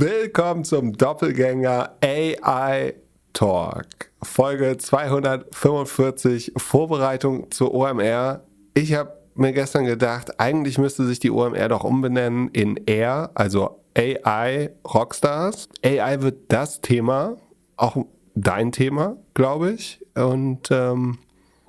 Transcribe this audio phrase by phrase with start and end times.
[0.00, 2.94] Willkommen zum Doppelgänger AI
[3.32, 4.12] Talk.
[4.22, 8.44] Folge 245, Vorbereitung zur OMR.
[8.74, 13.82] Ich habe mir gestern gedacht, eigentlich müsste sich die OMR doch umbenennen in Air, also
[13.96, 15.68] AI Rockstars.
[15.84, 17.36] AI wird das Thema,
[17.76, 17.96] auch
[18.36, 20.00] dein Thema, glaube ich.
[20.14, 21.18] Und ähm,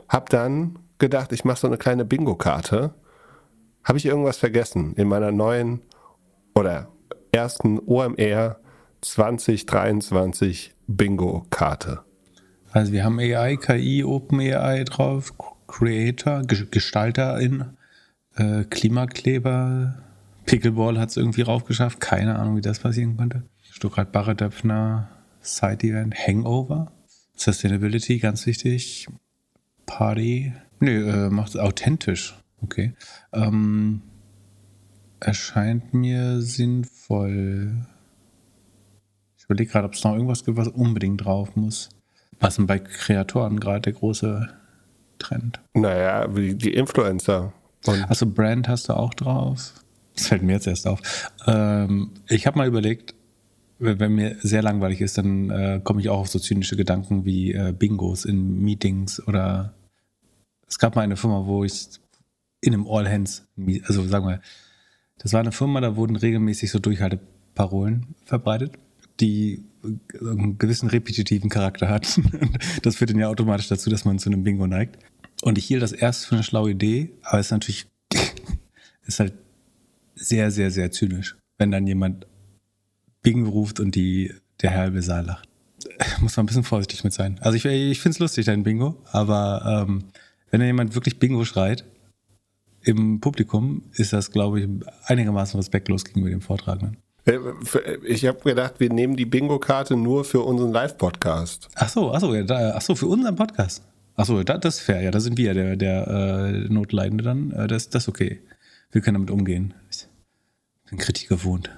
[0.08, 2.94] habe dann gedacht, ich mache so eine kleine Bingo-Karte.
[3.84, 5.82] Habe ich irgendwas vergessen in meiner neuen
[6.54, 6.90] oder
[7.32, 8.58] ersten OMR
[9.02, 12.02] 2023 Bingo-Karte?
[12.72, 15.34] Also wir haben AI, KI, OpenAI drauf,
[15.68, 17.78] Creator, Gestalterin,
[18.36, 19.98] äh, Klimakleber,
[20.46, 23.44] Pickleball hat es irgendwie raufgeschafft, keine Ahnung, wie das passieren konnte.
[23.72, 25.10] Stuttgart Barre Döpfner,
[25.42, 26.92] Side Event, Hangover,
[27.36, 29.08] Sustainability, ganz wichtig,
[29.86, 32.94] Party, nö, äh, macht es authentisch, okay.
[33.32, 34.02] Ähm,
[35.20, 37.86] erscheint mir sinnvoll.
[39.38, 41.90] Ich überlege gerade, ob es noch irgendwas gibt, was unbedingt drauf muss.
[42.40, 44.50] Was denn bei Kreatoren gerade der große
[45.18, 45.60] Trend?
[45.74, 47.54] Naja, die, die Influencer.
[48.08, 49.74] also Brand hast du auch drauf.
[50.16, 51.32] Das fällt mir jetzt erst auf.
[51.48, 53.16] Ähm, ich habe mal überlegt,
[53.80, 57.54] wenn mir sehr langweilig ist, dann äh, komme ich auch auf so zynische Gedanken wie
[57.54, 59.74] äh, Bingos in Meetings oder
[60.68, 61.88] es gab mal eine Firma, wo ich
[62.62, 63.48] in einem All Hands,
[63.86, 64.42] also sagen wir,
[65.20, 68.74] das war eine Firma, da wurden regelmäßig so Durchhalteparolen verbreitet,
[69.20, 69.64] die
[70.20, 72.58] einen gewissen repetitiven Charakter hatten.
[72.82, 74.98] Das führt dann ja automatisch dazu, dass man zu einem Bingo neigt.
[75.42, 77.88] Und ich hielt das erst für eine schlaue Idee, aber es ist natürlich,
[79.06, 79.34] ist halt
[80.16, 82.28] sehr, sehr, sehr zynisch, wenn dann jemand
[83.22, 85.48] Bingo ruft und die, der halbe Saal lacht.
[86.22, 87.40] Muss man ein bisschen vorsichtig mit sein.
[87.42, 90.06] Also ich, ich finde es lustig, dein Bingo, aber ähm,
[90.52, 91.86] wenn da jemand wirklich Bingo schreit,
[92.84, 94.68] im Publikum ist das, glaube ich,
[95.06, 96.98] einigermaßen respektlos gegenüber dem Vortragenden.
[97.26, 97.38] Äh,
[98.06, 101.70] ich habe gedacht, wir nehmen die Bingo-Karte nur für unseren Live-Podcast.
[101.76, 103.84] Ach so, ach so, ja, da, ach so, für unseren Podcast.
[104.16, 107.52] Ach so, da, das ist fair, ja, da sind wir der, der äh, Notleidende dann.
[107.52, 108.42] Äh, das, das ist okay.
[108.92, 109.74] Wir können damit umgehen.
[109.92, 110.08] Ich
[110.90, 111.70] bin Kritik gewohnt.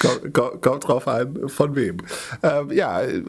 [0.00, 1.98] kommt, kommt, kommt, drauf an, von wem.
[2.42, 3.22] Ähm, ja, äh,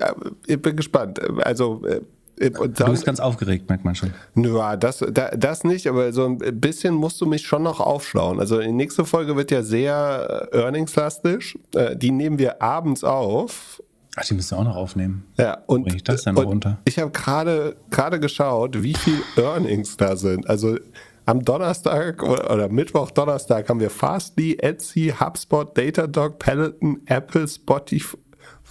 [0.47, 1.19] ich bin gespannt.
[1.45, 2.01] Also äh,
[2.39, 4.13] und dann, du bist ganz aufgeregt, merkt man schon.
[4.35, 8.39] Ja, das, das nicht, aber so ein bisschen musst du mich schon noch aufschlauen.
[8.39, 11.59] Also die nächste Folge wird ja sehr äh, earningslastig.
[11.75, 13.83] Äh, die nehmen wir abends auf.
[14.15, 15.25] Ach, die müssen wir auch noch aufnehmen.
[15.37, 16.79] Ja, und Bring ich das dann noch runter?
[16.85, 20.49] Ich habe gerade gerade geschaut, wie viel Earnings da sind.
[20.49, 20.77] Also
[21.25, 28.17] am Donnerstag oder Mittwoch, Donnerstag haben wir Fastly, Etsy, HubSpot, Datadog, Peloton, Apple, Spotify,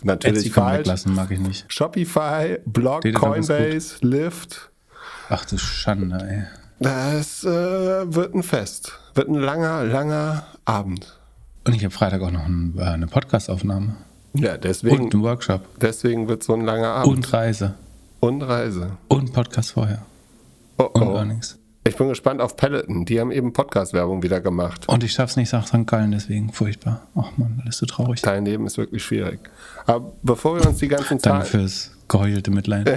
[0.03, 0.79] Natürlich Etsy falsch.
[0.81, 1.65] Weglassen, mag ich nicht.
[1.73, 4.71] Shopify, Blog, Coinbase, Lyft.
[5.29, 6.45] Ach du Schande, ey.
[6.81, 8.99] Das äh, wird ein Fest.
[9.15, 11.19] Wird ein langer, langer Abend.
[11.65, 13.97] Und ich habe Freitag auch noch ein, äh, eine Podcastaufnahme.
[14.35, 15.01] Ja, deswegen.
[15.01, 15.63] Und einen Workshop.
[15.81, 17.17] Deswegen wird so ein langer Abend.
[17.17, 17.75] Und Reise.
[18.21, 18.93] Und Reise.
[19.09, 20.03] Und Podcast vorher.
[20.79, 21.01] Oh, oh.
[21.01, 21.59] Und Earnings.
[21.89, 23.07] Ich bin gespannt auf Peloton.
[23.07, 24.87] Die haben eben Podcast-Werbung wieder gemacht.
[24.89, 25.87] Und ich schaff's nicht nach St.
[25.87, 27.09] Gallen, deswegen furchtbar.
[27.17, 28.21] Ach man, alles so traurig.
[28.21, 29.41] Dein Leben ist wirklich schwierig.
[29.87, 31.41] Aber bevor wir uns die ganzen Zahlen.
[31.41, 32.91] Danke fürs geheulte Mitleid.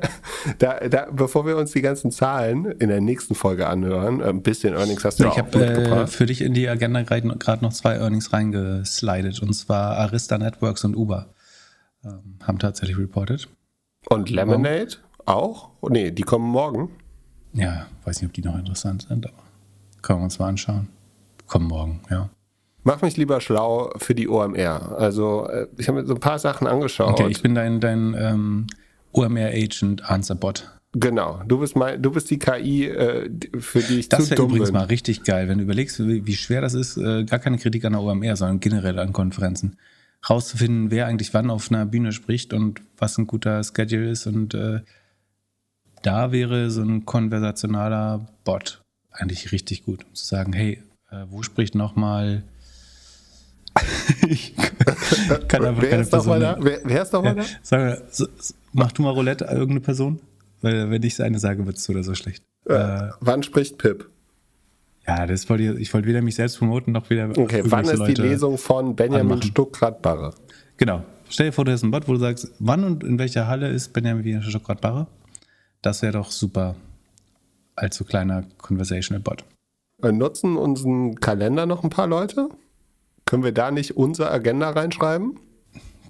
[0.58, 4.74] da, da, bevor wir uns die ganzen Zahlen in der nächsten Folge anhören, ein bisschen
[4.74, 7.72] Earnings hast du ich auch Ich habe äh, für dich in die Agenda gerade noch
[7.72, 9.40] zwei Earnings reingeslidet.
[9.42, 11.34] Und zwar Arista Networks und Uber
[12.02, 13.48] ähm, haben tatsächlich reported.
[14.08, 15.70] Und Lemonade auch?
[15.88, 16.90] Nee, die kommen morgen.
[17.52, 19.42] Ja, weiß nicht, ob die noch interessant sind, aber
[20.00, 20.88] können wir uns mal anschauen.
[21.46, 22.30] Kommen morgen, ja.
[22.84, 24.98] Mach mich lieber schlau für die OMR.
[24.98, 27.20] Also, äh, ich habe mir so ein paar Sachen angeschaut.
[27.20, 28.66] Okay, ich bin dein, dein ähm,
[29.12, 30.72] OMR-Agent Answerbot.
[30.94, 34.50] Genau, du bist mein, du bist die KI, äh, für die ich das zu dumm
[34.50, 37.56] übrigens mal richtig geil, wenn du überlegst, wie, wie schwer das ist, äh, gar keine
[37.56, 39.78] Kritik an der OMR, sondern generell an Konferenzen,
[40.28, 44.52] rauszufinden, wer eigentlich wann auf einer Bühne spricht und was ein guter Schedule ist und
[44.52, 44.80] äh,
[46.02, 51.42] da wäre so ein konversationaler Bot eigentlich richtig gut, um zu sagen, hey, äh, wo
[51.42, 52.42] spricht nochmal
[54.28, 54.54] ich
[55.48, 56.56] kann einfach wer, ist Person da?
[56.60, 57.42] Wer, wer ist nochmal da?
[57.62, 58.26] Sag mal, so,
[58.72, 60.20] mach du mal Roulette, irgendeine Person?
[60.60, 62.44] Weil wenn ich eine sage, wird es so oder so schlecht.
[62.68, 64.08] Äh, äh, wann spricht Pip?
[65.06, 67.30] Ja, das wollte ich, ich wollte weder mich selbst promoten, noch wieder.
[67.36, 70.34] Okay, wann ist Leute die Lesung von Benjamin Stuckrad-Barre?
[70.76, 71.02] Genau.
[71.28, 73.68] Stell dir vor, du hast ein Bot, wo du sagst, wann und in welcher Halle
[73.68, 75.06] ist Benjamin Stuckrad-Barre?
[75.82, 76.76] Das wäre doch super
[77.74, 79.44] als so kleiner Conversational Bot.
[80.02, 82.48] Äh, nutzen unseren Kalender noch ein paar Leute?
[83.24, 85.38] Können wir da nicht unsere Agenda reinschreiben?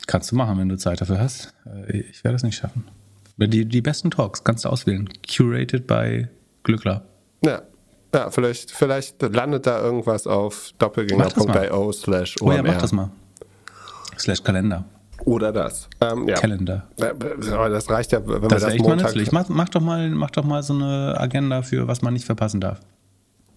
[0.06, 1.54] Kannst du machen, wenn du Zeit dafür hast.
[1.66, 2.84] Äh, ich werde das nicht schaffen.
[3.38, 5.08] Die, die besten Talks kannst du auswählen.
[5.26, 6.28] Curated by
[6.62, 7.04] Glückler.
[7.44, 7.62] Ja.
[8.14, 13.10] Ja, vielleicht, vielleicht landet da irgendwas auf doppelgänger.io slash Oh ja, mach das mal.
[14.18, 14.84] Slash Kalender.
[15.24, 15.88] Oder das.
[16.00, 16.34] Ähm, ja.
[16.34, 16.88] Kalender.
[17.52, 19.06] Aber das reicht ja, wenn Das wir das echt mal Montag...
[19.08, 19.32] nützlich.
[19.32, 22.60] Mach, mach, doch mal, mach doch mal so eine Agenda für, was man nicht verpassen
[22.60, 22.80] darf.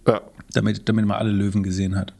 [0.07, 0.21] Ja.
[0.53, 2.13] Damit, damit man alle Löwen gesehen hat.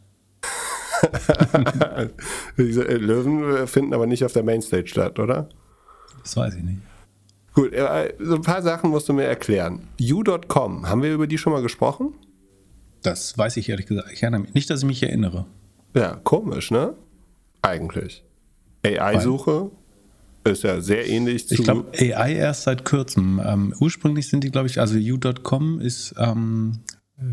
[2.58, 5.50] Diese äh, Löwen finden aber nicht auf der Mainstage statt, oder?
[6.24, 6.80] Das weiß ich nicht.
[7.54, 9.88] Gut, äh, so ein paar Sachen musst du mir erklären.
[10.00, 12.14] You.com, haben wir über die schon mal gesprochen?
[13.04, 14.10] Das weiß ich ehrlich gesagt.
[14.12, 14.54] Ich erinnere mich.
[14.56, 15.46] Nicht, dass ich mich erinnere.
[15.94, 16.96] Ja, komisch, ne?
[17.62, 18.24] Eigentlich.
[18.86, 19.72] AI-Suche
[20.44, 21.56] ist ja sehr ähnlich zu.
[21.56, 23.42] Ich glaube, AI erst seit kurzem.
[23.44, 26.80] Ähm, ursprünglich sind die, glaube ich, also u.com ist ähm,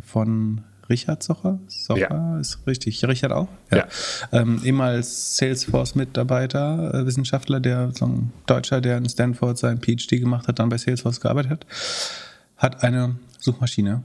[0.06, 1.58] von Richard Socher.
[1.69, 2.38] Socher Ja.
[2.40, 3.04] ist richtig.
[3.04, 3.49] Richard auch?
[3.70, 3.87] Ja.
[4.32, 10.48] Ähm, ehemals Salesforce-Mitarbeiter, äh, Wissenschaftler, der so ein Deutscher, der in Stanford seinen PhD gemacht
[10.48, 11.66] hat, dann bei Salesforce gearbeitet hat,
[12.56, 14.02] hat eine Suchmaschine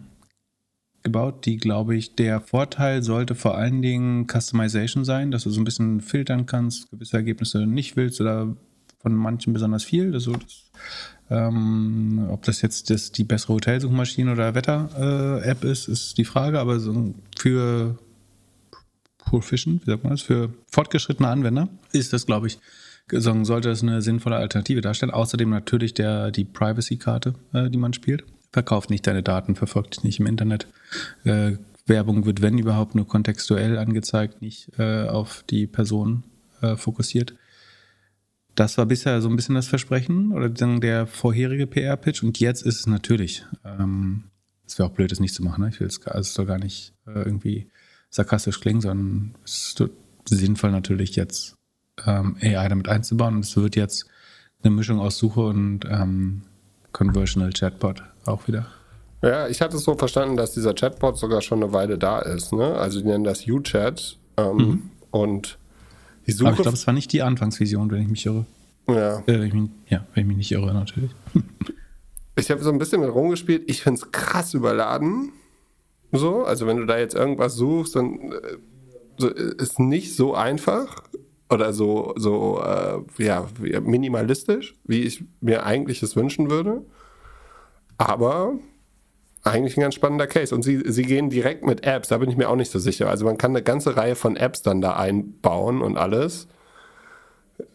[1.08, 5.60] gebaut, die, glaube ich, der Vorteil sollte vor allen Dingen Customization sein, dass du so
[5.60, 8.56] ein bisschen filtern kannst, gewisse Ergebnisse nicht willst oder
[9.00, 10.14] von manchen besonders viel.
[10.14, 10.72] Also das,
[11.30, 16.80] ähm, ob das jetzt das, die bessere Hotelsuchmaschine oder Wetter-App ist, ist die Frage, aber
[16.80, 17.98] so für
[19.18, 22.60] Proficient, wie sagt man das, für fortgeschrittene Anwender ist das, glaube ich,
[23.12, 25.12] so- sollte das eine sinnvolle Alternative darstellen.
[25.12, 28.24] Außerdem natürlich der, die Privacy-Karte, äh, die man spielt.
[28.52, 30.68] Verkauft nicht deine Daten, verfolgt dich nicht im Internet.
[31.24, 36.24] Äh, Werbung wird, wenn überhaupt, nur kontextuell angezeigt, nicht äh, auf die Person
[36.62, 37.36] äh, fokussiert.
[38.56, 42.80] Das war bisher so ein bisschen das Versprechen oder der vorherige PR-Pitch und jetzt ist
[42.80, 43.46] es natürlich.
[43.64, 44.26] Ähm,
[44.66, 45.64] es wäre auch blöd, das nicht zu machen.
[45.64, 45.70] Ne?
[45.70, 47.70] Ich will es, also gar nicht äh, irgendwie
[48.10, 49.84] sarkastisch klingen, sondern es ist
[50.26, 51.56] sinnvoll natürlich jetzt
[52.06, 54.08] ähm, AI damit einzubauen und es wird jetzt
[54.64, 56.42] eine Mischung aus Suche und ähm,
[56.92, 58.68] Conversational Chatbot auch wieder.
[59.22, 62.54] Ja, ich hatte es so verstanden, dass dieser Chatbot sogar schon eine Weile da ist.
[62.54, 62.76] Ne?
[62.76, 64.18] Also die nennen das U-Chat.
[64.38, 65.58] Ähm, Und
[66.28, 66.44] die Suche.
[66.44, 66.48] Mhm.
[66.48, 68.46] Aber ich glaube, es war nicht die Anfangsvision, wenn ich mich irre.
[68.88, 69.20] ja.
[69.20, 71.12] Äh, wenn ich mich, ja, wenn ich mich nicht irre, natürlich.
[72.40, 73.64] Ich habe so ein bisschen mit rumgespielt.
[73.66, 75.32] Ich finde es krass überladen.
[76.12, 78.58] So, also wenn du da jetzt irgendwas suchst, dann äh,
[79.18, 81.02] so, ist nicht so einfach
[81.50, 83.48] oder so, so äh, ja,
[83.82, 86.86] minimalistisch, wie ich mir eigentlich es wünschen würde.
[87.98, 88.54] Aber
[89.44, 90.54] eigentlich ein ganz spannender Case.
[90.54, 93.10] Und sie, sie gehen direkt mit Apps, da bin ich mir auch nicht so sicher.
[93.10, 96.48] Also man kann eine ganze Reihe von Apps dann da einbauen und alles.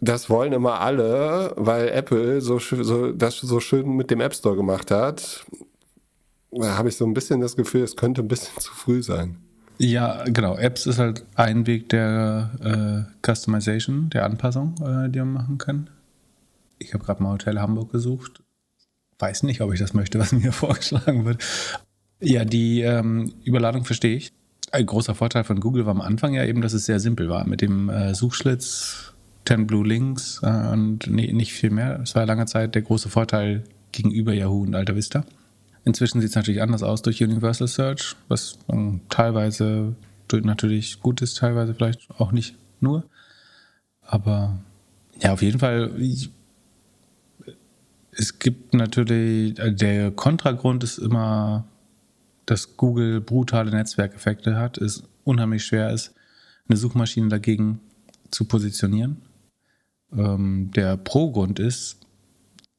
[0.01, 4.55] Das wollen immer alle, weil Apple so, so, das so schön mit dem App Store
[4.55, 5.45] gemacht hat.
[6.53, 9.39] Da habe ich so ein bisschen das Gefühl, es könnte ein bisschen zu früh sein.
[9.79, 10.57] Ja, genau.
[10.57, 15.91] Apps ist halt ein Weg der äh, Customization, der Anpassung, äh, die man machen kann.
[16.79, 18.43] Ich habe gerade mal Hotel Hamburg gesucht.
[19.23, 21.41] Weiß nicht, ob ich das möchte, was mir vorgeschlagen wird.
[22.21, 24.33] Ja, die ähm, Überladung verstehe ich.
[24.73, 27.47] Ein großer Vorteil von Google war am Anfang ja eben, dass es sehr simpel war.
[27.47, 29.13] Mit dem äh, Suchschlitz,
[29.47, 32.01] 10 Blue Links äh, und nee, nicht viel mehr.
[32.03, 35.25] Es war lange Zeit der große Vorteil gegenüber Yahoo und Alta Vista.
[35.85, 39.95] Inzwischen sieht es natürlich anders aus durch Universal Search, was ähm, teilweise
[40.33, 43.05] natürlich gut ist, teilweise vielleicht auch nicht nur.
[44.01, 44.59] Aber
[45.21, 46.31] ja, auf jeden Fall, ich,
[48.13, 51.65] es gibt natürlich, äh, der Kontragrund ist immer,
[52.47, 56.15] dass Google brutale Netzwerkeffekte hat, es unheimlich schwer ist,
[56.69, 57.81] eine Suchmaschine dagegen
[58.31, 59.23] zu positionieren.
[60.13, 62.01] Ähm, der Pro-Grund ist,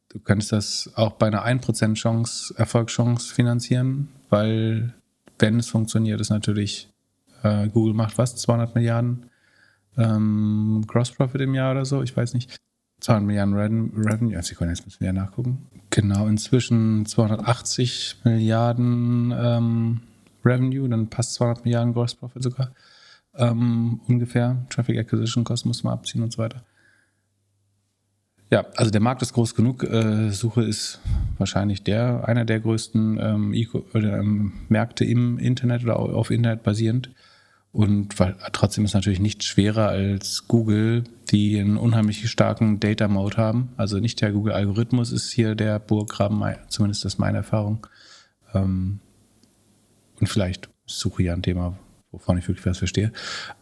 [0.10, 4.94] du kannst das auch bei einer 1% Chance, Erfolgschance finanzieren, weil
[5.40, 6.90] wenn es funktioniert, ist natürlich,
[7.42, 9.30] äh, Google macht was, 200 Milliarden
[9.98, 12.56] ähm, Gross Profit im Jahr oder so, ich weiß nicht.
[13.04, 15.68] 200 Milliarden Reven- Revenue, also Sekunde, jetzt müssen wir ja nachgucken.
[15.90, 20.00] Genau, inzwischen 280 Milliarden ähm,
[20.46, 22.72] Revenue, dann passt 200 Milliarden Gross Profit sogar
[23.36, 24.66] ähm, ungefähr.
[24.70, 26.64] Traffic Acquisition Cost muss man abziehen und so weiter.
[28.52, 29.84] Ja, also der Markt ist groß genug.
[29.84, 31.00] Äh, Suche ist
[31.40, 33.54] wahrscheinlich der einer der größten ähm,
[33.96, 37.10] ähm, Märkte im Internet oder au- auf Internet basierend.
[37.74, 43.38] Und weil, trotzdem ist natürlich nicht schwerer als Google, die einen unheimlich starken Data Mode
[43.38, 43.70] haben.
[43.78, 47.88] Also nicht der Google-Algorithmus ist hier der Burggraben, zumindest das ist meine Erfahrung.
[48.54, 49.00] Ähm,
[50.20, 51.76] und vielleicht Suche ja ein Thema,
[52.12, 53.12] wovon ich wirklich was verstehe.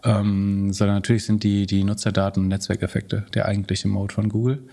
[0.03, 4.67] Ähm, sondern natürlich sind die, die Nutzerdaten und Netzwerkeffekte der eigentliche Mode von Google.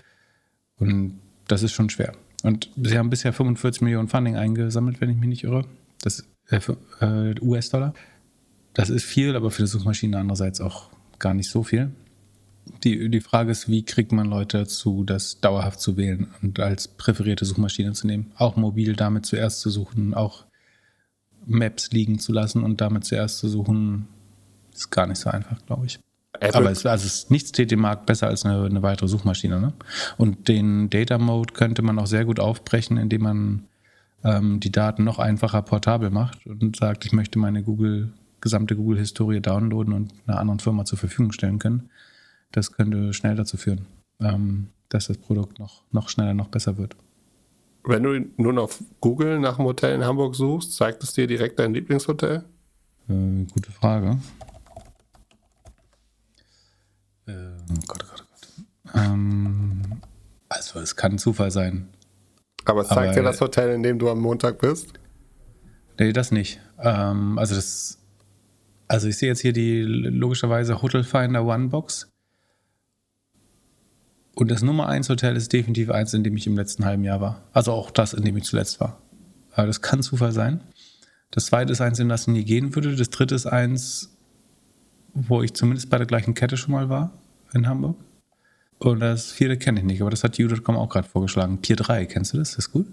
[0.79, 1.17] Und
[1.47, 2.11] das ist schon schwer.
[2.43, 5.63] Und sie haben bisher 45 Millionen Funding eingesammelt, wenn ich mich nicht irre.
[6.01, 6.59] Das äh,
[6.99, 7.93] äh, US-Dollar.
[8.73, 11.91] Das ist viel, aber für die Suchmaschine andererseits auch gar nicht so viel.
[12.83, 16.87] Die, die Frage ist, wie kriegt man Leute dazu, das dauerhaft zu wählen und als
[16.87, 18.31] präferierte Suchmaschine zu nehmen?
[18.37, 20.45] Auch mobil damit zuerst zu suchen, auch
[21.45, 24.07] Maps liegen zu lassen und damit zuerst zu suchen,
[24.73, 25.99] ist gar nicht so einfach, glaube ich.
[26.33, 29.59] Apple- Aber es, also es, nichts steht dem Markt besser als eine, eine weitere Suchmaschine.
[29.59, 29.73] Ne?
[30.17, 33.65] Und den Data Mode könnte man auch sehr gut aufbrechen, indem man
[34.23, 39.39] ähm, die Daten noch einfacher portabel macht und sagt, ich möchte meine Google, gesamte Google-Historie
[39.41, 41.89] downloaden und einer anderen Firma zur Verfügung stellen können.
[42.51, 43.85] Das könnte schnell dazu führen,
[44.19, 46.95] ähm, dass das Produkt noch, noch schneller, noch besser wird.
[47.83, 51.59] Wenn du nun auf Google nach einem Hotel in Hamburg suchst, zeigt es dir direkt
[51.59, 52.43] dein Lieblingshotel?
[53.07, 54.19] Äh, gute Frage.
[57.27, 57.33] Äh,
[57.87, 58.65] Gott, Gott, Gott.
[58.95, 59.81] Ähm,
[60.49, 61.89] also es kann Zufall sein.
[62.65, 64.93] Aber es zeigt Aber- dir das Hotel, in dem du am Montag bist?
[65.99, 66.59] Nee, das nicht.
[66.81, 67.98] Ähm, also das,
[68.89, 72.11] also ich sehe jetzt hier die logischerweise Hotel Finder One Box.
[74.35, 77.21] Und das Nummer 1 Hotel ist definitiv eins, in dem ich im letzten halben Jahr
[77.21, 77.43] war.
[77.53, 78.99] Also auch das, in dem ich zuletzt war.
[79.53, 80.61] Aber das kann Zufall sein.
[81.29, 82.95] Das zweite ist eins, in das ich nie gehen würde.
[82.95, 84.17] Das dritte ist eins,
[85.13, 87.13] wo ich zumindest bei der gleichen Kette schon mal war,
[87.53, 87.97] in Hamburg.
[88.79, 91.61] Und das vierte kenne ich nicht, aber das hat U.com auch gerade vorgeschlagen.
[91.61, 92.51] Pier 3, kennst du das?
[92.51, 92.87] Das ist gut?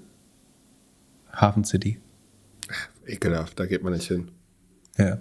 [1.33, 2.01] Hafen City.
[3.07, 4.31] Ekelhaft, da geht man nicht hin.
[4.99, 5.19] Ja.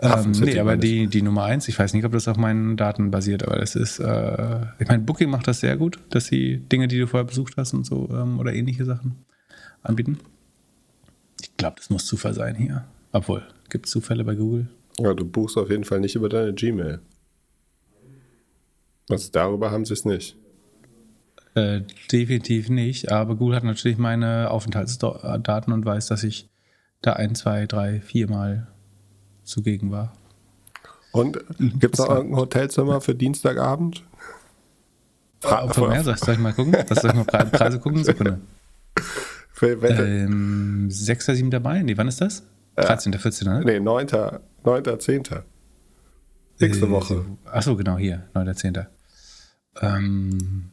[0.00, 3.10] Ähm, nee, aber die, die Nummer eins, ich weiß nicht, ob das auf meinen Daten
[3.10, 6.88] basiert, aber das ist, äh, ich meine, Booking macht das sehr gut, dass sie Dinge,
[6.88, 9.26] die du vorher besucht hast und so ähm, oder ähnliche Sachen
[9.82, 10.18] anbieten.
[11.42, 12.84] Ich glaube, das muss Zufall sein hier.
[13.12, 14.68] Obwohl, gibt es Zufälle bei Google?
[14.98, 17.00] Ja, du buchst auf jeden Fall nicht über deine Gmail.
[19.10, 20.36] Also darüber haben sie es nicht.
[21.54, 26.48] Äh, definitiv nicht, aber Google hat natürlich meine Aufenthaltsdaten und weiß, dass ich
[27.02, 28.68] da ein, zwei, drei, vier Mal
[29.48, 30.12] zugegen war.
[31.12, 34.04] Und gibt es noch irgendein Hotelzimmer für Dienstagabend?
[35.40, 36.72] Fra- Auf mehr, soll ich soll ich mal gucken?
[36.88, 38.04] Das soll ich mal Pre- Preise gucken?
[38.04, 38.40] Sekunde.
[39.62, 41.26] Ähm, 6.
[41.26, 41.62] 7.
[41.62, 41.82] Mai?
[41.82, 42.44] Nee, wann ist das?
[42.76, 43.12] 13.
[43.12, 43.48] 14.
[43.48, 43.62] Ne?
[43.64, 44.06] Nee, 9.
[44.64, 45.00] 9.
[45.00, 45.22] 10.
[46.60, 47.24] Nächste Äh, Woche.
[47.44, 48.54] Achso, genau, hier, 9.
[48.54, 48.86] 10.
[49.80, 50.70] Ähm,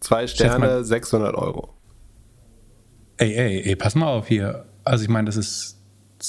[0.00, 1.74] Zwei Sterne, mal- 600 Euro.
[3.18, 4.66] ey, ey, ey, pass mal auf hier.
[4.84, 5.75] Also ich meine, das ist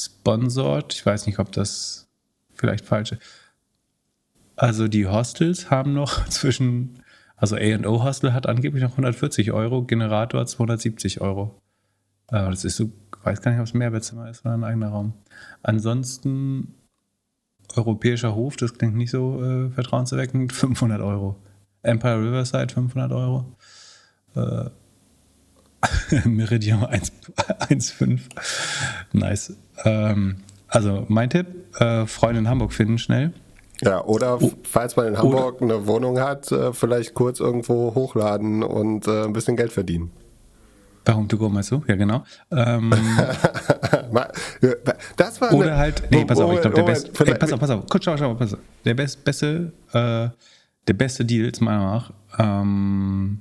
[0.05, 0.93] sponsored.
[0.93, 2.07] Ich weiß nicht, ob das
[2.55, 3.21] vielleicht falsch ist.
[4.55, 7.03] Also die Hostels haben noch zwischen,
[7.35, 11.61] also A&O Hostel hat angeblich noch 140 Euro, Generator 270 Euro.
[12.29, 14.63] Äh, das ist so, ich weiß gar nicht, ob es ein Mehrbettzimmer ist oder ein
[14.63, 15.13] eigener Raum.
[15.61, 16.73] Ansonsten
[17.75, 21.35] europäischer Hof, das klingt nicht so äh, vertrauenserweckend, 500 Euro.
[21.83, 23.55] Empire Riverside 500 Euro.
[24.35, 24.69] Äh,
[26.25, 27.11] Meridian 1
[27.69, 28.21] 1,5.
[29.13, 29.55] Nice.
[29.85, 31.47] Ähm, also mein Tipp,
[31.79, 33.33] äh, Freunde in Hamburg finden schnell.
[33.81, 34.51] Ja, oder Oh.
[34.63, 39.33] falls man in Hamburg eine Wohnung hat, äh, vielleicht kurz irgendwo hochladen und äh, ein
[39.33, 40.11] bisschen Geld verdienen.
[41.05, 41.81] Bei Home to Go meinst du?
[41.87, 42.23] Ja, genau.
[42.51, 42.91] Ähm,
[45.15, 47.59] Das war oder eine- halt, nee, pass auf, ich glaube, der beste, ey, pass auf,
[47.59, 48.59] pass auf, kurz, schau, schau, pass auf.
[48.85, 50.29] Der best, beste, äh,
[50.87, 53.39] der beste Deal, ist meiner Meinung nach, ähm,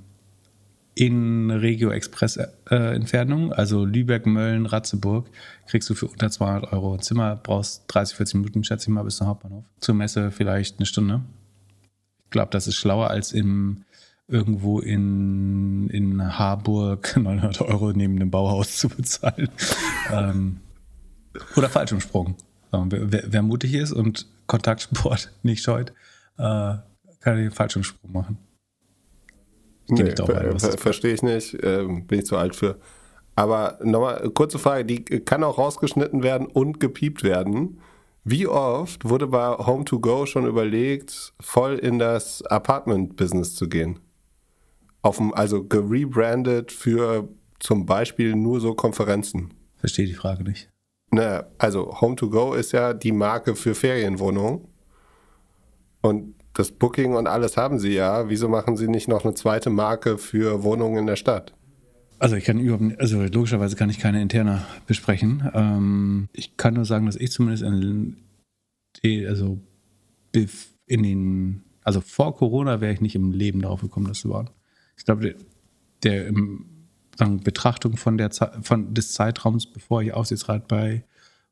[0.97, 2.47] in Regio Express äh,
[2.95, 5.29] Entfernung, also Lübeck, Mölln, Ratzeburg,
[5.67, 9.03] kriegst du für unter 200 Euro ein Zimmer, brauchst 30, 40 Minuten, schätze ich mal,
[9.03, 9.65] bis zum Hauptbahnhof.
[9.79, 11.23] Zur Messe vielleicht eine Stunde.
[12.25, 13.85] Ich glaube, das ist schlauer als im
[14.27, 19.51] irgendwo in, in Harburg 900 Euro neben dem Bauhaus zu bezahlen.
[20.11, 20.61] ähm,
[21.57, 22.37] oder Fallschirmsprung.
[22.73, 25.91] So, wer, wer, mutig ist und Kontaktsport nicht scheut,
[26.39, 26.77] äh,
[27.21, 28.39] kann den Fallschirmsprung machen.
[29.89, 32.79] Nee, nicht drauf ein, ver ver verstehe ich nicht, ähm, bin ich zu alt für.
[33.37, 37.81] Aber nochmal, kurze Frage, die kann auch rausgeschnitten werden und gepiept werden.
[38.25, 44.01] Wie oft wurde bei Home to Go schon überlegt, voll in das Apartment-Business zu gehen?
[45.03, 47.29] Auf dem, also gerebrandet für
[47.61, 49.55] zum Beispiel nur so Konferenzen.
[49.77, 50.71] Verstehe die Frage nicht.
[51.11, 54.67] Ne, also Home to Go ist ja die Marke für Ferienwohnungen.
[56.01, 58.29] Und das Booking und alles haben sie ja.
[58.29, 61.53] Wieso machen sie nicht noch eine zweite Marke für Wohnungen in der Stadt?
[62.19, 65.51] Also ich kann überhaupt also logischerweise kann ich keine interne besprechen.
[65.55, 68.17] Ähm, ich kann nur sagen, dass ich zumindest in,
[69.29, 69.61] also
[70.87, 74.49] in den, also vor Corona wäre ich nicht im Leben darauf gekommen, das zu bauen.
[74.97, 75.35] Ich glaube, der,
[76.03, 76.67] der im,
[77.19, 78.31] sagen, Betrachtung von der
[78.63, 81.05] von des Zeitraums, bevor ich Aufsichtsrat bei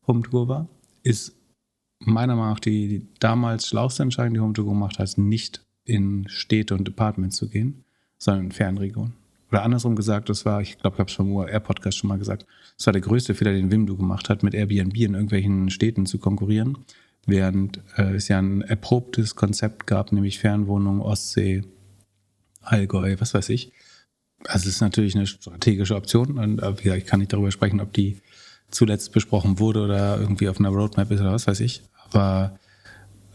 [0.07, 0.69] Home to Go war,
[1.03, 1.37] ist
[2.01, 5.65] meiner Meinung nach die, die damals schlauste Entscheidung, die Home to Go gemacht hat, nicht
[5.85, 7.85] in Städte und Departments zu gehen,
[8.19, 9.15] sondern in Fernregionen.
[9.51, 12.47] Oder andersrum gesagt, das war, ich glaube, ich habe es vom OR-Podcast schon mal gesagt,
[12.77, 16.19] das war der größte Fehler, den Wimdu gemacht hat, mit Airbnb in irgendwelchen Städten zu
[16.19, 16.79] konkurrieren,
[17.27, 21.63] während äh, es ja ein erprobtes Konzept gab, nämlich Fernwohnungen, Ostsee,
[22.63, 23.73] Allgäu, was weiß ich.
[24.47, 27.51] Also es ist natürlich eine strategische Option und äh, wie gesagt, ich kann nicht darüber
[27.51, 28.19] sprechen, ob die
[28.75, 31.83] zuletzt besprochen wurde oder irgendwie auf einer Roadmap ist oder was weiß ich.
[32.11, 32.59] Aber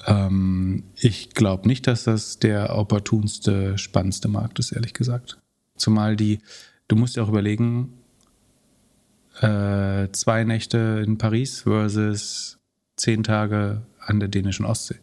[0.05, 5.39] ähm, ich glaube nicht, dass das der opportunste, spannendste Markt ist, ehrlich gesagt.
[5.75, 6.39] Zumal die,
[6.87, 7.93] du musst ja auch überlegen,
[9.41, 12.59] äh, zwei Nächte in Paris versus
[12.97, 14.99] zehn Tage an der dänischen Ostsee.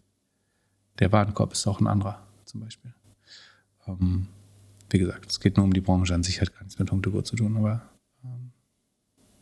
[0.99, 2.93] Der Warenkorb ist auch ein anderer, zum Beispiel.
[3.87, 4.27] Ähm,
[4.89, 7.23] wie gesagt, es geht nur um die Branche an sich, hat gar nichts mit Home
[7.23, 7.81] zu tun, aber.
[8.23, 8.51] Ähm.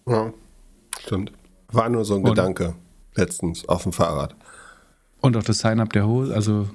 [0.07, 0.33] Ja,
[0.99, 1.31] stimmt.
[1.71, 2.75] War nur so ein und, Gedanke
[3.15, 4.35] letztens auf dem Fahrrad.
[5.21, 6.69] Und auch das Sign-up der Hose, also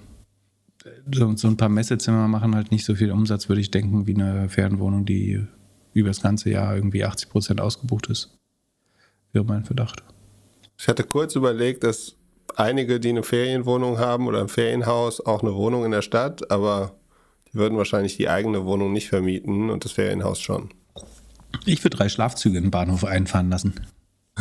[1.13, 4.15] so, so, ein paar Messezimmer machen halt nicht so viel Umsatz, würde ich denken, wie
[4.15, 5.47] eine Fernwohnung, die
[5.93, 8.39] über das ganze Jahr irgendwie 80 Prozent ausgebucht ist.
[9.33, 10.03] Wäre mein Verdacht.
[10.79, 12.17] Ich hatte kurz überlegt, dass
[12.57, 16.95] einige, die eine Ferienwohnung haben oder ein Ferienhaus, auch eine Wohnung in der Stadt, aber
[17.53, 20.71] die würden wahrscheinlich die eigene Wohnung nicht vermieten und das Ferienhaus schon.
[21.67, 23.75] Ich würde drei Schlafzüge in den Bahnhof einfahren lassen.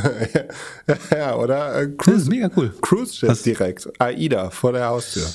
[1.12, 1.82] ja, oder?
[1.82, 2.74] Äh, Cruise, das ist mega cool.
[2.82, 3.90] Cruise Ship direkt.
[4.00, 5.28] AIDA vor der Haustür.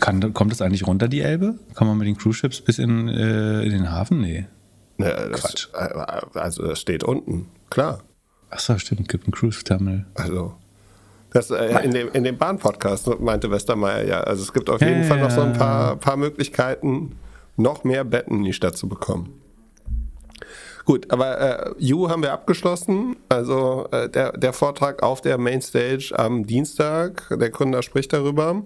[0.00, 1.58] Kann, kommt das eigentlich runter, die Elbe?
[1.74, 4.20] Kann man mit den Cruise Ships bis in, äh, in den Hafen?
[4.20, 4.46] Nee.
[4.98, 5.68] Ja, das, Quatsch.
[5.74, 8.02] Äh, also, das steht unten, klar.
[8.50, 10.06] Achso, stimmt, gibt ein Cruise Terminal.
[10.14, 10.54] Also,
[11.30, 14.20] das, äh, in, dem, in dem Bahn-Podcast meinte Westermeier ja.
[14.20, 17.16] Also, es gibt auf jeden ja, Fall noch so ein paar, paar Möglichkeiten,
[17.56, 19.40] noch mehr Betten in die Stadt zu bekommen.
[20.84, 23.16] Gut, aber äh, You haben wir abgeschlossen.
[23.28, 27.26] Also äh, der, der Vortrag auf der Mainstage am Dienstag.
[27.30, 28.62] Der Gründer spricht darüber.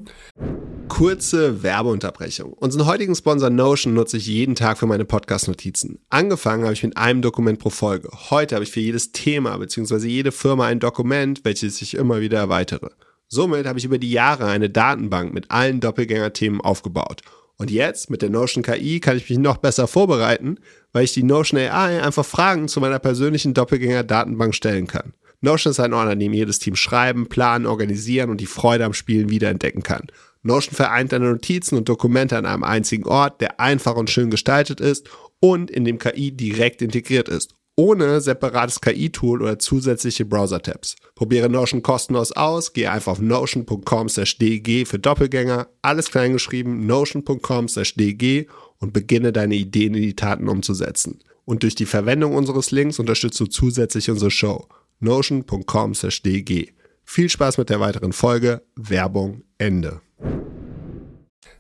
[0.89, 2.55] Kurze Werbeunterbrechung.
[2.55, 6.01] Unseren heutigen Sponsor Notion nutze ich jeden Tag für meine Podcast-Notizen.
[6.09, 8.09] Angefangen habe ich mit einem Dokument pro Folge.
[8.31, 10.09] Heute habe ich für jedes Thema bzw.
[10.09, 12.91] jede Firma ein Dokument, welches ich immer wieder erweitere.
[13.29, 17.21] Somit habe ich über die Jahre eine Datenbank mit allen Doppelgänger-Themen aufgebaut
[17.59, 20.59] und jetzt mit der Notion KI kann ich mich noch besser vorbereiten,
[20.93, 25.13] weil ich die Notion AI einfach Fragen zu meiner persönlichen Doppelgänger-Datenbank stellen kann.
[25.41, 28.95] Notion ist ein Ort, an dem jedes Team schreiben, planen, organisieren und die Freude am
[28.95, 30.07] Spielen wiederentdecken kann.
[30.43, 34.81] Notion vereint deine Notizen und Dokumente an einem einzigen Ort, der einfach und schön gestaltet
[34.81, 35.09] ist
[35.41, 40.97] und in dem KI direkt integriert ist ohne separates KI-Tool oder zusätzliche Browser-Tabs.
[41.15, 48.49] Probiere Notion kostenlos aus, gehe einfach auf notion.com/dg für Doppelgänger, alles kleingeschrieben, notion.com/dg
[48.81, 51.21] und beginne deine Ideen in die Taten umzusetzen.
[51.45, 54.67] Und durch die Verwendung unseres Links unterstützt du zusätzlich unsere Show.
[54.99, 56.73] notion.com/dg.
[57.05, 58.63] Viel Spaß mit der weiteren Folge.
[58.75, 60.01] Werbung Ende.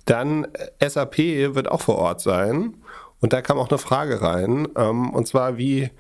[0.04, 0.48] Dann
[0.81, 1.18] äh, SAP
[1.54, 2.74] wird auch vor Ort sein
[3.20, 5.90] und da kam auch eine Frage rein, ähm, und zwar, wie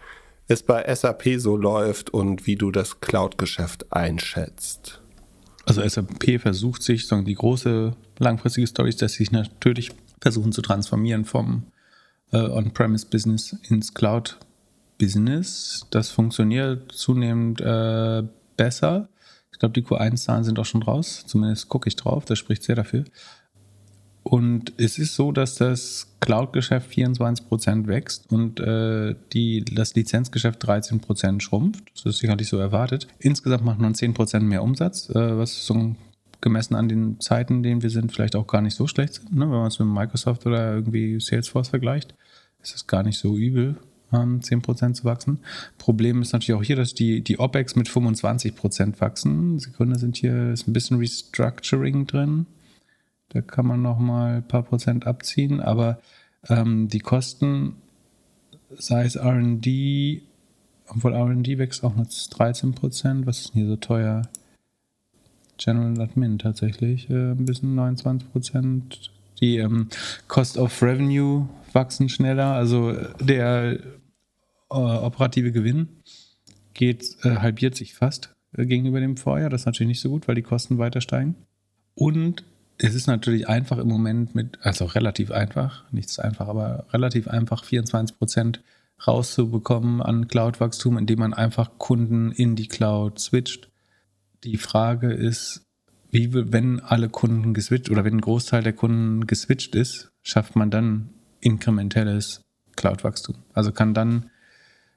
[0.46, 5.02] es bei SAP so läuft und wie du das Cloud-Geschäft einschätzt.
[5.66, 10.52] Also SAP versucht sich, sagen die große langfristige Story ist, dass sie sich natürlich versuchen
[10.52, 11.64] zu transformieren vom
[12.32, 15.86] äh, On-Premise-Business ins Cloud-Business.
[15.90, 18.22] Das funktioniert zunehmend äh,
[18.56, 19.10] besser.
[19.52, 21.24] Ich glaube, die Q1-Zahlen sind auch schon raus.
[21.26, 22.24] Zumindest gucke ich drauf.
[22.24, 23.04] Das spricht sehr dafür.
[24.28, 31.40] Und es ist so, dass das Cloud-Geschäft 24% wächst und äh, die, das Lizenzgeschäft 13%
[31.40, 31.82] schrumpft.
[31.94, 33.08] Das ist sicherlich so erwartet.
[33.20, 35.96] Insgesamt macht man 10% mehr Umsatz, äh, was so
[36.42, 39.32] gemessen an den Zeiten, in denen wir sind, vielleicht auch gar nicht so schlecht sind.
[39.32, 39.46] Ne?
[39.46, 42.14] Wenn man es mit Microsoft oder irgendwie Salesforce vergleicht,
[42.62, 43.76] ist es gar nicht so übel.
[44.12, 45.38] 10% ähm, zu wachsen.
[45.78, 49.58] Problem ist natürlich auch hier, dass die, die OPEX mit 25% wachsen.
[49.58, 52.46] Sekunde sind hier, ist ein bisschen Restructuring drin.
[53.30, 56.00] Da kann man noch mal ein paar Prozent abziehen, aber
[56.48, 57.76] ähm, die Kosten,
[58.70, 60.22] sei es R&D,
[60.88, 63.26] obwohl R&D wächst auch nur 13 Prozent.
[63.26, 64.22] Was ist denn hier so teuer?
[65.58, 69.10] General Admin tatsächlich äh, ein bisschen 29 Prozent.
[69.40, 69.88] Die ähm,
[70.28, 73.78] Cost of Revenue wachsen schneller, also der
[74.70, 75.88] äh, operative Gewinn
[76.74, 79.50] geht äh, halbiert sich fast äh, gegenüber dem Vorjahr.
[79.50, 81.34] Das ist natürlich nicht so gut, weil die Kosten weiter steigen.
[81.94, 82.44] Und
[82.78, 87.64] es ist natürlich einfach im Moment mit, also relativ einfach, nichts einfach, aber relativ einfach
[87.64, 88.62] 24 Prozent
[89.06, 93.68] rauszubekommen an Cloud-Wachstum, indem man einfach Kunden in die Cloud switcht.
[94.44, 95.62] Die Frage ist,
[96.10, 100.70] wie, wenn alle Kunden geswitcht oder wenn ein Großteil der Kunden geswitcht ist, schafft man
[100.70, 101.10] dann
[101.40, 102.42] inkrementelles
[102.76, 103.36] Cloud-Wachstum?
[103.52, 104.30] Also kann dann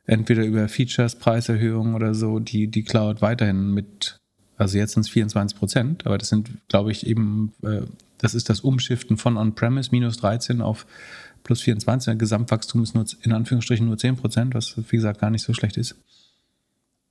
[0.06, 4.21] entweder über Features, Preiserhöhungen oder so die, die Cloud weiterhin mit
[4.62, 7.82] also jetzt sind es 24 Prozent, aber das sind, glaube ich, eben, äh,
[8.20, 10.86] das ist das Umschiften von On-Premise minus 13 auf
[11.44, 12.06] plus 24.
[12.06, 15.56] Der Gesamtwachstum ist nur in Anführungsstrichen nur 10 Prozent, was wie gesagt gar nicht so
[15.56, 15.96] schlecht ist.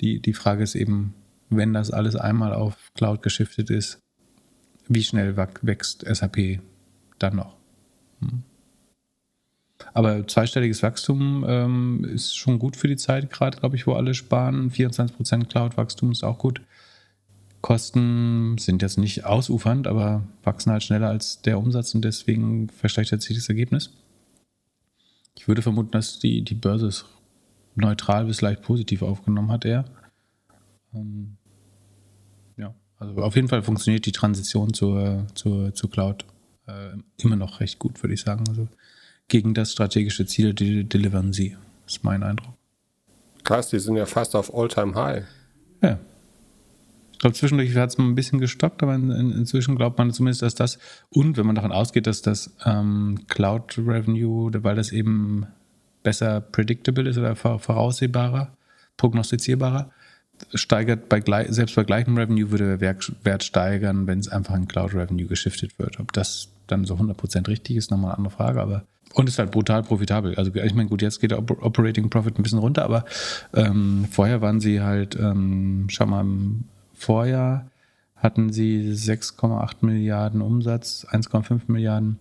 [0.00, 1.14] Die, die Frage ist eben,
[1.48, 3.98] wenn das alles einmal auf Cloud geschiftet ist,
[4.86, 6.60] wie schnell wächst SAP
[7.18, 7.56] dann noch?
[8.20, 8.44] Hm.
[9.92, 14.14] Aber zweistelliges Wachstum ähm, ist schon gut für die Zeit, gerade, glaube ich, wo alle
[14.14, 14.70] sparen.
[14.70, 16.60] 24% Cloud-Wachstum ist auch gut.
[17.60, 23.22] Kosten sind jetzt nicht ausufernd, aber wachsen halt schneller als der Umsatz und deswegen verschlechtert
[23.22, 23.90] sich das Ergebnis.
[25.36, 27.04] Ich würde vermuten, dass die, die Börse es
[27.74, 29.84] neutral bis leicht positiv aufgenommen hat, eher.
[30.94, 31.36] Ähm,
[32.56, 36.24] ja, also auf jeden Fall funktioniert die Transition zur, zur, zur Cloud
[36.66, 38.44] äh, immer noch recht gut, würde ich sagen.
[38.48, 38.68] Also
[39.28, 42.54] gegen das strategische Ziel die delivern sie, ist mein Eindruck.
[43.44, 45.24] Krass, die sind ja fast auf All-Time-High.
[45.82, 45.98] Ja,
[47.20, 50.40] ich glaube, zwischendurch hat es ein bisschen gestockt, aber in, in, inzwischen glaubt man zumindest,
[50.40, 50.78] dass das,
[51.10, 55.46] und wenn man davon ausgeht, dass das ähm, Cloud Revenue, weil das eben
[56.02, 58.56] besser predictable ist oder voraussehbarer,
[58.96, 59.90] prognostizierbarer,
[60.54, 64.94] steigert bei selbst bei gleichem Revenue würde der Wert, steigern, wenn es einfach in Cloud
[64.94, 66.00] Revenue geschiftet wird.
[66.00, 69.50] Ob das dann so 100% richtig ist, nochmal eine andere Frage, aber und ist halt
[69.50, 70.36] brutal profitabel.
[70.36, 73.04] Also ich meine, gut, jetzt geht der Operating Profit ein bisschen runter, aber
[73.52, 76.24] ähm, vorher waren sie halt, ähm, schau mal,
[77.00, 77.70] Vorjahr
[78.14, 82.18] hatten sie 6,8 Milliarden Umsatz, 1,5 Milliarden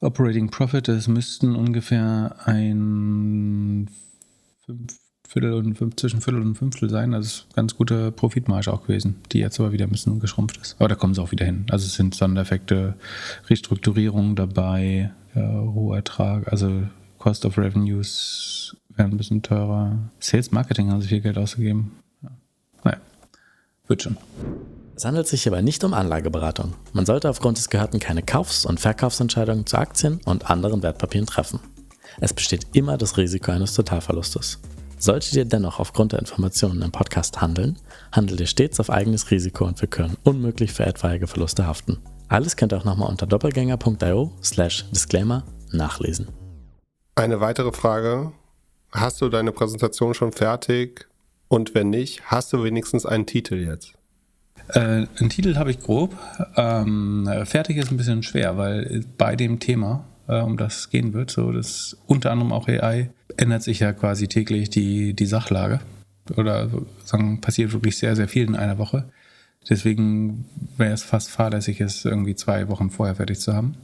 [0.00, 0.88] Operating Profit.
[0.88, 3.88] Es müssten ungefähr ein
[5.28, 7.14] Viertel und fünf, zwischen Viertel und Fünftel sein.
[7.14, 10.74] Also ist ganz gute Profitmarge auch gewesen, die jetzt aber wieder ein bisschen geschrumpft ist.
[10.78, 11.66] Aber da kommen sie auch wieder hin.
[11.70, 12.94] Also es sind Sondereffekte,
[13.48, 16.82] Restrukturierungen dabei, ja, Rohertrag, also
[17.18, 19.98] Cost of Revenues werden ein bisschen teurer.
[20.18, 21.92] Sales Marketing haben sie viel Geld ausgegeben.
[23.88, 24.16] Wird schon.
[24.94, 26.74] Es handelt sich hierbei nicht um Anlageberatung.
[26.92, 31.60] Man sollte aufgrund des Gehörten keine Kaufs- und Verkaufsentscheidungen zu Aktien und anderen Wertpapieren treffen.
[32.20, 34.60] Es besteht immer das Risiko eines Totalverlustes.
[34.98, 37.78] Solltet ihr dennoch aufgrund der Informationen im Podcast handeln,
[38.10, 41.98] handelt ihr stets auf eigenes Risiko und wir können unmöglich für etwaige Verluste haften.
[42.28, 46.28] Alles könnt ihr auch nochmal unter doppelgänger.io slash disclaimer nachlesen.
[47.14, 48.32] Eine weitere Frage.
[48.90, 51.08] Hast du deine Präsentation schon fertig?
[51.48, 53.94] Und wenn nicht, hast du wenigstens einen Titel jetzt?
[54.68, 56.16] Äh, einen Titel habe ich grob.
[56.56, 61.14] Ähm, fertig ist ein bisschen schwer, weil bei dem Thema, äh, um das es gehen
[61.14, 65.80] wird, so das unter anderem auch AI, ändert sich ja quasi täglich die, die Sachlage.
[66.36, 66.68] Oder
[67.04, 69.08] sagen, passiert wirklich sehr, sehr viel in einer Woche.
[69.68, 70.44] Deswegen
[70.76, 73.76] wäre es fast fahrlässig, es irgendwie zwei Wochen vorher fertig zu haben.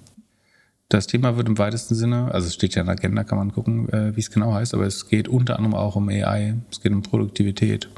[0.88, 3.52] Das Thema wird im weitesten Sinne, also es steht ja in der Agenda, kann man
[3.52, 6.80] gucken, äh, wie es genau heißt, aber es geht unter anderem auch um AI, es
[6.80, 7.88] geht um Produktivität,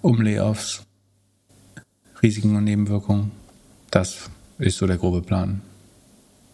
[0.00, 0.84] um Layoffs,
[2.22, 3.32] Risiken und Nebenwirkungen.
[3.90, 5.62] Das ist so der grobe Plan.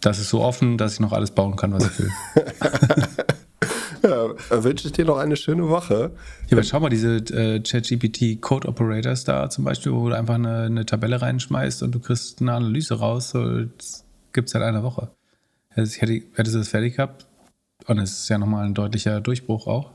[0.01, 2.11] Das ist so offen, dass ich noch alles bauen kann, was ich will.
[4.03, 6.13] ja, wünsche ich dir noch eine schöne Woche.
[6.49, 10.37] Ja, aber schau mal, diese äh, ChatGPT Code Operators da zum Beispiel, wo du einfach
[10.37, 13.31] eine, eine, Tabelle reinschmeißt und du kriegst eine Analyse raus.
[13.31, 15.11] So, das gibt es seit einer Woche.
[15.77, 17.27] Ich hätte, hätte sie das fertig gehabt.
[17.87, 19.93] Und es ist ja nochmal ein deutlicher Durchbruch auch.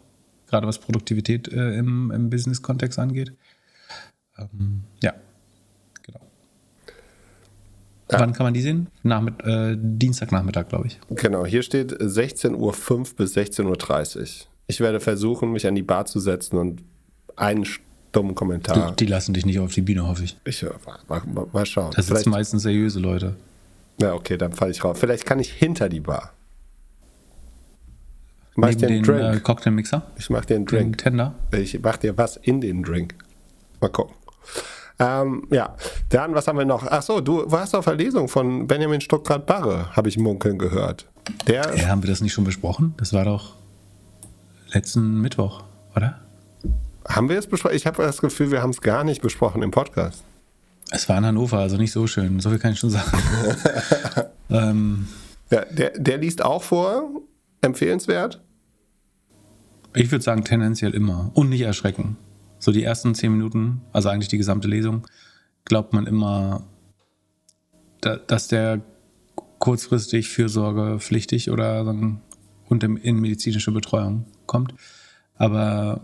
[0.48, 3.34] Gerade was Produktivität äh, im, im Business-Kontext angeht.
[4.38, 5.14] Ähm, ja,
[6.04, 6.20] genau.
[8.12, 8.20] Ja.
[8.20, 8.88] Wann kann man die sehen?
[9.04, 11.00] Nachmitt äh, Dienstagnachmittag, glaube ich.
[11.10, 14.28] Genau, hier steht 16.05 Uhr bis 16.30 Uhr.
[14.68, 16.84] Ich werde versuchen, mich an die Bar zu setzen und
[17.36, 17.66] einen
[18.12, 18.90] dummen Kommentar.
[18.90, 20.38] Du, die lassen dich nicht auf die Bühne, hoffe ich.
[20.46, 20.70] Ich äh,
[21.08, 21.92] mal, mal, mal schauen.
[21.96, 23.36] Das sind meistens seriöse Leute.
[24.00, 24.98] Ja, okay, dann falle ich raus.
[25.00, 26.34] Vielleicht kann ich hinter die Bar.
[28.56, 30.04] Mach Neben den, den äh, Cocktailmixer?
[30.18, 30.98] Ich mach dir einen Drink.
[30.98, 31.36] Den Tender?
[31.52, 33.16] Ich mach dir was in den Drink.
[33.80, 34.16] Mal gucken.
[35.00, 35.76] Ähm, ja,
[36.10, 36.86] dann, was haben wir noch?
[36.86, 41.08] Ach so, du warst auf der Lesung von Benjamin Stuckrad-Barre, habe ich munkeln gehört.
[41.48, 42.94] Der ja, haben wir das nicht schon besprochen?
[42.98, 43.56] Das war doch
[44.74, 45.64] letzten Mittwoch,
[45.96, 46.20] oder?
[47.08, 47.76] Haben wir es besprochen?
[47.76, 50.24] Ich habe das Gefühl, wir haben es gar nicht besprochen im Podcast.
[50.92, 52.40] Es war in Hannover, also nicht so schön.
[52.42, 53.18] So viel kann ich schon sagen.
[54.50, 55.08] ähm,
[55.50, 57.10] ja, der, der liest auch vor.
[57.62, 58.42] Empfehlenswert?
[59.96, 61.32] Ich würde sagen, tendenziell immer.
[61.34, 62.18] Und nicht erschrecken.
[62.60, 65.08] So die ersten zehn Minuten, also eigentlich die gesamte Lesung,
[65.66, 66.68] glaubt man immer,
[68.02, 68.82] dass der
[69.60, 71.86] kurzfristig fürsorgepflichtig oder
[72.68, 74.74] und in medizinische Betreuung kommt.
[75.36, 76.02] Aber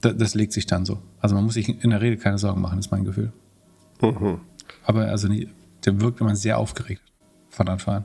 [0.00, 1.02] das legt sich dann so.
[1.20, 3.32] Also man muss sich in der Regel keine Sorgen machen, ist mein Gefühl.
[4.00, 4.40] Mhm.
[4.84, 7.02] Aber also der wirkt immer sehr aufgeregt
[7.48, 8.04] von Anfang an,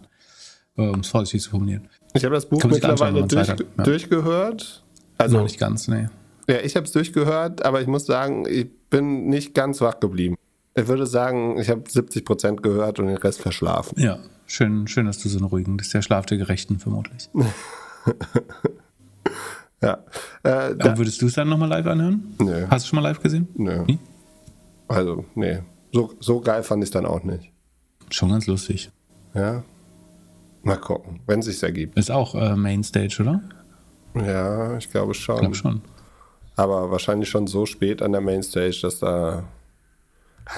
[0.78, 1.88] äh, um es vorsichtig zu formulieren.
[2.14, 3.56] Ich habe das Buch mittlerweile durch, ja.
[3.84, 4.84] durchgehört.
[5.18, 6.08] Also, Noch nicht ganz, nee.
[6.48, 10.36] Ja, ich habe es durchgehört, aber ich muss sagen, ich bin nicht ganz wach geblieben.
[10.76, 14.00] Ich würde sagen, ich habe 70 Prozent gehört und den Rest verschlafen.
[14.00, 17.30] Ja, schön, schön, dass du so einen ruhigen, das ist der Schlaf der Gerechten vermutlich.
[19.82, 20.04] ja.
[20.44, 22.36] Äh, aber würdest du es dann nochmal live anhören?
[22.40, 22.68] Nö.
[22.70, 23.48] Hast du schon mal live gesehen?
[23.56, 23.84] Nö.
[23.86, 24.00] Nie?
[24.88, 25.62] Also, nee.
[25.96, 27.54] So, so geil fand ich es dann auch nicht.
[28.12, 28.92] Schon ganz lustig.
[29.34, 29.64] Ja.
[30.62, 31.98] Mal gucken, wenn es sich ergibt.
[31.98, 33.42] Ist auch äh, Mainstage, oder?
[34.14, 35.36] Ja, ich glaube schon.
[35.36, 35.82] Ich glaube schon.
[36.58, 39.46] Aber wahrscheinlich schon so spät an der Mainstage, dass da.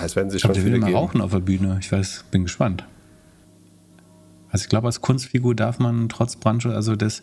[0.04, 0.97] Es werden sich Ich schon der will viele mal geben.
[0.97, 1.78] rauchen auf der Bühne.
[1.82, 2.84] Ich weiß, bin gespannt.
[4.50, 7.21] Also ich glaube, als Kunstfigur darf man trotz Brandschutz, also das,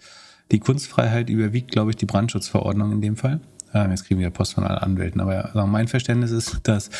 [0.52, 3.40] die Kunstfreiheit überwiegt, glaube ich, die Brandschutzverordnung in dem Fall.
[3.74, 6.90] Ähm, jetzt kriegen wir ja Post von allen Anwälten, aber also mein Verständnis ist, dass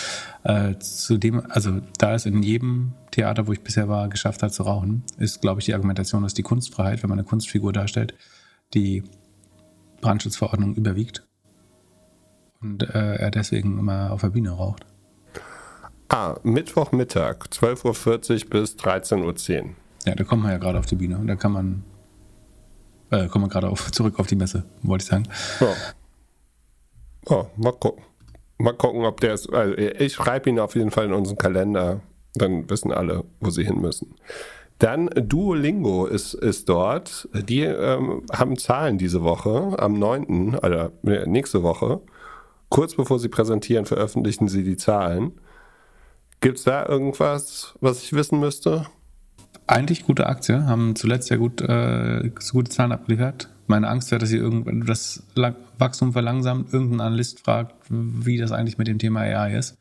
[0.43, 4.53] äh, zu dem, also da es in jedem Theater, wo ich bisher war, geschafft hat
[4.53, 8.15] zu rauchen, ist, glaube ich, die Argumentation, dass die Kunstfreiheit, wenn man eine Kunstfigur darstellt,
[8.75, 9.05] die
[10.01, 11.25] Brandschutzverordnung überwiegt
[12.61, 14.85] und äh, er deswegen immer auf der Bühne raucht.
[16.09, 19.71] Ah, Mittwochmittag, 12.40 Uhr bis 13.10 Uhr.
[20.07, 21.85] Ja, da kommen wir ja gerade auf die Bühne und da kann man,
[23.11, 25.29] äh, kommen wir gerade auf, zurück auf die Messe, wollte ich sagen.
[25.61, 25.69] Ja.
[27.27, 28.05] Oh, mal gucken.
[28.59, 29.53] Mal gucken, ob der ist.
[29.53, 32.01] Also ich schreibe ihn auf jeden Fall in unseren Kalender.
[32.35, 34.15] Dann wissen alle, wo sie hin müssen.
[34.79, 37.29] Dann Duolingo ist, ist dort.
[37.33, 42.01] Die ähm, haben Zahlen diese Woche, am 9., oder äh, nächste Woche.
[42.69, 45.33] Kurz bevor sie präsentieren, veröffentlichen sie die Zahlen.
[46.41, 48.87] Gibt es da irgendwas, was ich wissen müsste?
[49.67, 53.49] Eigentlich gute Aktie, haben zuletzt ja gut, äh, gute Zahlen abgeliefert.
[53.67, 55.23] Meine Angst wäre, dass sie irgendwann das
[55.79, 59.79] Wachstum verlangsamt, irgendein Analyst fragt, wie das eigentlich mit dem Thema AI ist.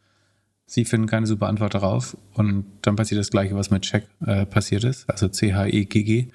[0.65, 4.45] Sie finden keine super Antwort darauf und dann passiert das Gleiche, was mit Check äh,
[4.45, 6.29] passiert ist, also C-H-E-G-G,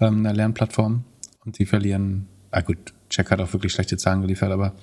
[0.00, 1.04] ähm, einer Lernplattform
[1.44, 4.74] und sie verlieren, ah gut, Check hat auch wirklich schlechte Zahlen geliefert, aber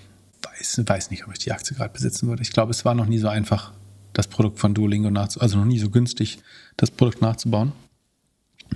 [0.44, 2.42] weiß, weiß nicht, ob ich die Aktie gerade besitzen würde.
[2.42, 3.74] Ich glaube, es war noch nie so einfach,
[4.14, 6.40] das Produkt von Duolingo nachzubauen, also noch nie so günstig,
[6.78, 7.74] das Produkt nachzubauen.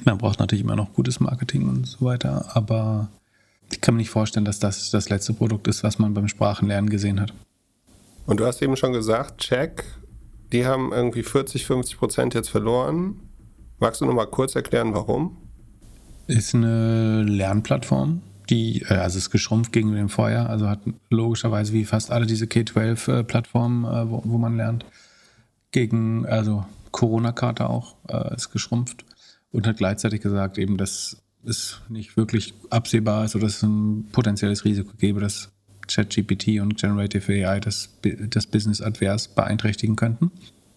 [0.05, 3.09] Man braucht natürlich immer noch gutes Marketing und so weiter, aber
[3.71, 6.89] ich kann mir nicht vorstellen, dass das das letzte Produkt ist, was man beim Sprachenlernen
[6.89, 7.33] gesehen hat.
[8.25, 9.83] Und du hast eben schon gesagt, Check,
[10.51, 13.19] die haben irgendwie 40, 50 Prozent jetzt verloren.
[13.79, 15.37] Magst du noch mal kurz erklären, warum?
[16.27, 21.85] Ist eine Lernplattform, die, äh, also ist geschrumpft gegenüber dem Vorjahr, also hat logischerweise wie
[21.85, 24.85] fast alle diese K-12-Plattformen, äh, wo, wo man lernt,
[25.71, 29.05] gegen, also Corona-Karte auch, äh, ist geschrumpft
[29.51, 34.07] und hat gleichzeitig gesagt, eben, dass es nicht wirklich absehbar ist oder dass es ein
[34.11, 35.51] potenzielles Risiko gäbe, dass
[35.87, 37.89] ChatGPT und Generative AI das,
[38.29, 40.31] das Business advers beeinträchtigen könnten.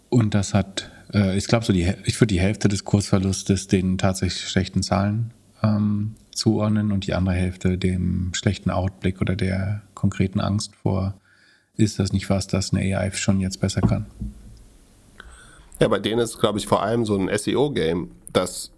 [0.08, 4.48] Und das hat, äh, ich glaube, so ich würde die Hälfte des Kursverlustes den tatsächlich
[4.48, 5.32] schlechten Zahlen
[5.62, 11.14] ähm, zuordnen und die andere Hälfte dem schlechten Outblick oder der konkreten Angst vor,
[11.76, 14.06] ist das nicht was, das eine AI schon jetzt besser kann.
[15.80, 18.72] Ja, bei denen ist, glaube ich, vor allem so ein SEO-Game, das,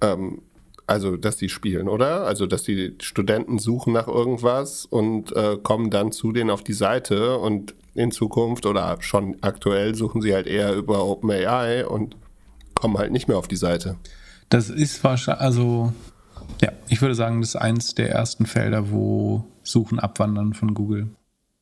[0.00, 0.42] ähm,
[0.86, 2.24] also, dass die spielen, oder?
[2.26, 6.72] Also, dass die Studenten suchen nach irgendwas und äh, kommen dann zu denen auf die
[6.72, 12.16] Seite und in Zukunft oder schon aktuell suchen sie halt eher über OpenAI und
[12.74, 13.96] kommen halt nicht mehr auf die Seite.
[14.48, 15.92] Das ist wahrscheinlich, also,
[16.62, 21.08] ja, ich würde sagen, das ist eins der ersten Felder, wo Suchen abwandern von Google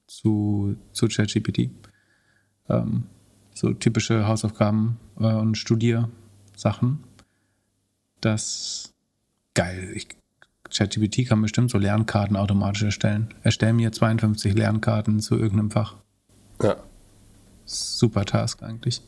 [0.07, 1.71] zu, zu ChatGPT.
[2.69, 3.05] Ähm,
[3.57, 7.03] so typische Hausaufgaben äh, und Studiersachen.
[8.21, 8.93] Das
[9.55, 9.91] geil.
[9.95, 10.09] Ich,
[10.71, 13.35] ChatGPT kann bestimmt so Lernkarten automatisch erstellen.
[13.43, 15.97] Erstell mir 52 Lernkarten zu irgendeinem Fach.
[16.63, 16.77] Ja.
[17.65, 19.01] Super Task eigentlich.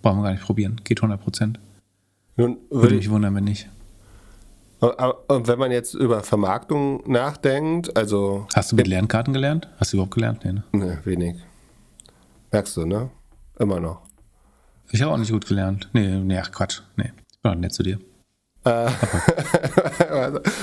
[0.00, 0.80] Brauchen wir gar nicht probieren.
[0.84, 1.60] Geht 100 Prozent.
[2.36, 3.68] Würde würde mich ich, wundern, wenn nicht.
[4.80, 9.68] und wenn man jetzt über Vermarktung nachdenkt, also Hast du mit Lernkarten gelernt?
[9.78, 10.44] Hast du überhaupt gelernt?
[10.44, 10.62] Nee, ne?
[10.72, 11.34] ne, wenig.
[12.50, 13.10] Merkst du, ne?
[13.58, 14.02] Immer noch.
[14.90, 15.88] Ich habe auch nicht gut gelernt.
[15.92, 16.80] Nee, nee, ach Quatsch.
[16.96, 17.98] Nee, ich bin auch nett zu dir.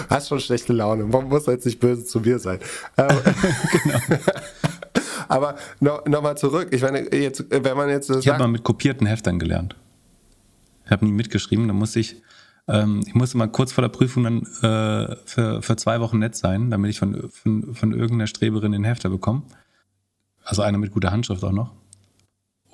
[0.10, 1.06] Hast schon schlechte Laune.
[1.06, 2.60] Man muss jetzt nicht böse zu mir sein.
[2.98, 3.08] Ähm,
[5.28, 6.70] Aber noch, noch zurück.
[6.72, 9.76] Ich meine, jetzt, wenn man jetzt Ich habe mal mit kopierten Heftern gelernt.
[10.86, 11.68] Ich habe nie mitgeschrieben.
[11.68, 12.22] Da musste ich,
[12.68, 16.36] ähm, ich musste mal kurz vor der Prüfung dann äh, für, für zwei Wochen nett
[16.36, 19.44] sein, damit ich von, von, von irgendeiner Streberin den Hefter bekomme.
[20.46, 21.74] Also einer mit guter Handschrift auch noch.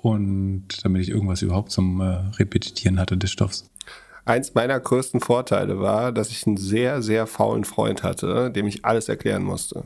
[0.02, 2.04] Und damit ich irgendwas überhaupt zum äh,
[2.38, 3.70] Repetitieren hatte des Stoffs.
[4.24, 8.84] eins meiner größten Vorteile war, dass ich einen sehr, sehr faulen Freund hatte, dem ich
[8.84, 9.84] alles erklären musste.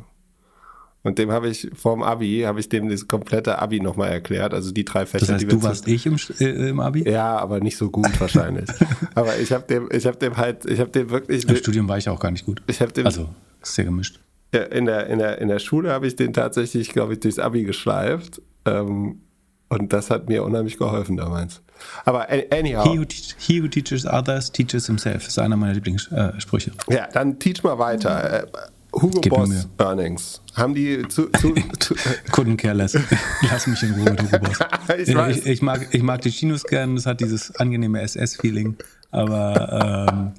[1.02, 4.52] Und dem habe ich vorm Abi, habe ich dem das komplette Abi nochmal erklärt.
[4.52, 7.08] Also die drei Fächer, Das heißt, die du warst ich im, äh, im Abi?
[7.08, 8.68] Ja, aber nicht so gut wahrscheinlich.
[9.14, 11.96] aber ich habe dem, ich habe dem halt, ich habe dem wirklich, Im Studium war
[11.98, 12.60] ich auch gar nicht gut.
[12.66, 13.28] ich habe dem, Also,
[13.62, 14.18] ist sehr gemischt.
[14.64, 17.64] In der, in der, in der Schule habe ich den tatsächlich, glaube ich, durchs Abi
[17.64, 18.40] geschleift.
[18.64, 19.20] Ähm,
[19.68, 21.60] und das hat mir unheimlich geholfen damals.
[22.04, 25.26] Aber an- anyhow, He who, teach, he who teaches others teaches himself.
[25.26, 26.70] ist einer meiner Lieblingssprüche.
[26.88, 28.44] ja, dann teach mal weiter.
[28.44, 28.46] Äh,
[28.92, 29.68] Hugo Gib Boss.
[29.78, 30.40] Earnings.
[30.54, 31.94] Haben die zu, zu, zu
[32.32, 32.96] Couldn't care less.
[33.50, 34.58] Lass mich in Ruhe mit Hugo Boss.
[34.96, 38.76] Ich ich, ich, mag, ich mag die Chinos gern, das hat dieses angenehme SS-Feeling,
[39.10, 40.32] aber ähm,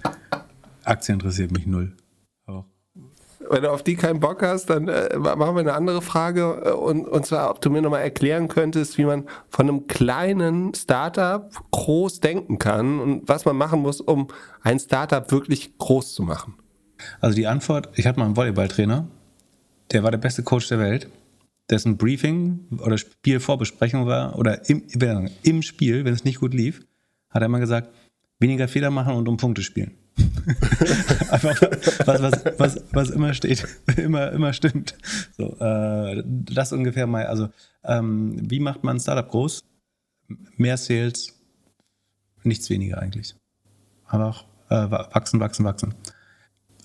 [0.86, 1.92] Aktien interessiert mich null.
[3.50, 6.62] Wenn du auf die keinen Bock hast, dann äh, machen wir eine andere Frage.
[6.66, 10.74] äh, Und, und zwar, ob du mir nochmal erklären könntest, wie man von einem kleinen
[10.74, 14.28] Startup groß denken kann und was man machen muss, um
[14.62, 16.56] ein Startup wirklich groß zu machen.
[17.22, 19.08] Also die Antwort, ich hatte mal einen Volleyballtrainer,
[19.92, 21.10] der war der beste Coach der Welt,
[21.70, 24.84] dessen Briefing oder Spielvorbesprechung war, oder im,
[25.44, 26.86] im Spiel, wenn es nicht gut lief,
[27.30, 27.90] hat er immer gesagt,
[28.40, 29.92] weniger Fehler machen und um Punkte spielen.
[31.30, 31.62] Einfach
[32.06, 34.96] was, was, was, was immer steht, immer, immer stimmt.
[35.38, 37.50] So, äh, das ungefähr mal, also
[37.84, 39.64] ähm, wie macht man ein Startup groß?
[40.58, 41.34] Mehr Sales,
[42.44, 43.36] nichts weniger eigentlich.
[44.06, 45.94] Aber auch äh, wachsen, wachsen, wachsen.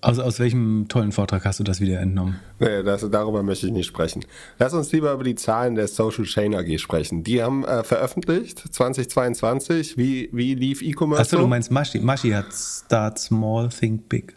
[0.03, 2.41] Also aus welchem tollen Vortrag hast du das wieder entnommen?
[2.59, 4.25] Nee, das, darüber möchte ich nicht sprechen.
[4.59, 7.23] Lass uns lieber über die Zahlen der Social Chain AG sprechen.
[7.23, 9.97] Die haben äh, veröffentlicht 2022.
[9.97, 11.23] Wie, wie lief E-Commerce?
[11.23, 11.43] Achso, so?
[11.43, 12.01] du meinst Maschi.
[12.01, 14.37] Maschi hat Start Small, Think Big.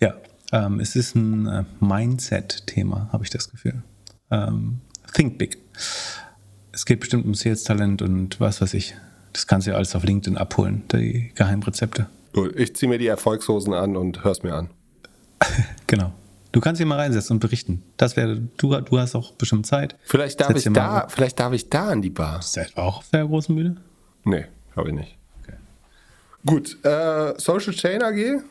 [0.00, 0.16] Ja,
[0.50, 3.84] ähm, es ist ein äh, Mindset-Thema, habe ich das Gefühl.
[4.32, 4.80] Ähm,
[5.14, 5.58] think Big.
[6.72, 8.96] Es geht bestimmt um Sales-Talent und was weiß ich.
[9.32, 12.08] Das kannst du ja alles auf LinkedIn abholen, die Geheimrezepte.
[12.32, 14.70] Gut, ich ziehe mir die Erfolgshosen an und hör's mir an.
[15.86, 16.12] Genau.
[16.52, 17.82] Du kannst dich mal reinsetzen und berichten.
[17.96, 19.96] Das wäre, du, du hast auch bestimmt Zeit.
[20.02, 22.40] Vielleicht darf, Setz ich da, vielleicht darf ich da an die Bar.
[22.40, 23.76] Ist der auch auf der großen Bühne?
[24.24, 25.16] Nee, habe ich nicht.
[25.42, 25.54] Okay.
[26.44, 28.42] Gut, äh, Social Chain AG,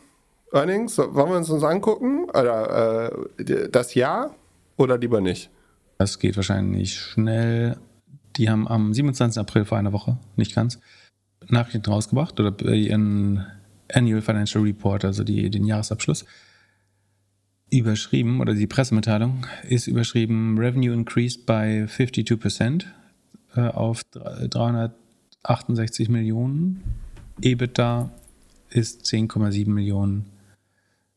[0.52, 2.24] Earnings, wollen wir uns uns angucken?
[2.30, 4.34] Oder äh, das Jahr
[4.76, 5.50] oder lieber nicht?
[5.98, 7.76] Das geht wahrscheinlich schnell.
[8.36, 9.38] Die haben am 27.
[9.38, 10.80] April vor einer Woche, nicht ganz,
[11.48, 13.46] Nachrichten rausgebracht oder ihren
[13.92, 16.24] Annual Financial Report, also die, den Jahresabschluss.
[17.70, 22.84] Überschrieben, oder die Pressemitteilung ist überschrieben: Revenue increased by 52%
[23.54, 26.82] äh, auf 368 Millionen.
[27.40, 28.10] EBITDA
[28.70, 30.26] ist 10,7 Millionen.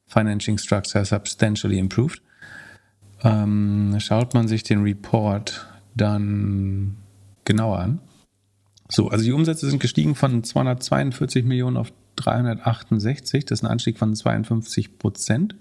[0.05, 2.21] Financing structure substantially improved.
[3.23, 6.97] Ähm, schaut man sich den Report dann
[7.45, 7.99] genauer an.
[8.89, 13.45] So, also die Umsätze sind gestiegen von 242 Millionen auf 368.
[13.45, 15.55] Das ist ein Anstieg von 52 Prozent.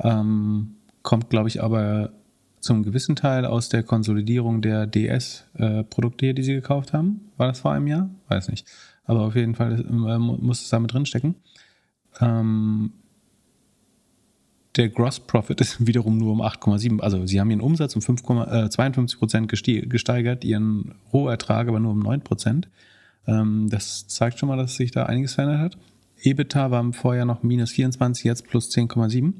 [0.00, 2.12] Ähm, kommt, glaube ich, aber
[2.60, 7.20] zum gewissen Teil aus der Konsolidierung der DS-Produkte, die sie gekauft haben.
[7.36, 8.10] War das vor einem Jahr?
[8.28, 8.66] Weiß nicht.
[9.04, 11.36] Aber auf jeden Fall äh, muss es da mit drinstecken.
[12.20, 12.92] Ähm,
[14.76, 17.00] der Gross Profit ist wiederum nur um 8,7.
[17.00, 21.92] Also sie haben ihren Umsatz um 5, äh, 52 Prozent gesteigert, ihren Rohertrag aber nur
[21.92, 22.68] um 9 Prozent.
[23.26, 25.78] Ähm, das zeigt schon mal, dass sich da einiges verändert hat.
[26.22, 29.34] EBITDA war im Vorjahr noch minus 24, jetzt plus 10,7.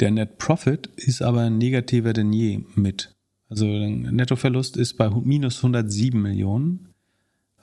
[0.00, 3.14] Der Net Profit ist aber negativer denn je mit.
[3.50, 6.88] Also Nettoverlust ist bei minus 107 Millionen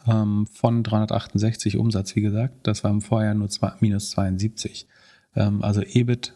[0.06, 2.67] ähm, von 368 Umsatz, wie gesagt.
[2.67, 4.88] Das war im Vorjahr nur zwei, minus 72.
[5.36, 6.36] Ähm, also EBIT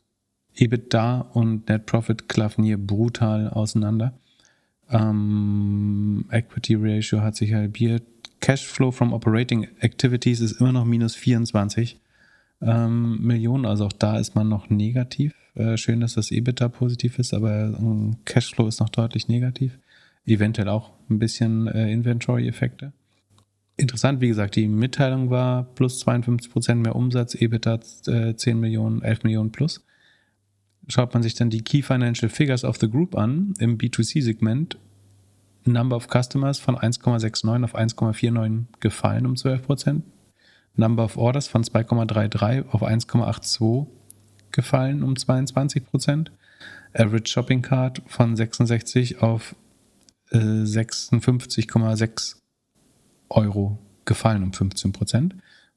[0.56, 4.14] EBITDA und Net Profit klaffen hier brutal auseinander.
[4.90, 8.04] Ähm, Equity Ratio hat sich halbiert.
[8.40, 12.00] Cashflow from Operating Activities ist immer noch minus 24
[12.62, 13.66] ähm, Millionen.
[13.66, 15.34] Also auch da ist man noch negativ.
[15.56, 19.78] Äh, schön, dass das EBITDA positiv ist, aber ähm, Cashflow ist noch deutlich negativ.
[20.26, 22.94] Eventuell auch ein bisschen äh, Inventory-Effekte.
[23.78, 29.24] Interessant, wie gesagt, die Mitteilung war plus 52% mehr Umsatz, EBITDA äh, 10 Millionen, 11
[29.24, 29.84] Millionen plus
[30.88, 34.78] schaut man sich dann die Key Financial Figures of the Group an, im B2C-Segment,
[35.64, 40.04] Number of Customers von 1,69 auf 1,49 gefallen um 12 Prozent.
[40.76, 43.88] Number of Orders von 2,33 auf 1,82
[44.52, 46.32] gefallen um 22 Prozent.
[46.94, 49.56] Average Shopping Card von 66 auf
[50.32, 52.38] äh, 56,6
[53.30, 55.36] Euro gefallen um 15 Prozent.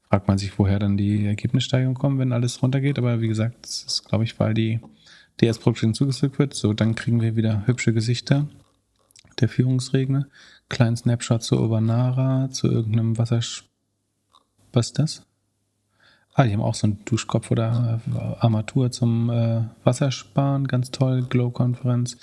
[0.09, 2.99] Fragt man sich, woher dann die Ergebnissteigerung kommt, wenn alles runtergeht.
[2.99, 4.81] Aber wie gesagt, das ist, glaube ich, weil die
[5.41, 6.55] DS-Produkte hinzugefügt wird.
[6.55, 8.49] So, dann kriegen wir wieder hübsche Gesichter
[9.41, 10.29] der Führungsregner.
[10.69, 13.65] Kleinen Snapshot zu Urbanara, zu irgendeinem Wassersch...
[14.75, 15.23] Was ist das?
[16.35, 20.67] Ah, die haben auch so einen Duschkopf oder äh, Armatur zum äh, Wassersparen.
[20.67, 21.23] Ganz toll.
[21.29, 22.17] Glow-Konferenz.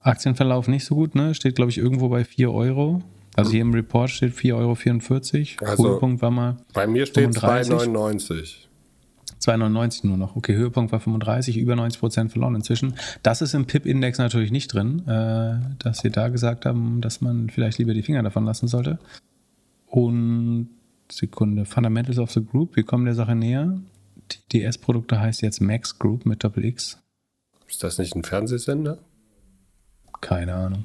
[0.00, 1.34] Aktienverlauf nicht so gut, ne?
[1.34, 3.02] Steht, glaube ich, irgendwo bei 4 Euro.
[3.34, 5.70] Also hier im Report steht 4,44 Euro.
[5.70, 7.72] Also- Höhepunkt war mal Bei mir steht 35.
[7.74, 8.54] 2,99.
[9.40, 10.36] 2,99 nur noch.
[10.36, 12.94] Okay, Höhepunkt war 35, über 90 Prozent verloren inzwischen.
[13.22, 17.48] Das ist im PIP-Index natürlich nicht drin, äh, dass wir da gesagt haben, dass man
[17.48, 18.98] vielleicht lieber die Finger davon lassen sollte.
[19.86, 20.68] Und
[21.10, 23.80] Sekunde, Fundamentals of the Group, wir kommen der Sache näher.
[24.30, 27.02] Die DS-Produkte heißt jetzt Max Group mit Doppel X.
[27.66, 28.98] Ist das nicht ein Fernsehsender?
[30.20, 30.84] Keine Ahnung.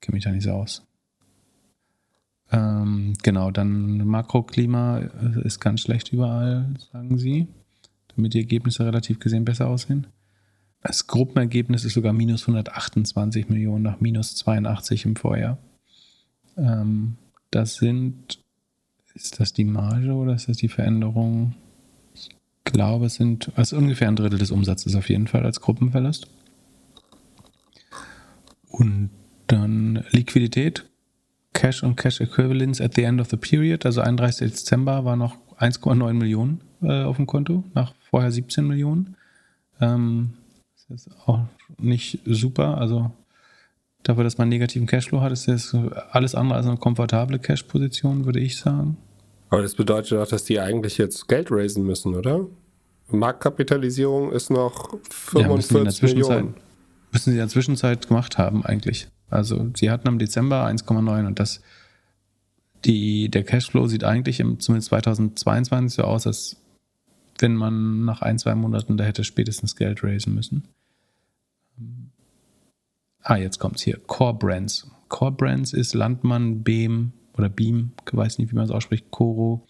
[0.00, 0.82] Kenne mich da nicht so aus.
[2.50, 4.98] Ähm, genau, dann Makroklima
[5.42, 7.48] ist ganz schlecht überall, sagen sie,
[8.14, 10.06] damit die Ergebnisse relativ gesehen besser aussehen.
[10.82, 15.58] Das Gruppenergebnis ist sogar minus 128 Millionen nach minus 82 im Vorjahr.
[16.56, 17.16] Ähm,
[17.50, 18.41] das sind,
[19.14, 21.54] ist das die Marge oder ist das die Veränderung?
[22.14, 22.30] Ich
[22.64, 26.28] glaube, es sind, also ungefähr ein Drittel des Umsatzes auf jeden Fall als Gruppenverlust.
[28.70, 29.10] Und
[29.46, 30.88] dann Liquidität,
[31.52, 34.50] Cash und Cash Equivalents at the end of the period, also 31.
[34.50, 39.16] Dezember war noch 1,9 Millionen äh, auf dem Konto, nach vorher 17 Millionen.
[39.80, 40.34] Ähm,
[40.88, 41.40] das ist auch
[41.78, 43.12] nicht super, also
[44.02, 45.76] dafür, dass man einen negativen Cashflow hat, ist das
[46.10, 48.96] alles andere als eine komfortable Cash-Position, würde ich sagen.
[49.50, 52.46] Aber das bedeutet auch, dass die eigentlich jetzt Geld raisen müssen, oder?
[53.08, 56.54] Marktkapitalisierung ist noch 45 ja, Millionen.
[57.12, 59.08] Müssen sie in der Zwischenzeit gemacht haben, eigentlich.
[59.28, 61.60] Also sie hatten im Dezember 1,9 und das
[62.84, 66.56] die, der Cashflow sieht eigentlich im, zumindest 2022 so aus, als
[67.38, 70.68] wenn man nach ein, zwei Monaten da hätte spätestens Geld raisen müssen.
[73.22, 73.98] Ah, jetzt kommt es hier.
[74.06, 74.90] Core Brands.
[75.08, 79.66] Core Brands ist Landmann, Beam oder Beam, ich weiß nicht, wie man es ausspricht, Coro.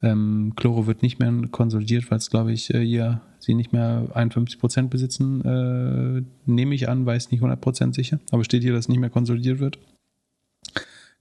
[0.00, 4.08] Ähm, Chloro wird nicht mehr konsolidiert, weil es, glaube ich, äh, hier sie nicht mehr
[4.14, 9.00] 51% besitzen, äh, nehme ich an, weiß nicht 100% sicher, aber steht hier, dass nicht
[9.00, 9.78] mehr konsolidiert wird.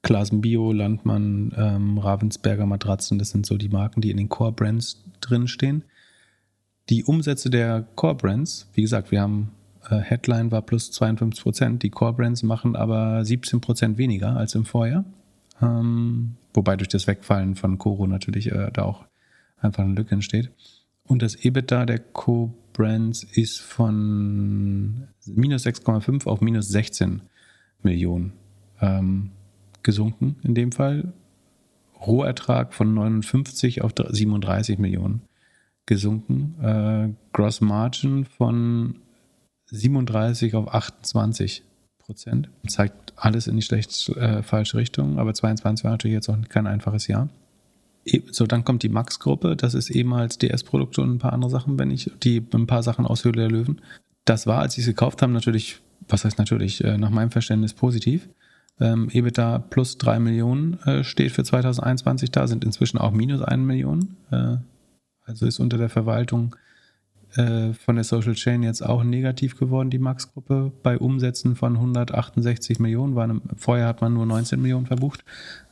[0.03, 4.51] Klasen Bio, Landmann, ähm, Ravensberger Matratzen, das sind so die Marken, die in den Core
[4.51, 5.84] Brands drinstehen.
[6.89, 9.51] Die Umsätze der Core Brands, wie gesagt, wir haben
[9.95, 11.83] Headline war plus 52 Prozent.
[11.83, 15.05] Die Core Brands machen aber 17 Prozent weniger als im Vorjahr.
[15.61, 19.05] Ähm, wobei durch das Wegfallen von Coro natürlich äh, da auch
[19.59, 20.51] einfach eine Lücke entsteht.
[21.03, 27.21] Und das EBITDA der Co-Brands ist von minus 6,5 auf minus 16
[27.81, 28.33] Millionen
[28.81, 29.31] ähm,
[29.83, 31.13] gesunken in dem Fall.
[32.05, 35.21] Rohertrag von 59 auf 37 Millionen
[35.85, 36.55] gesunken.
[36.61, 38.99] Äh, Gross Margin von
[39.68, 41.63] 37 auf 28
[41.99, 42.49] Prozent.
[42.68, 46.68] Zeigt alles in die schlecht äh, falsche Richtung, aber 22 war natürlich jetzt auch kein
[46.68, 47.30] einfaches Jahr.
[48.05, 51.78] E, so, dann kommt die Max-Gruppe, das ist ehemals DS-Produkte und ein paar andere Sachen,
[51.78, 53.82] wenn ich die ein paar Sachen aus Höhle der Löwen.
[54.24, 57.74] Das war, als sie es gekauft haben, natürlich, was heißt natürlich, äh, nach meinem Verständnis
[57.74, 58.30] positiv.
[58.80, 63.63] Ähm, EBITDA plus 3 Millionen äh, steht für 2021 da, sind inzwischen auch minus 1
[63.63, 64.15] Million.
[64.32, 64.57] Äh,
[65.26, 66.55] also ist unter der Verwaltung
[67.36, 72.80] äh, von der Social Chain jetzt auch negativ geworden, die Max-Gruppe, bei Umsätzen von 168
[72.80, 73.15] Millionen.
[73.15, 75.23] War eine, vorher hat man nur 19 Millionen verbucht.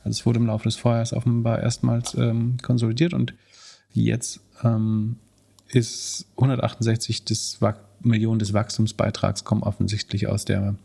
[0.04, 3.34] Also es wurde im Laufe des Vorjahres offenbar erstmals ähm, konsolidiert und
[3.92, 5.16] jetzt ähm,
[5.68, 7.58] ist 168 des
[8.00, 10.76] Millionen des Wachstumsbeitrags kommen offensichtlich aus der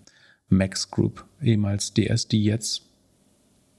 [0.49, 2.83] Max Group, ehemals DS, die jetzt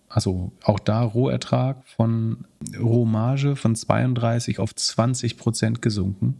[0.08, 2.44] also auch da Rohertrag von
[2.78, 6.36] Rohmarge von 32 auf 20 Prozent gesunken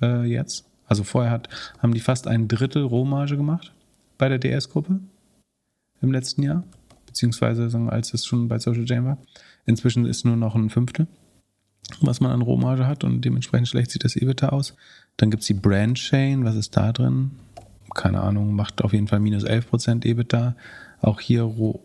[0.00, 0.64] äh, jetzt.
[0.86, 3.72] Also vorher hat, haben die fast ein Drittel Rohmarge gemacht
[4.18, 5.00] bei der DS-Gruppe
[6.00, 6.64] im letzten Jahr,
[7.06, 9.18] beziehungsweise als es schon bei Social Chain war.
[9.64, 11.06] Inzwischen ist nur noch ein Fünftel,
[12.00, 14.74] was man an Rohmarge hat und dementsprechend schlecht sieht das EBITDA aus.
[15.16, 17.32] Dann gibt es die Brand Chain, was ist da drin?
[17.94, 20.54] Keine Ahnung, macht auf jeden Fall minus 11% EBITDA.
[21.00, 21.80] Auch hier, Roh,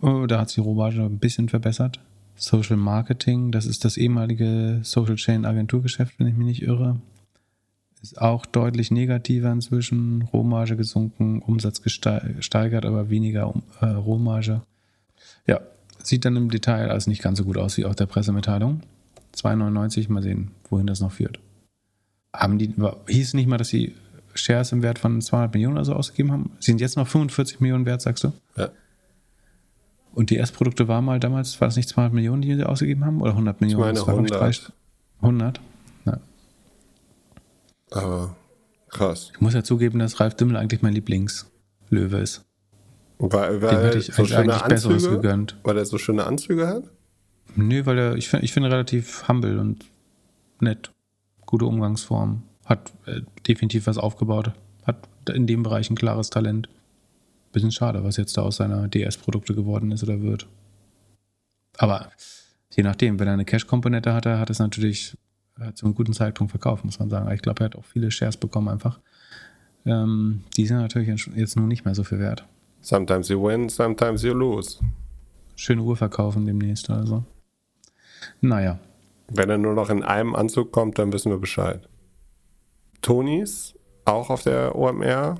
[0.00, 2.00] oh, da hat sich die Rohmarge ein bisschen verbessert.
[2.36, 7.00] Social Marketing, das ist das ehemalige Social Chain Agenturgeschäft, wenn ich mich nicht irre
[8.02, 10.22] ist auch deutlich negativer inzwischen.
[10.22, 14.62] Rohmarge gesunken, Umsatz gesteigert, aber weniger äh, Rohmarge.
[15.46, 15.60] Ja,
[16.02, 18.82] sieht dann im Detail alles nicht ganz so gut aus wie auf der Pressemitteilung.
[19.36, 21.38] 2,99, mal sehen, wohin das noch führt.
[22.32, 22.74] Haben die,
[23.08, 23.94] hieß nicht mal, dass sie
[24.34, 26.50] Shares im Wert von 200 Millionen oder so ausgegeben haben?
[26.60, 28.32] Sie sind jetzt noch 45 Millionen wert, sagst du?
[28.56, 28.70] Ja.
[30.12, 33.20] Und die Erstprodukte waren mal damals, war das nicht 200 Millionen, die sie ausgegeben haben?
[33.20, 33.96] Oder 100 Millionen?
[33.96, 34.72] Ich meine 100.
[35.20, 35.60] 100?
[37.90, 38.36] Aber
[38.88, 39.30] krass.
[39.34, 42.44] Ich muss ja zugeben, dass Ralf Dümmel eigentlich mein Lieblingslöwe ist.
[43.18, 45.56] Weil, weil Dem hätte ich so eigentlich Anzüge, Besseres gegönnt.
[45.64, 46.84] Weil er so schöne Anzüge hat?
[47.56, 49.84] Nö, weil er, ich finde ich find relativ humble und
[50.60, 50.92] nett.
[51.46, 52.42] Gute Umgangsform.
[52.64, 54.52] Hat äh, definitiv was aufgebaut.
[54.84, 56.68] Hat in dem Bereich ein klares Talent.
[57.52, 60.46] Bisschen schade, was jetzt da aus seiner DS-Produkte geworden ist oder wird.
[61.78, 62.10] Aber
[62.74, 65.16] je nachdem, wenn er eine Cash-Komponente hatte, hat es natürlich
[65.60, 67.30] äh, zu einem guten Zeitpunkt verkauft, muss man sagen.
[67.32, 69.00] Ich glaube, er hat auch viele Shares bekommen einfach.
[69.84, 72.46] Ähm, die sind natürlich jetzt nur nicht mehr so viel wert.
[72.80, 74.78] Sometimes you win, sometimes you lose.
[75.56, 77.24] Schöne Uhr verkaufen demnächst also.
[78.40, 78.78] Naja.
[79.30, 81.88] Wenn er nur noch in einem Anzug kommt, dann wissen wir Bescheid.
[83.02, 85.36] Tonys auch auf der OMR.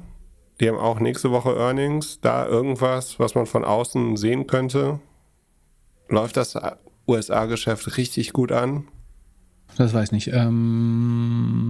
[0.61, 2.21] Die haben auch nächste Woche Earnings.
[2.21, 5.01] Da irgendwas, was man von außen sehen könnte.
[6.09, 6.59] Läuft das
[7.07, 8.89] USA-Geschäft richtig gut an?
[9.77, 10.31] Das weiß ich nicht.
[10.33, 11.63] Ähm,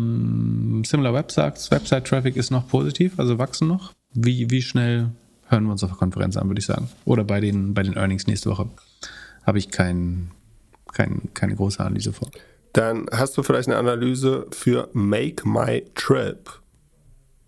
[0.84, 3.92] SimilarWeb sagt, Website-Traffic ist noch positiv, also wachsen noch.
[4.14, 5.10] Wie, wie schnell
[5.48, 6.88] hören wir uns auf der Konferenz an, würde ich sagen.
[7.04, 8.68] Oder bei den, bei den Earnings nächste Woche.
[9.44, 10.30] Habe ich kein,
[10.92, 12.30] kein, keine große Analyse vor.
[12.72, 16.50] Dann hast du vielleicht eine Analyse für Make My Trip.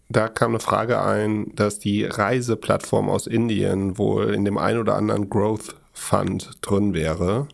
[0.09, 4.97] Da kam eine Frage ein, dass die Reiseplattform aus Indien wohl in dem ein oder
[4.97, 7.47] anderen Growth Fund drin wäre.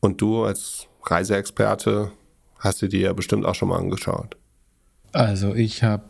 [0.00, 2.12] Und du als Reiseexperte
[2.58, 4.36] hast du dir ja bestimmt auch schon mal angeschaut.
[5.12, 6.04] Also ich habe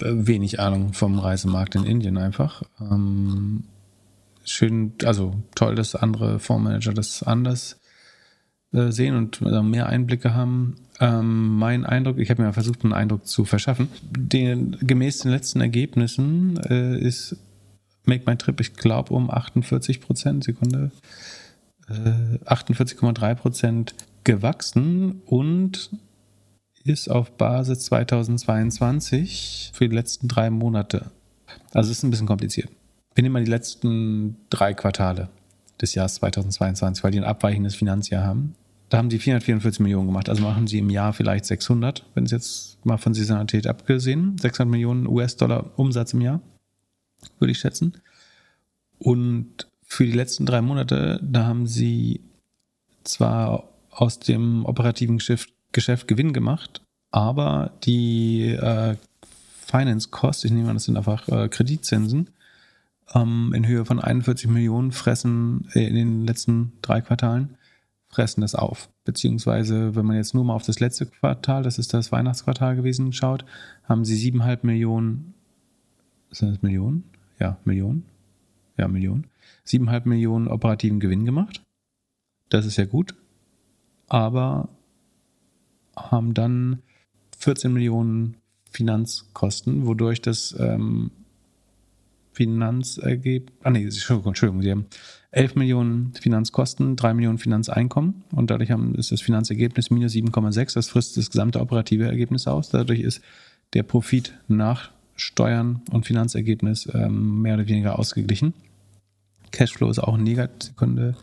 [0.00, 2.62] äh, wenig Ahnung vom Reisemarkt in Indien einfach.
[2.80, 3.64] Ähm,
[4.44, 7.80] schön, also toll, dass andere Fondsmanager das anders
[8.72, 10.76] äh, sehen und äh, mehr Einblicke haben.
[11.00, 13.88] Ähm, mein Eindruck, ich habe mir versucht, einen Eindruck zu verschaffen.
[14.10, 17.36] Den, gemäß den letzten Ergebnissen äh, ist
[18.04, 20.90] Make My Trip, ich glaube, um 48 Prozent, Sekunde,
[21.88, 23.94] äh, 48,3 Prozent
[24.24, 25.90] gewachsen und
[26.84, 31.10] ist auf Basis 2022 für die letzten drei Monate.
[31.72, 32.68] Also es ist ein bisschen kompliziert.
[33.14, 35.28] Wir nehmen mal die letzten drei Quartale
[35.80, 38.54] des Jahres 2022, weil die ein abweichendes Finanzjahr haben.
[38.88, 40.28] Da haben sie 444 Millionen gemacht.
[40.28, 44.70] Also machen sie im Jahr vielleicht 600, wenn es jetzt mal von Saisonalität abgesehen, 600
[44.70, 46.40] Millionen US-Dollar Umsatz im Jahr,
[47.38, 47.94] würde ich schätzen.
[48.98, 52.20] Und für die letzten drei Monate, da haben sie
[53.04, 58.96] zwar aus dem operativen Geschäft, Geschäft Gewinn gemacht, aber die äh,
[59.66, 62.30] Finance Costs, ich nehme an, das sind einfach äh, Kreditzinsen,
[63.14, 67.56] ähm, in Höhe von 41 Millionen fressen äh, in den letzten drei Quartalen,
[68.08, 68.88] fressen das auf.
[69.04, 73.12] Beziehungsweise, wenn man jetzt nur mal auf das letzte Quartal, das ist das Weihnachtsquartal gewesen,
[73.12, 73.44] schaut,
[73.84, 75.34] haben sie 7,5 Millionen,
[76.30, 77.04] sind das Millionen?
[77.38, 78.04] Ja, Millionen.
[78.78, 79.26] Ja, Millionen.
[79.66, 81.62] 7,5 Millionen operativen Gewinn gemacht.
[82.48, 83.14] Das ist ja gut
[84.12, 84.68] aber
[85.96, 86.82] haben dann
[87.38, 88.36] 14 Millionen
[88.70, 91.10] Finanzkosten, wodurch das ähm,
[92.32, 94.86] Finanzergebnis, ah nee, Entschuldigung, sie haben
[95.30, 100.88] 11 Millionen Finanzkosten, 3 Millionen Finanzeinkommen und dadurch haben, ist das Finanzergebnis minus 7,6, das
[100.88, 102.68] frisst das gesamte operative Ergebnis aus.
[102.68, 103.22] Dadurch ist
[103.72, 108.52] der Profit nach Steuern und Finanzergebnis ähm, mehr oder weniger ausgeglichen.
[109.52, 110.68] Cashflow ist auch negativ.
[110.68, 111.16] Sekunde.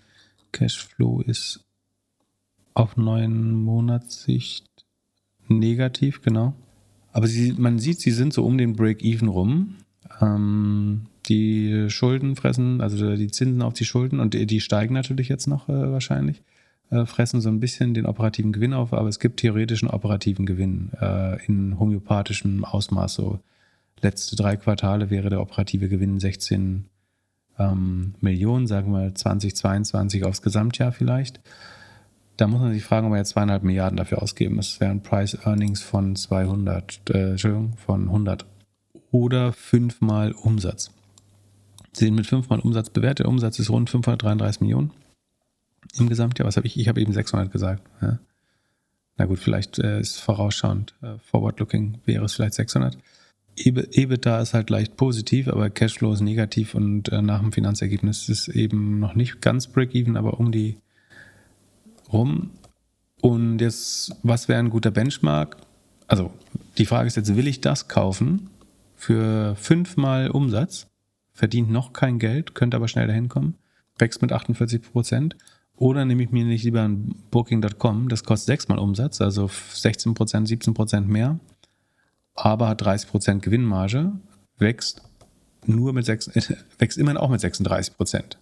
[0.52, 1.62] Cashflow ist
[2.74, 4.67] auf neun Monatssicht
[5.47, 6.53] negativ, genau.
[7.11, 9.76] Aber sie, man sieht, sie sind so um den Break-Even rum.
[10.22, 15.30] Ähm, die Schulden fressen, also die Zinsen auf die Schulden, und die, die steigen natürlich
[15.30, 16.41] jetzt noch äh, wahrscheinlich,
[16.91, 20.91] äh, fressen so ein bisschen den operativen Gewinn auf, aber es gibt theoretischen operativen Gewinn
[20.99, 23.13] äh, in homöopathischem Ausmaß.
[23.15, 23.39] So
[24.01, 26.86] letzte drei Quartale wäre der operative Gewinn 16
[27.59, 31.39] ähm, Millionen, sagen wir 2022 aufs Gesamtjahr vielleicht.
[32.40, 34.60] Da muss man sich fragen, ob wir jetzt zweieinhalb Milliarden dafür ausgeben.
[34.60, 38.46] Es wären Price Earnings von 200, äh, Entschuldigung, von 100
[39.12, 40.90] oder fünfmal Umsatz.
[41.92, 43.26] Sie sind mit fünfmal Umsatz bewertet.
[43.26, 44.92] Der Umsatz ist rund 533 Millionen
[45.98, 46.48] im Gesamtjahr.
[46.48, 46.80] Was habe ich?
[46.80, 47.84] Ich habe eben 600 gesagt.
[48.02, 48.20] Ja.
[49.18, 52.98] Na gut, vielleicht äh, ist vorausschauend, äh, forward-looking wäre es vielleicht 600.
[53.58, 58.48] EBITDA ist halt leicht positiv, aber Cashflow ist negativ und äh, nach dem Finanzergebnis ist
[58.48, 60.78] eben noch nicht ganz break-even, aber um die
[62.12, 62.51] rum.
[63.22, 65.57] Und jetzt, was wäre ein guter Benchmark?
[66.07, 66.32] Also
[66.78, 68.49] die Frage ist jetzt, will ich das kaufen
[68.95, 70.88] für fünfmal Umsatz,
[71.34, 73.55] verdient noch kein Geld, könnte aber schnell dahin kommen,
[73.97, 75.38] wächst mit 48 Prozent.
[75.76, 80.47] Oder nehme ich mir nicht lieber ein Booking.com, das kostet sechsmal Umsatz, also 16 Prozent,
[80.47, 81.39] 17 Prozent mehr,
[82.36, 84.12] aber hat 30 Prozent Gewinnmarge,
[84.57, 85.01] wächst
[85.66, 86.30] nur mit sechs,
[86.80, 88.38] wächst immerhin auch mit 36 Prozent.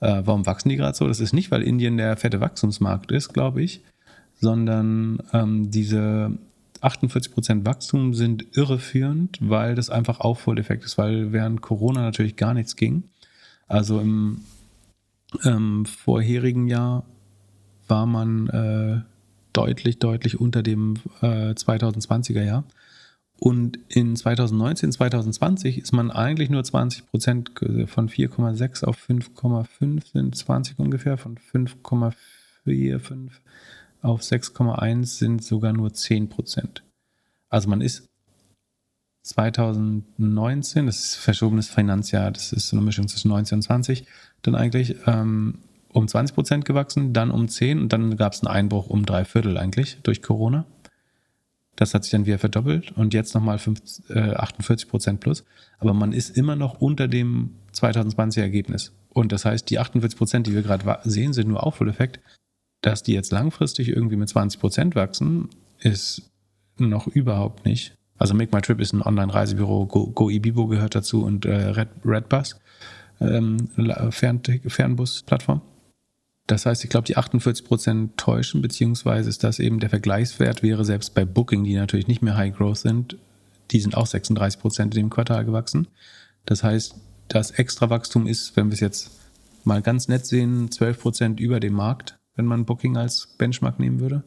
[0.00, 1.06] Äh, warum wachsen die gerade so?
[1.06, 3.82] Das ist nicht, weil Indien der fette Wachstumsmarkt ist, glaube ich,
[4.40, 6.32] sondern ähm, diese
[6.82, 12.76] 48% Wachstum sind irreführend, weil das einfach Aufholeffekt ist, weil während Corona natürlich gar nichts
[12.76, 13.04] ging.
[13.68, 14.40] Also im
[15.44, 17.04] ähm, vorherigen Jahr
[17.86, 19.00] war man äh,
[19.52, 22.64] deutlich, deutlich unter dem äh, 2020er Jahr.
[23.40, 27.50] Und in 2019, 2020 ist man eigentlich nur 20 Prozent
[27.86, 33.30] von 4,6 auf 5,5 sind 20 ungefähr, von 5,45
[34.02, 36.84] auf 6,1 sind sogar nur 10 Prozent.
[37.48, 38.06] Also man ist
[39.22, 44.04] 2019, das ist verschobenes Finanzjahr, das ist so eine Mischung zwischen 19 und 20,
[44.42, 45.60] dann eigentlich ähm,
[45.94, 49.24] um 20 Prozent gewachsen, dann um 10 und dann gab es einen Einbruch um drei
[49.24, 50.66] Viertel eigentlich durch Corona
[51.80, 55.44] Das hat sich dann wieder verdoppelt und jetzt nochmal 48 Prozent plus.
[55.78, 58.92] Aber man ist immer noch unter dem 2020er Ergebnis.
[59.08, 62.20] Und das heißt, die 48 Prozent, die wir gerade sehen, sind nur Aufholeffekt.
[62.82, 66.30] Dass die jetzt langfristig irgendwie mit 20 Prozent wachsen, ist
[66.76, 67.94] noch überhaupt nicht.
[68.18, 72.60] Also Make My Trip ist ein Online-Reisebüro, Go, GoIbibo gehört dazu und äh, Red, Redbus,
[73.22, 73.70] ähm,
[74.10, 75.62] Fern, Fernbus-Plattform.
[76.50, 80.84] Das heißt, ich glaube, die 48 Prozent täuschen, beziehungsweise ist das eben der Vergleichswert wäre
[80.84, 83.18] selbst bei Booking, die natürlich nicht mehr High Growth sind,
[83.70, 85.86] die sind auch 36 Prozent in dem Quartal gewachsen.
[86.46, 86.96] Das heißt,
[87.28, 89.12] das Extrawachstum ist, wenn wir es jetzt
[89.62, 94.00] mal ganz nett sehen, 12 Prozent über dem Markt, wenn man Booking als Benchmark nehmen
[94.00, 94.24] würde.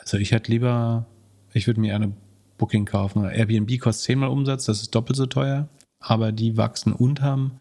[0.00, 1.04] Also ich hätte lieber,
[1.52, 2.14] ich würde mir eine
[2.56, 3.26] Booking kaufen.
[3.26, 7.60] Airbnb kostet zehnmal Umsatz, das ist doppelt so teuer, aber die wachsen und haben,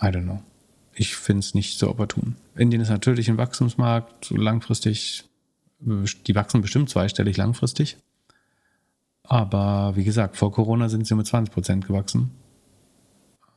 [0.00, 0.40] I don't know
[1.00, 2.36] ich finde es nicht so opportun.
[2.54, 5.24] Indien ist natürlich ein Wachstumsmarkt, langfristig,
[5.80, 7.96] die wachsen bestimmt zweistellig langfristig.
[9.22, 12.32] Aber wie gesagt, vor Corona sind sie mit 20 Prozent gewachsen.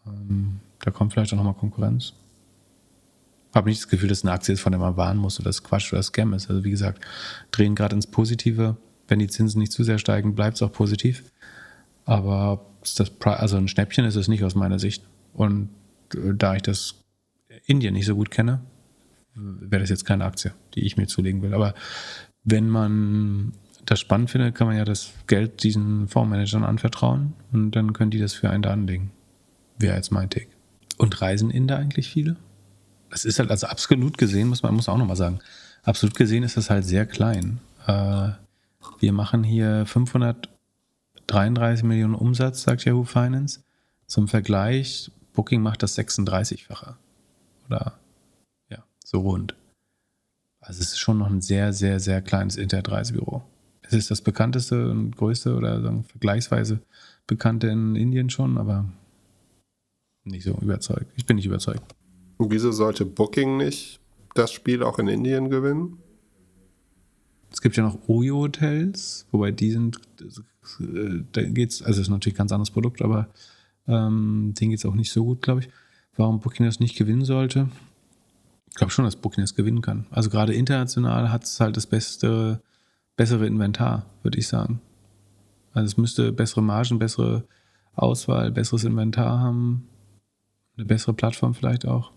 [0.08, 2.14] Ähm, da kommt vielleicht auch nochmal Konkurrenz.
[3.54, 5.64] Habe nicht das Gefühl, dass eine Aktie ist, von der man warnen muss oder das
[5.64, 6.50] Quatsch oder Scam ist.
[6.50, 7.04] Also wie gesagt,
[7.52, 8.78] drehen gerade ins Positive.
[9.10, 11.26] Wenn die Zinsen nicht zu sehr steigen, bleibt es auch positiv.
[12.06, 15.04] Aber das, also ein Schnäppchen ist es nicht aus meiner Sicht.
[15.34, 15.68] Und
[16.14, 17.03] äh, da ich das
[17.66, 18.62] Indien nicht so gut kenne,
[19.36, 21.54] wäre das jetzt keine Aktie, die ich mir zulegen will.
[21.54, 21.74] Aber
[22.43, 23.54] wenn man
[23.86, 28.20] das spannend findet, kann man ja das Geld diesen Fondsmanagern anvertrauen und dann können die
[28.20, 29.12] das für einen da anlegen.
[29.78, 30.47] Wäre jetzt mein Take.
[30.97, 32.38] Und reisen Inder eigentlich viele?
[33.10, 35.39] Das ist halt, also absolut gesehen, muss man muss auch nochmal sagen,
[35.84, 37.60] absolut gesehen ist das halt sehr klein.
[37.88, 38.30] Äh,
[38.99, 43.62] wir machen hier 533 Millionen Umsatz, sagt Yahoo Finance.
[44.08, 46.95] Zum Vergleich, Booking macht das 36-fache
[47.74, 47.99] oder
[48.69, 49.55] ja, so rund.
[50.59, 53.43] Also es ist schon noch ein sehr, sehr, sehr kleines Internetreisebüro.
[53.82, 56.80] Es ist das bekannteste und größte oder sagen, vergleichsweise
[57.28, 58.86] bekannte in Indien schon, aber
[60.24, 61.11] nicht so überzeugt.
[61.15, 61.84] Ich bin nicht überzeugt.
[62.38, 63.99] Und wieso sollte Booking nicht
[64.36, 65.97] das Spiel auch in Indien gewinnen?
[67.51, 69.99] Es gibt ja noch Oyo-Hotels, wobei die sind,
[70.80, 73.28] äh, da geht's, also es ist natürlich ein ganz anderes Produkt, aber
[73.86, 75.69] ähm, denen geht es auch nicht so gut, glaube ich
[76.16, 77.70] warum Booking das nicht gewinnen sollte.
[78.70, 80.07] Ich glaube schon, dass Booking das gewinnen kann.
[80.09, 82.61] Also gerade international hat es halt das beste,
[83.16, 84.82] bessere Inventar, würde ich sagen.
[85.74, 87.45] Also es müsste bessere Margen, bessere
[87.95, 89.88] Auswahl, besseres Inventar haben,
[90.76, 92.11] eine bessere Plattform vielleicht auch.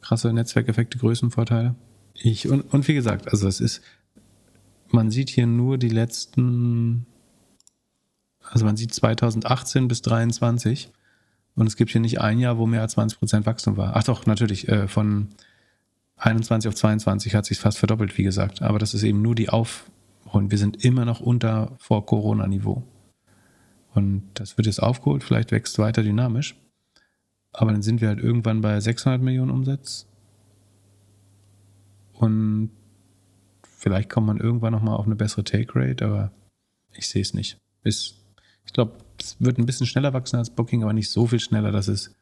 [0.00, 1.74] Krasse Netzwerkeffekte, Größenvorteile.
[2.14, 3.82] Ich, und, und wie gesagt, also es ist,
[4.90, 7.06] man sieht hier nur die letzten,
[8.42, 10.92] also man sieht 2018 bis 2023
[11.54, 13.96] und es gibt hier nicht ein Jahr, wo mehr als 20 Prozent Wachstum war.
[13.96, 15.28] Ach doch, natürlich, äh, von
[16.16, 18.62] 21 auf 22 hat sich fast verdoppelt, wie gesagt.
[18.62, 20.50] Aber das ist eben nur die Aufholen.
[20.50, 22.82] Wir sind immer noch unter vor Corona-Niveau.
[23.94, 26.56] Und das wird jetzt aufgeholt, vielleicht wächst weiter dynamisch.
[27.52, 30.06] Aber dann sind wir halt irgendwann bei 600 Millionen Umsatz.
[32.14, 32.70] Und
[33.62, 36.32] vielleicht kommt man irgendwann nochmal auf eine bessere Take Rate, aber
[36.92, 37.58] ich sehe es nicht.
[37.82, 38.14] Ist,
[38.64, 41.72] ich glaube, es wird ein bisschen schneller wachsen als Booking, aber nicht so viel schneller,
[41.72, 42.14] dass es,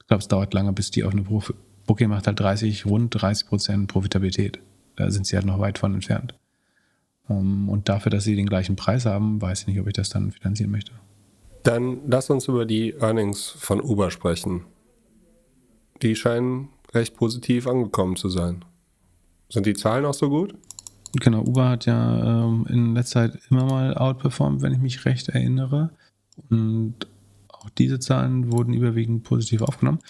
[0.00, 1.54] ich glaube, es dauert lange, bis die auf eine Profi
[1.86, 4.58] Booking macht halt 30, rund 30 Prozent Profitabilität.
[4.96, 6.34] Da sind sie halt noch weit von entfernt.
[7.28, 10.08] Ähm, und dafür, dass sie den gleichen Preis haben, weiß ich nicht, ob ich das
[10.08, 10.92] dann finanzieren möchte.
[11.62, 14.64] Dann lass uns über die Earnings von Uber sprechen.
[16.02, 18.64] Die scheinen recht positiv angekommen zu sein.
[19.48, 20.54] Sind die Zahlen auch so gut?
[21.20, 25.28] Genau, Uber hat ja ähm, in letzter Zeit immer mal outperformed, wenn ich mich recht
[25.28, 25.90] erinnere.
[26.50, 26.94] Und
[27.48, 30.00] auch diese Zahlen wurden überwiegend positiv aufgenommen.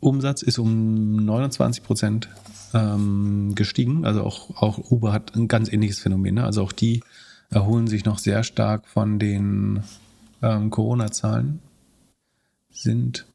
[0.00, 2.28] Umsatz ist um 29 Prozent
[2.74, 4.04] ähm, gestiegen.
[4.04, 6.34] Also auch, auch Uber hat ein ganz ähnliches Phänomen.
[6.34, 6.44] Ne?
[6.44, 7.02] Also auch die
[7.50, 9.82] erholen sich noch sehr stark von den
[10.42, 11.60] ähm, Corona-Zahlen.
[12.70, 13.26] Sind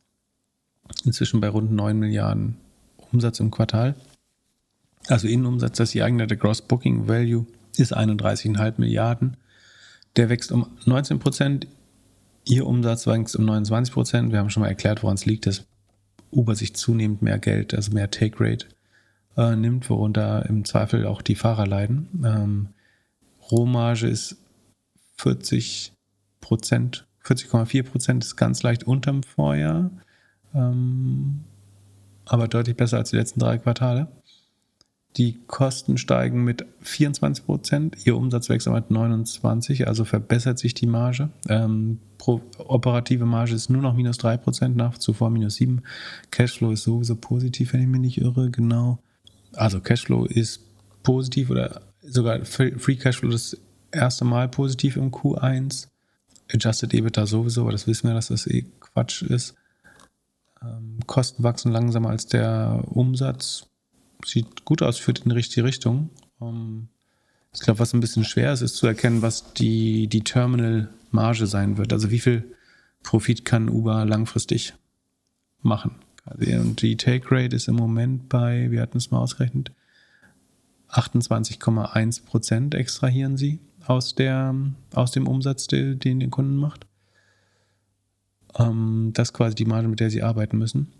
[1.05, 2.57] inzwischen bei rund 9 Milliarden
[3.11, 3.95] Umsatz im Quartal.
[5.07, 7.45] Also Innenumsatz, das ist die eigene, Gross Booking Value
[7.77, 9.38] ist 31,5 Milliarden.
[10.16, 11.68] Der wächst um 19 Prozent.
[12.45, 14.32] Ihr Umsatz wächst um 29 Prozent.
[14.32, 15.66] Wir haben schon mal erklärt, woran es liegt, dass
[16.32, 18.68] Uber sich zunehmend mehr Geld, also mehr Take Rate
[19.38, 22.07] äh, nimmt, worunter im Zweifel auch die Fahrer leiden.
[22.24, 22.70] Ähm,
[23.51, 24.38] Rohmarge ist
[25.18, 25.93] 40
[26.41, 29.91] Prozent, 40,4 Prozent ist ganz leicht unterm Vorjahr,
[30.53, 31.43] ähm,
[32.26, 34.07] aber deutlich besser als die letzten drei Quartale.
[35.18, 40.86] Die Kosten steigen mit 24 Prozent, ihr Umsatz wächst mit 29, also verbessert sich die
[40.86, 41.30] Marge.
[41.47, 41.99] Ähm,
[42.57, 45.82] operative Marge ist nur noch minus 3 Prozent, nach zuvor minus 7.
[46.30, 48.99] Cashflow ist sowieso positiv, wenn ich mich nicht irre, genau.
[49.53, 50.62] Also Cashflow ist
[51.01, 53.57] positiv oder sogar Free Cashflow das
[53.91, 55.88] erste Mal positiv im Q1.
[56.51, 59.55] Adjusted EBITDA sowieso, aber das wissen wir, dass das eh Quatsch ist.
[60.62, 63.68] Ähm, Kosten wachsen langsamer als der Umsatz.
[64.26, 66.09] Sieht gut aus, führt in die richtige Richtung.
[66.41, 66.89] Ähm,
[67.53, 71.78] ich glaube, was ein bisschen schwer ist, ist zu erkennen, was die, die Terminal-Marge sein
[71.78, 71.93] wird.
[71.93, 72.55] Also wie viel
[73.03, 74.74] Profit kann Uber langfristig
[75.61, 75.95] machen.
[76.26, 79.72] Und die Take Rate ist im Moment bei, wir hatten es mal ausgerechnet,
[80.89, 84.55] 28,1 Prozent extrahieren sie aus, der,
[84.93, 86.86] aus dem Umsatz, den, den Kunden macht.
[88.57, 90.91] Ähm, das ist quasi die Marge, mit der sie arbeiten müssen.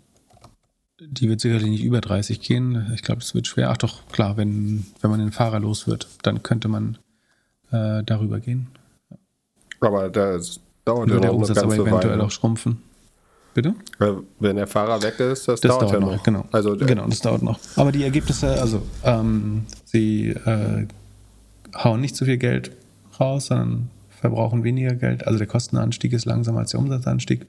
[1.00, 2.90] Die wird sicherlich nicht über 30 gehen.
[2.94, 3.70] Ich glaube, es wird schwer.
[3.70, 6.98] Ach doch, klar, wenn, wenn man den Fahrer los wird, dann könnte man
[7.70, 8.68] äh, darüber gehen.
[9.80, 12.24] Aber das dauert ja der Umsatz aber eventuell Weile.
[12.24, 12.82] auch schrumpfen.
[13.54, 13.74] Bitte?
[14.38, 16.12] Wenn der Fahrer weg ist, das, das dauert, dauert ja noch.
[16.12, 16.22] noch.
[16.22, 16.44] Genau.
[16.52, 17.58] Also, genau, das dauert noch.
[17.76, 20.86] Aber die Ergebnisse, also ähm, sie äh,
[21.74, 22.70] hauen nicht so viel Geld
[23.18, 25.26] raus, sondern verbrauchen weniger Geld.
[25.26, 27.46] Also der Kostenanstieg ist langsamer als der Umsatzanstieg.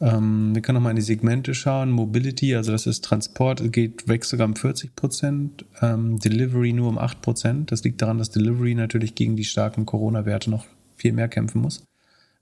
[0.00, 1.90] Ähm, wir können nochmal in die Segmente schauen.
[1.90, 5.64] Mobility, also das ist Transport, geht wächst sogar um 40 Prozent.
[5.80, 7.72] Ähm, Delivery nur um 8 Prozent.
[7.72, 10.66] Das liegt daran, dass Delivery natürlich gegen die starken Corona-Werte noch
[10.96, 11.84] viel mehr kämpfen muss.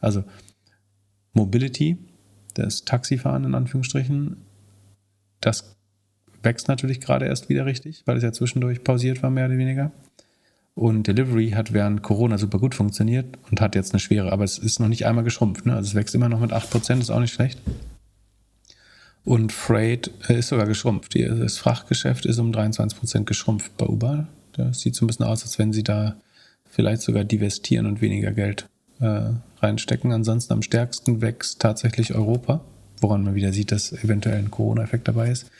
[0.00, 0.24] Also
[1.32, 1.98] Mobility
[2.54, 4.36] das Taxifahren in Anführungsstrichen,
[5.40, 5.76] das
[6.42, 9.92] wächst natürlich gerade erst wieder richtig, weil es ja zwischendurch pausiert war, mehr oder weniger.
[10.74, 14.58] Und Delivery hat während Corona super gut funktioniert und hat jetzt eine schwere, aber es
[14.58, 15.66] ist noch nicht einmal geschrumpft.
[15.66, 15.74] Ne?
[15.74, 17.60] Also es wächst immer noch mit 8%, ist auch nicht schlecht.
[19.24, 21.14] Und Freight äh, ist sogar geschrumpft.
[21.14, 24.26] Das Frachtgeschäft ist um 23% geschrumpft bei Uber.
[24.52, 26.16] Das sieht so ein bisschen aus, als wenn sie da
[26.68, 28.68] vielleicht sogar divestieren und weniger Geld
[29.00, 30.12] äh, reinstecken.
[30.12, 32.60] Ansonsten am stärksten wächst tatsächlich Europa,
[33.00, 35.50] woran man wieder sieht, dass eventuell ein Corona-Effekt dabei ist.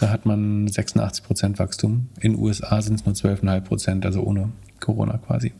[0.00, 2.08] Da hat man 86% Wachstum.
[2.20, 5.52] In den USA sind es nur 12,5%, also ohne Corona quasi.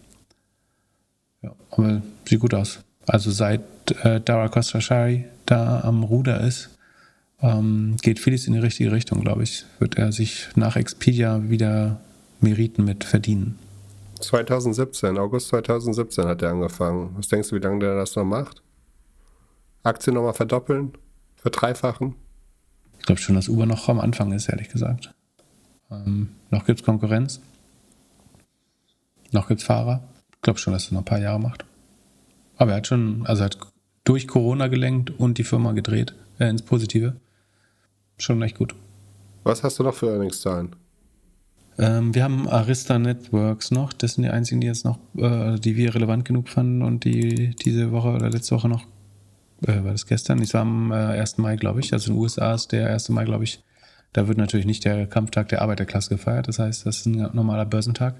[1.42, 2.80] Ja, aber sieht gut aus.
[3.06, 3.60] Also seit
[4.02, 6.70] äh, Dara Khosrowshahi da am Ruder ist,
[7.42, 9.66] ähm, geht vieles in die richtige Richtung, glaube ich.
[9.78, 12.00] Wird er sich nach Expedia wieder
[12.40, 13.58] Meriten mit verdienen.
[14.20, 17.10] 2017, August 2017 hat er angefangen.
[17.14, 18.62] Was denkst du, wie lange der das noch macht?
[19.82, 20.92] Aktien nochmal verdoppeln?
[21.36, 22.14] Verdreifachen?
[23.00, 25.14] Ich glaube schon, dass Uber noch am Anfang ist, ehrlich gesagt.
[25.90, 27.40] Ähm, noch gibt es Konkurrenz.
[29.32, 30.04] Noch gibt es Fahrer.
[30.32, 31.64] Ich glaube schon, dass er noch ein paar Jahre macht.
[32.56, 33.58] Aber er hat schon, also er hat
[34.04, 37.16] durch Corona gelenkt und die Firma gedreht äh, ins Positive.
[38.18, 38.74] Schon echt gut.
[39.44, 40.76] Was hast du noch für Earnings-Zahlen?
[41.78, 43.94] Ähm, wir haben Arista Networks noch.
[43.94, 47.54] Das sind die einzigen, die jetzt noch, äh, die wir relevant genug fanden und die
[47.54, 48.86] diese Woche oder letzte Woche noch,
[49.66, 50.42] äh, war das gestern?
[50.42, 51.38] Ich war am äh, 1.
[51.38, 51.92] Mai, glaube ich.
[51.92, 53.08] Also in den USA ist der 1.
[53.10, 53.62] Mai, glaube ich.
[54.12, 56.48] Da wird natürlich nicht der Kampftag der Arbeiterklasse gefeiert.
[56.48, 58.16] Das heißt, das ist ein normaler Börsentag.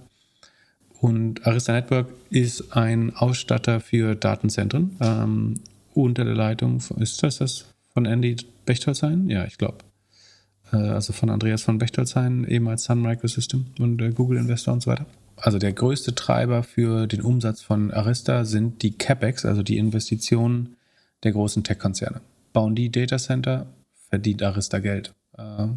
[1.01, 5.55] Und Arista Network ist ein Ausstatter für Datenzentren ähm,
[5.95, 7.65] unter der Leitung, ist das das
[7.95, 8.37] von Andy
[8.67, 9.29] Bechtolzheim?
[9.29, 9.79] Ja, ich glaube.
[10.73, 14.91] Äh, also von Andreas von Bechtolzheim, ehemals Sun Microsystem und äh, Google Investor und so
[14.91, 15.07] weiter.
[15.37, 20.77] Also der größte Treiber für den Umsatz von Arista sind die CapEx, also die Investitionen
[21.23, 22.21] der großen Tech-Konzerne.
[22.53, 23.67] Bauen die Datacenter,
[24.09, 25.15] verdient Arista Geld.
[25.37, 25.69] Äh,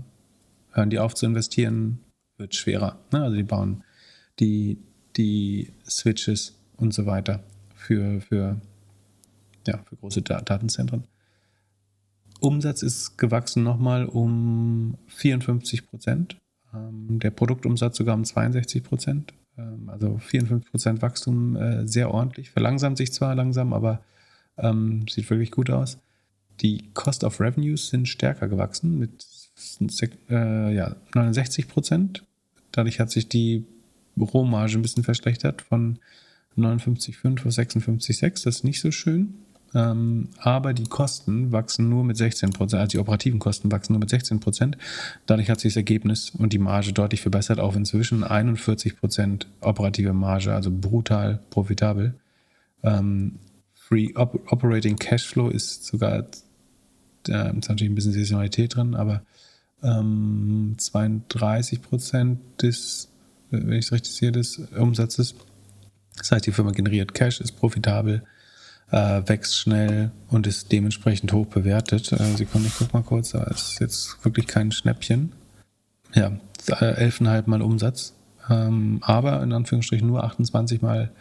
[0.71, 1.99] hören die auf zu investieren,
[2.37, 2.99] wird schwerer.
[3.11, 3.21] Ne?
[3.21, 3.83] Also die bauen
[4.39, 4.77] die,
[5.15, 7.43] die Switches und so weiter
[7.75, 8.59] für, für,
[9.67, 11.05] ja, für große Datenzentren.
[12.39, 16.37] Umsatz ist gewachsen nochmal um 54 Prozent.
[16.73, 19.33] Ähm, der Produktumsatz sogar um 62 Prozent.
[19.57, 22.51] Ähm, also 54 Prozent Wachstum, äh, sehr ordentlich.
[22.51, 24.01] Verlangsamt sich zwar langsam, aber
[24.57, 25.97] ähm, sieht wirklich gut aus.
[26.61, 29.25] Die Cost of Revenues sind stärker gewachsen mit
[30.29, 32.23] äh, ja, 69 Prozent.
[32.71, 33.65] Dadurch hat sich die
[34.19, 35.99] Rohmarge ein bisschen verschlechtert von
[36.57, 38.43] 59,5 auf 56,6.
[38.43, 39.35] Das ist nicht so schön.
[39.75, 43.99] Ähm, aber die Kosten wachsen nur mit 16 Prozent, also die operativen Kosten wachsen nur
[43.99, 44.77] mit 16 Prozent.
[45.25, 50.13] Dadurch hat sich das Ergebnis und die Marge deutlich verbessert, auf inzwischen 41 Prozent operative
[50.13, 52.13] Marge, also brutal profitabel.
[52.83, 53.39] Ähm,
[53.93, 56.25] Free Op Operating Cashflow ist sogar,
[57.23, 59.21] da ist natürlich ein bisschen Saisonalität drin, aber
[59.83, 63.09] ähm, 32 Prozent des,
[63.51, 65.35] wenn ich es richtig sehe, des Umsatzes.
[66.17, 68.23] Das heißt, die Firma generiert Cash, ist profitabel
[68.89, 72.11] äh, wächst schnell und ist dementsprechend hoch bewertet.
[72.13, 75.33] Äh, Sekunde, ich guck mal kurz, da ist jetzt wirklich kein Schnäppchen.
[76.15, 76.31] Ja,
[76.65, 78.15] 11,5 mal Umsatz,
[78.49, 81.11] ähm, aber in Anführungsstrichen nur 28 mal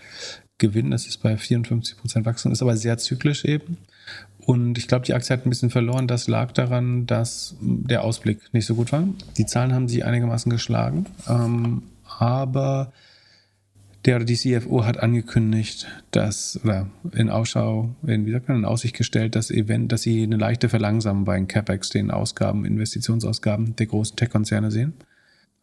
[0.63, 0.93] Gewinn.
[0.93, 3.77] Das ist bei 54 Prozent Wachstum, ist aber sehr zyklisch eben.
[4.39, 6.07] Und ich glaube, die Aktie hat ein bisschen verloren.
[6.07, 9.05] Das lag daran, dass der Ausblick nicht so gut war.
[9.37, 11.83] Die Zahlen haben sie einigermaßen geschlagen, ähm,
[12.19, 12.93] aber
[14.05, 18.65] der oder die CFO hat angekündigt, dass, oder in Ausschau, in, wie sagt man, in
[18.65, 23.77] Aussicht gestellt, dass, Event, dass sie eine leichte Verlangsamung bei den CapEx, den Ausgaben, Investitionsausgaben
[23.77, 24.95] der großen Tech-Konzerne sehen.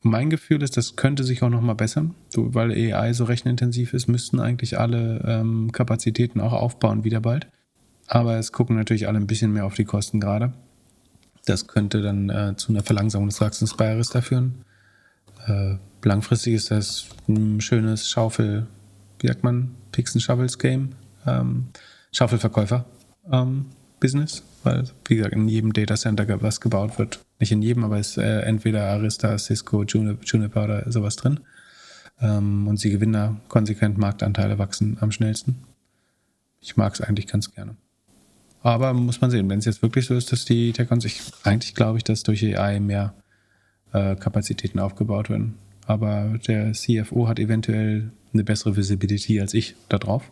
[0.01, 4.39] Mein Gefühl ist, das könnte sich auch nochmal bessern, weil AI so rechenintensiv ist, müssten
[4.39, 7.47] eigentlich alle ähm, Kapazitäten auch aufbauen wieder bald.
[8.07, 10.53] Aber es gucken natürlich alle ein bisschen mehr auf die Kosten gerade.
[11.45, 14.63] Das könnte dann äh, zu einer Verlangsamung des Wachstums bei Arista führen.
[15.47, 18.67] Äh, langfristig ist das ein schönes Schaufel,
[19.19, 20.91] wie sagt man, and Shovels Game,
[21.27, 21.67] ähm,
[22.11, 22.85] Schaufelverkäufer
[23.31, 23.65] ähm,
[23.99, 27.19] Business, weil, wie gesagt, in jedem Datacenter was gebaut wird.
[27.39, 31.41] Nicht in jedem, aber es ist äh, entweder Arista, Cisco, Juniper oder sowas drin.
[32.21, 35.63] Ähm, und sie gewinnen da konsequent Marktanteile, wachsen am schnellsten.
[36.61, 37.75] Ich mag es eigentlich ganz gerne.
[38.61, 41.75] Aber muss man sehen, wenn es jetzt wirklich so ist, dass die Tech-Cons, ich, eigentlich
[41.75, 43.13] glaube ich, dass durch AI mehr
[43.93, 45.55] äh, Kapazitäten aufgebaut werden.
[45.85, 50.31] Aber der CFO hat eventuell eine bessere Visibility als ich da drauf.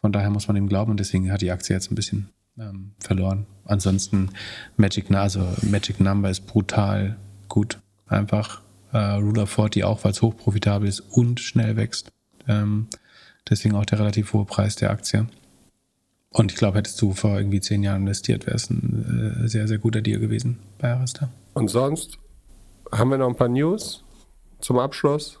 [0.00, 2.30] Von daher muss man ihm glauben und deswegen hat die Aktie jetzt ein bisschen
[2.60, 3.46] ähm, verloren.
[3.64, 4.30] Ansonsten
[4.76, 7.16] Magic, also Magic Number ist brutal
[7.48, 7.78] gut.
[8.06, 12.12] Einfach äh, Ruler 40 auch, weil es hochprofitabel ist und schnell wächst.
[12.48, 12.88] Ähm,
[13.48, 15.26] deswegen auch der relativ hohe Preis der Aktie.
[16.30, 19.66] Und ich glaube, hättest du vor irgendwie zehn Jahren investiert, wäre es ein äh, sehr,
[19.66, 21.28] sehr guter Deal gewesen bei Arista.
[21.54, 22.18] Und sonst
[22.92, 24.04] haben wir noch ein paar News
[24.60, 25.40] zum Abschluss?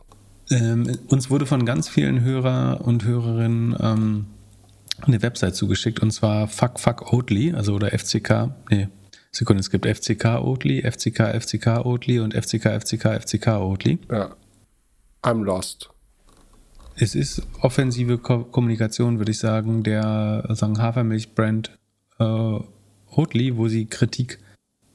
[0.50, 4.26] Ähm, uns wurde von ganz vielen Hörer und Hörerinnen ähm,
[5.06, 8.88] eine Website zugeschickt und zwar Fuck Fuck Oatly, also oder FCK, nee,
[9.32, 13.98] Sekunde, es gibt FCK Oatly, FCK FCK Oatly und FCK FCK FCK Oatly.
[14.10, 14.34] Ja.
[15.22, 15.90] I'm lost.
[16.96, 21.78] Es ist offensive Ko Kommunikation, würde ich sagen, der sagen Hafermilch-Brand
[22.18, 24.38] äh, Oatly, wo sie Kritik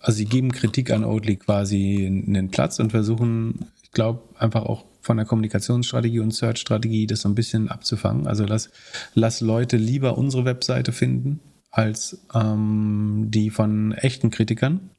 [0.06, 4.86] also sie geben Kritik an Oatly quasi einen Platz und versuchen, ich glaube, einfach auch
[5.06, 8.28] von der Kommunikationsstrategie und Search-Strategie das so ein bisschen abzufangen.
[8.28, 8.70] Also lass,
[9.14, 11.40] lass Leute lieber unsere Webseite finden
[11.72, 14.90] als ähm, die von echten Kritikern.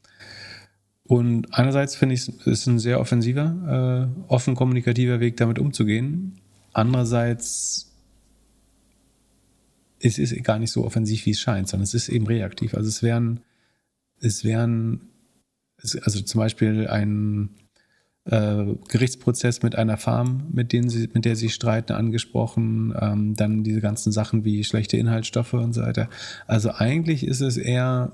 [1.05, 6.41] Und einerseits finde ich, es ist ein sehr offensiver, äh, offen kommunikativer Weg, damit umzugehen.
[6.73, 7.93] Andererseits
[9.99, 12.75] es ist gar nicht so offensiv, wie es scheint, sondern es ist eben reaktiv.
[12.75, 13.41] Also es wären
[14.21, 15.09] es wären,
[16.03, 17.51] also zum Beispiel ein
[18.27, 23.63] äh, Gerichtsprozess mit einer Farm, mit, denen sie, mit der sie streiten, angesprochen, ähm, dann
[23.63, 26.09] diese ganzen Sachen wie schlechte Inhaltsstoffe und so weiter.
[26.47, 28.13] Also eigentlich ist es eher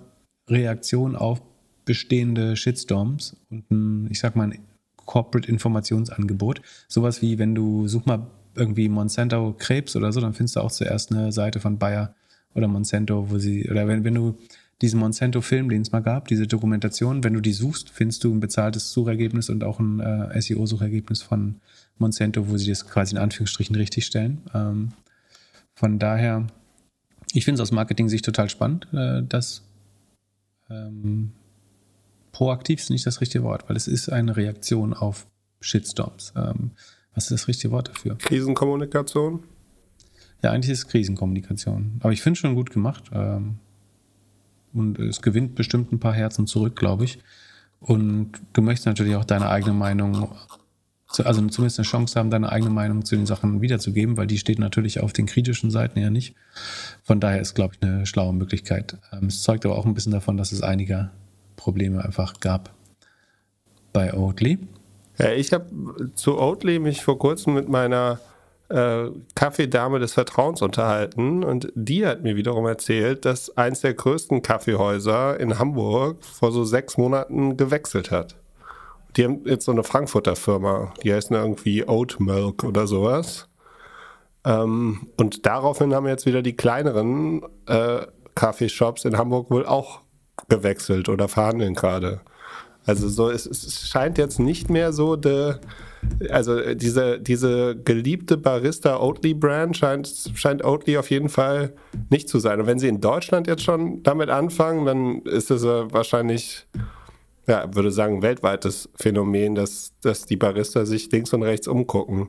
[0.49, 1.43] Reaktion auf
[1.85, 4.59] bestehende Shitstorms und ein, ich sag mal, ein
[5.05, 6.63] Corporate Informationsangebot.
[6.89, 10.71] Sowas wie, wenn du such mal irgendwie Monsanto Krebs oder so, dann findest du auch
[10.71, 12.15] zuerst eine Seite von Bayer
[12.55, 14.37] oder Monsanto, wo sie, oder wenn, wenn du
[14.83, 18.41] diesen Monsanto-Film, den es mal gab, diese Dokumentation, wenn du die suchst, findest du ein
[18.41, 21.61] bezahltes Suchergebnis und auch ein äh, SEO-Suchergebnis von
[21.99, 24.43] Monsanto, wo sie das quasi in Anführungsstrichen richtig stellen.
[24.53, 24.93] Ähm,
[25.75, 26.49] von daher,
[27.33, 29.63] ich finde es aus Marketing-Sicht total spannend, äh, dass
[30.69, 31.33] ähm,
[32.33, 35.27] proaktiv ist nicht das richtige Wort, weil es ist eine Reaktion auf
[35.61, 36.33] Shitstorms.
[36.35, 36.73] Ähm,
[37.15, 38.17] was ist das richtige Wort dafür?
[38.19, 39.45] Krisenkommunikation?
[40.43, 42.01] Ja, eigentlich ist es Krisenkommunikation.
[42.01, 43.11] Aber ich finde es schon gut gemacht.
[43.13, 43.59] Ähm,
[44.75, 47.19] und es gewinnt bestimmt ein paar Herzen zurück, glaube ich.
[47.81, 50.29] Und du möchtest natürlich auch deine eigene Meinung,
[51.09, 54.59] also zumindest eine Chance haben, deine eigene Meinung zu den Sachen wiederzugeben, weil die steht
[54.59, 56.35] natürlich auf den kritischen Seiten ja nicht.
[57.03, 58.99] Von daher ist, glaube ich, eine schlaue Möglichkeit.
[59.13, 61.11] Ähm, es zeugt aber auch ein bisschen davon, dass es einige
[61.57, 62.71] Probleme einfach gab
[63.93, 64.59] bei Oatly.
[65.19, 65.67] Ja, ich habe
[66.15, 68.21] zu Oatly mich vor kurzem mit meiner
[68.73, 74.43] äh, Kaffeedame des Vertrauens unterhalten und die hat mir wiederum erzählt, dass eins der größten
[74.43, 78.37] Kaffeehäuser in Hamburg vor so sechs Monaten gewechselt hat.
[79.17, 83.49] Die haben jetzt so eine Frankfurter Firma, die heißt irgendwie Oat Milk oder sowas.
[84.45, 90.01] Ähm, und daraufhin haben jetzt wieder die kleineren äh, Kaffeeshops in Hamburg wohl auch
[90.49, 92.21] gewechselt oder verhandeln gerade.
[92.87, 95.57] Also so, es, es scheint jetzt nicht mehr so de,
[96.31, 101.75] also diese, diese geliebte Barista Oatly Brand scheint, scheint Oatly auf jeden Fall
[102.11, 102.61] nicht zu sein.
[102.61, 106.67] Und wenn sie in Deutschland jetzt schon damit anfangen, dann ist es äh, wahrscheinlich,
[107.47, 112.29] ja, würde sagen, ein weltweites Phänomen, dass, dass die Barista sich links und rechts umgucken,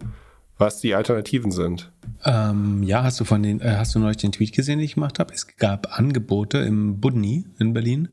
[0.57, 1.91] was die Alternativen sind.
[2.25, 4.95] Ähm, ja, hast du von den, äh, hast du neulich den Tweet gesehen, den ich
[4.95, 5.33] gemacht habe?
[5.33, 8.09] Es gab Angebote im Budni in Berlin.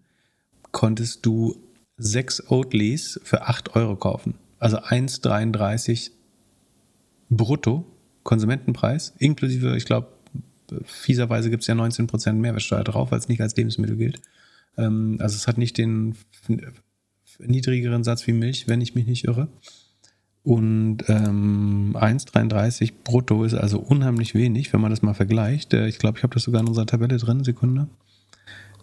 [0.73, 1.57] Konntest du
[1.97, 4.35] sechs Oatlys für 8 Euro kaufen.
[4.61, 6.13] Also 1,33
[7.31, 7.85] brutto
[8.23, 10.09] Konsumentenpreis, inklusive, ich glaube,
[10.85, 14.21] fieserweise gibt es ja 19% Mehrwertsteuer drauf, weil es nicht als Lebensmittel gilt.
[14.77, 16.17] Ähm, also es hat nicht den
[17.39, 19.49] niedrigeren Satz wie Milch, wenn ich mich nicht irre.
[20.43, 25.75] Und ähm, 1,33 brutto ist also unheimlich wenig, wenn man das mal vergleicht.
[25.75, 27.89] Ich glaube, ich habe das sogar in unserer Tabelle drin, Sekunde.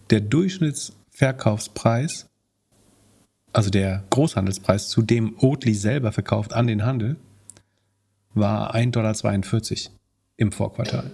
[0.10, 2.27] Der Durchschnittsverkaufspreis,
[3.54, 7.18] also der Großhandelspreis, zu dem Oatly selber verkauft an den Handel,
[8.34, 9.98] war 1,42 Dollar
[10.38, 11.12] im Vorquartal.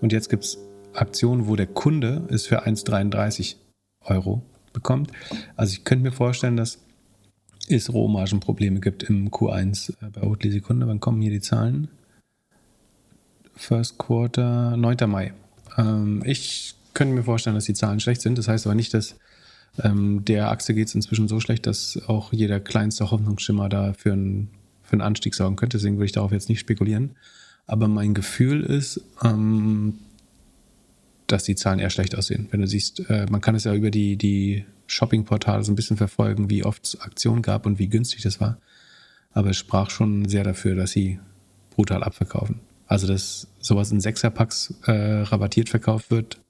[0.00, 0.58] Und jetzt gibt es
[0.94, 3.56] Aktionen, wo der Kunde es für 1,33
[4.00, 5.10] Euro bekommt.
[5.56, 6.78] Also ich könnte mir vorstellen, dass
[7.68, 10.86] es Rohmargenprobleme gibt im Q1 äh, bei Oatly Sekunde.
[10.86, 11.88] Wann kommen hier die Zahlen?
[13.56, 15.08] First Quarter, 9.
[15.08, 15.32] Mai.
[15.78, 18.36] Ähm, ich könnte mir vorstellen, dass die Zahlen schlecht sind.
[18.36, 19.16] Das heißt aber nicht, dass
[19.82, 24.12] ähm, der Aktie geht es inzwischen so schlecht, dass auch jeder kleinste Hoffnungsschimmer da für
[24.12, 24.50] einen,
[24.82, 25.78] für einen Anstieg sorgen könnte.
[25.78, 27.16] Deswegen würde ich darauf jetzt nicht spekulieren.
[27.66, 29.94] Aber mein Gefühl ist, ähm,
[31.26, 32.48] dass die Zahlen eher schlecht aussehen.
[32.50, 35.96] Wenn du siehst, äh, man kann es ja über die, die Shopping-Portale so ein bisschen
[35.96, 38.58] verfolgen, wie oft es Aktionen gab und wie günstig das war.
[39.32, 41.18] Aber es sprach schon sehr dafür, dass sie
[41.70, 42.60] brutal abverkaufen.
[42.86, 46.40] Also, dass sowas in Sechserpacks äh, rabattiert verkauft wird,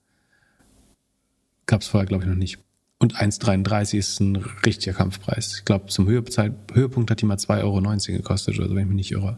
[1.67, 2.59] gab es vorher, glaube ich, noch nicht.
[3.05, 5.57] Und 1,33 ist ein richtiger Kampfpreis.
[5.59, 8.97] Ich glaube, zum Höhepunkt hat die mal 2,19 Euro gekostet oder so, wenn ich mich
[8.97, 9.37] nicht irre.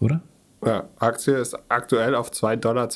[0.00, 0.22] Oder?
[0.64, 2.88] Ja, Aktie ist aktuell auf 2,22 Dollar.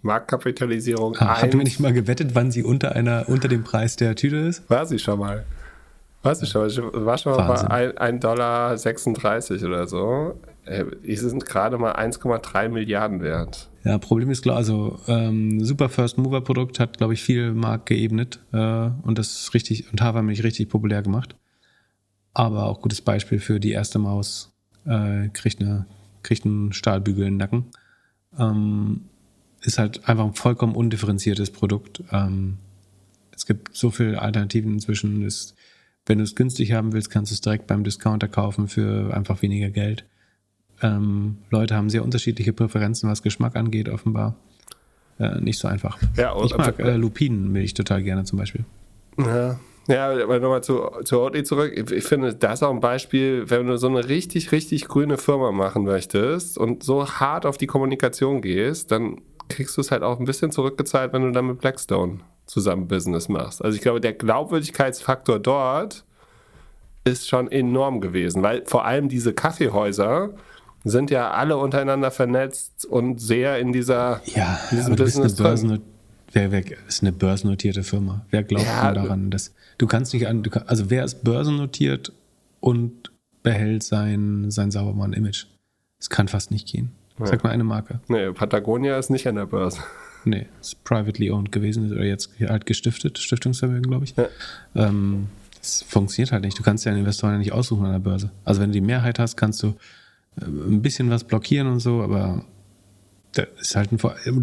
[0.00, 1.14] Marktkapitalisierung.
[1.18, 4.36] Ah, hatten wir nicht mal gewettet, wann sie unter, einer, unter dem Preis der Tüte
[4.36, 4.70] ist?
[4.70, 5.44] War sie schon mal.
[6.22, 7.04] War sie schon mal.
[7.04, 8.78] War schon mal bei 1,36 Dollar
[9.68, 10.40] oder so.
[10.66, 13.68] Die sind gerade mal 1,3 Milliarden wert.
[13.84, 17.86] Ja, Problem ist klar, also ähm, Super First Mover Produkt hat, glaube ich, viel Markt
[17.86, 21.34] geebnet äh, und das richtig und Hafermilch richtig populär gemacht.
[22.32, 24.54] Aber auch gutes Beispiel für die erste Maus
[24.86, 25.86] äh, kriegt eine
[26.22, 27.64] kriegt einen Stahlbügel in den Nacken.
[28.38, 29.08] Ähm,
[29.60, 32.02] ist halt einfach ein vollkommen undifferenziertes Produkt.
[32.10, 32.58] Ähm,
[33.34, 35.24] es gibt so viele Alternativen inzwischen.
[35.24, 35.54] Es,
[36.06, 39.42] wenn du es günstig haben willst, kannst du es direkt beim Discounter kaufen für einfach
[39.42, 40.04] weniger Geld.
[40.82, 44.36] Ähm, Leute haben sehr unterschiedliche Präferenzen, was Geschmack angeht, offenbar.
[45.18, 45.98] Äh, nicht so einfach.
[46.16, 48.64] Ja, ich mag äh, Lupinenmilch total gerne zum Beispiel.
[49.18, 49.58] Ja,
[49.88, 51.90] ja, aber nochmal zu, zu Oatly zurück.
[51.90, 55.50] Ich finde, das ist auch ein Beispiel, wenn du so eine richtig, richtig grüne Firma
[55.50, 60.20] machen möchtest und so hart auf die Kommunikation gehst, dann kriegst du es halt auch
[60.20, 63.64] ein bisschen zurückgezahlt, wenn du dann mit Blackstone zusammen Business machst.
[63.64, 66.04] Also ich glaube, der Glaubwürdigkeitsfaktor dort
[67.04, 70.30] ist schon enorm gewesen, weil vor allem diese Kaffeehäuser
[70.84, 75.80] sind ja alle untereinander vernetzt und sehr in dieser ja, in diesem Business drin.
[76.32, 78.24] Wer, wer ist eine börsennotierte Firma?
[78.30, 82.12] Wer glaubt ja, daran, dass du kannst nicht an, kann, also wer ist börsennotiert
[82.60, 83.12] und
[83.42, 85.46] behält sein, sein Saubermann-Image?
[86.00, 86.92] Es kann fast nicht gehen.
[87.18, 87.26] Ja.
[87.26, 88.00] Sag mal eine Marke.
[88.08, 89.80] Nee, Patagonia ist nicht an der Börse.
[90.24, 94.14] Nee, ist privately owned gewesen oder jetzt halt gestiftet, Stiftungsvermögen, glaube ich.
[94.14, 94.28] Ja.
[94.76, 95.26] Ähm,
[95.58, 96.56] das funktioniert halt nicht.
[96.56, 98.30] Du kannst ja einen Investoren ja nicht aussuchen an der Börse.
[98.44, 99.74] Also wenn du die Mehrheit hast, kannst du
[100.40, 102.44] ein bisschen was blockieren und so, aber
[103.32, 103.98] das ist halt ein,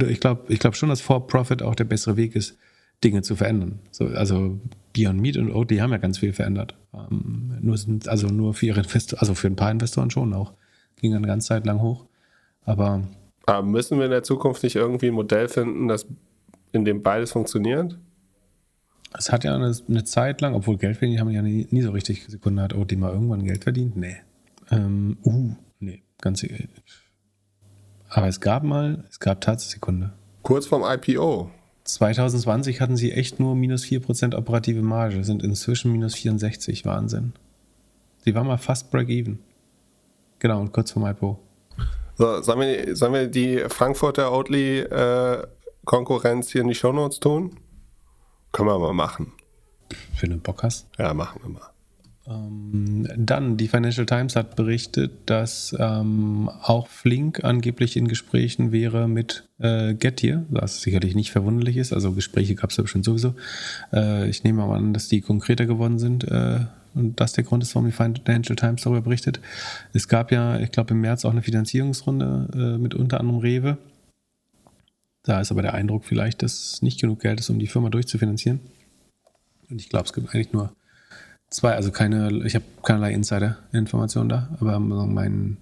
[0.10, 2.58] ich glaube ich glaub schon, dass For-Profit auch der bessere Weg ist,
[3.04, 3.80] Dinge zu verändern.
[3.92, 4.60] So, also
[4.94, 6.76] Beyond Meat und Oatly haben ja ganz viel verändert.
[6.94, 10.54] Ähm, nur sind, also nur für ihre Investoren, also für ein paar Investoren schon auch.
[10.98, 12.06] Ging eine ganze Zeit lang hoch.
[12.66, 13.04] Aber,
[13.46, 16.08] Aber müssen wir in der Zukunft nicht irgendwie ein Modell finden, das
[16.72, 17.98] in dem beides funktioniert?
[19.18, 21.92] Es hat ja eine, eine Zeit lang, obwohl Geld verdienen haben ja nie, nie so
[21.92, 23.96] richtig Sekunde hat Oatly mal irgendwann Geld verdient.
[23.96, 24.18] Nee.
[24.72, 25.56] Ähm, uh,
[26.22, 26.44] ganz
[28.10, 30.12] aber es gab mal, es gab tatsächlich Sekunde.
[30.42, 31.52] Kurz vorm IPO.
[31.84, 37.34] 2020 hatten sie echt nur minus 4% operative Marge, sind inzwischen minus 64, Wahnsinn.
[38.26, 39.40] Sie waren mal fast break-even.
[40.40, 41.40] Genau, und kurz vorm IPO.
[42.16, 47.60] So, sollen wir, sollen wir die Frankfurter Oatly-Konkurrenz äh, hier in die Shownotes tun?
[48.52, 49.34] Können wir mal machen.
[50.16, 50.88] Für den Bock hast?
[50.98, 51.70] Ja, machen wir mal.
[52.30, 59.08] Ähm, dann, die Financial Times hat berichtet, dass ähm, auch Flink angeblich in Gesprächen wäre
[59.08, 61.92] mit äh, Getir, was sicherlich nicht verwunderlich ist.
[61.92, 63.34] Also Gespräche gab es ja bestimmt sowieso.
[63.92, 66.60] Äh, ich nehme mal an, dass die konkreter geworden sind äh,
[66.94, 69.40] und das der Grund ist, warum die Financial Times darüber berichtet.
[69.94, 73.78] Es gab ja, ich glaube, im März auch eine Finanzierungsrunde äh, mit unter anderem Rewe.
[75.24, 78.60] Da ist aber der Eindruck vielleicht, dass nicht genug Geld ist, um die Firma durchzufinanzieren.
[79.70, 80.74] Und ich glaube, es gibt eigentlich nur
[81.50, 85.58] zwei, also keine, ich habe keinerlei Insider-Informationen da, aber mein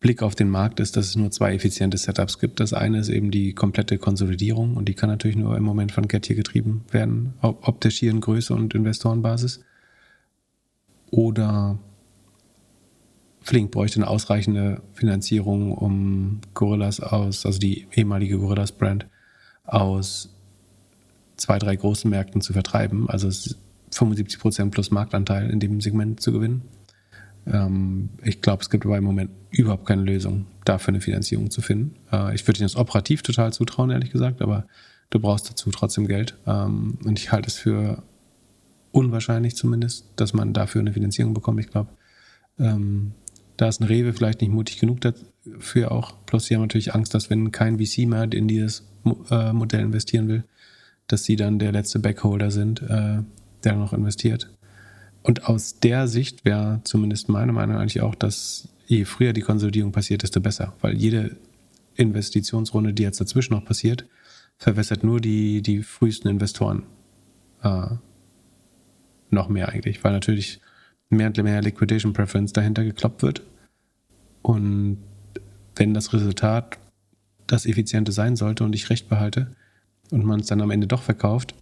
[0.00, 2.58] Blick auf den Markt ist, dass es nur zwei effiziente Setups gibt.
[2.60, 6.08] Das eine ist eben die komplette Konsolidierung und die kann natürlich nur im Moment von
[6.08, 9.60] Get hier getrieben werden, ob der schieren Größe und Investorenbasis.
[11.10, 11.78] Oder
[13.42, 19.06] Flink bräuchte eine ausreichende Finanzierung, um Gorillas aus, also die ehemalige Gorillas Brand,
[19.64, 20.34] aus
[21.36, 23.10] zwei, drei großen Märkten zu vertreiben.
[23.10, 23.58] Also es
[23.92, 26.62] 75% plus Marktanteil in dem Segment zu gewinnen.
[27.46, 31.62] Ähm, ich glaube, es gibt aber im Moment überhaupt keine Lösung, dafür eine Finanzierung zu
[31.62, 31.96] finden.
[32.12, 34.66] Äh, ich würde Ihnen das operativ total zutrauen, ehrlich gesagt, aber
[35.10, 36.36] du brauchst dazu trotzdem Geld.
[36.46, 38.02] Ähm, und ich halte es für
[38.92, 41.60] unwahrscheinlich zumindest, dass man dafür eine Finanzierung bekommt.
[41.60, 41.90] Ich glaube,
[42.58, 43.12] ähm,
[43.56, 46.14] da ist ein Rewe vielleicht nicht mutig genug dafür auch.
[46.26, 48.86] Plus sie haben natürlich Angst, dass wenn kein VC mehr in dieses
[49.30, 50.44] äh, Modell investieren will,
[51.06, 53.18] dass sie dann der letzte Backholder sind, äh,
[53.64, 54.50] der noch investiert.
[55.22, 59.92] Und aus der Sicht wäre zumindest meine Meinung eigentlich auch, dass je früher die Konsolidierung
[59.92, 60.74] passiert, desto besser.
[60.80, 61.36] Weil jede
[61.96, 64.06] Investitionsrunde, die jetzt dazwischen noch passiert,
[64.56, 66.84] verwässert nur die, die frühesten Investoren
[67.62, 67.86] äh,
[69.30, 70.02] noch mehr eigentlich.
[70.02, 70.60] Weil natürlich
[71.10, 73.42] mehr und mehr Liquidation Preference dahinter gekloppt wird.
[74.42, 74.98] Und
[75.76, 76.78] wenn das Resultat
[77.46, 79.50] das effiziente sein sollte und ich recht behalte
[80.10, 81.54] und man es dann am Ende doch verkauft,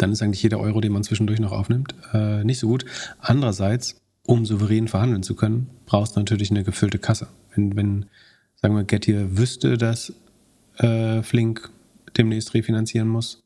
[0.00, 2.84] dann ist eigentlich jeder Euro, den man zwischendurch noch aufnimmt, äh, nicht so gut.
[3.18, 7.28] Andererseits, um souverän verhandeln zu können, brauchst du natürlich eine gefüllte Kasse.
[7.54, 8.06] Wenn, wenn
[8.56, 10.12] sagen wir, Getir wüsste, dass
[10.78, 11.70] äh, Flink
[12.16, 13.42] demnächst refinanzieren muss,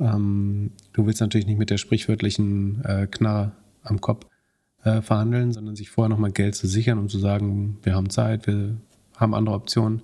[0.00, 3.52] ähm, du willst natürlich nicht mit der sprichwörtlichen äh, Knarre
[3.82, 4.26] am Kopf
[4.84, 8.46] äh, verhandeln, sondern sich vorher nochmal Geld zu sichern, um zu sagen, wir haben Zeit,
[8.46, 8.76] wir
[9.16, 10.02] haben andere Optionen,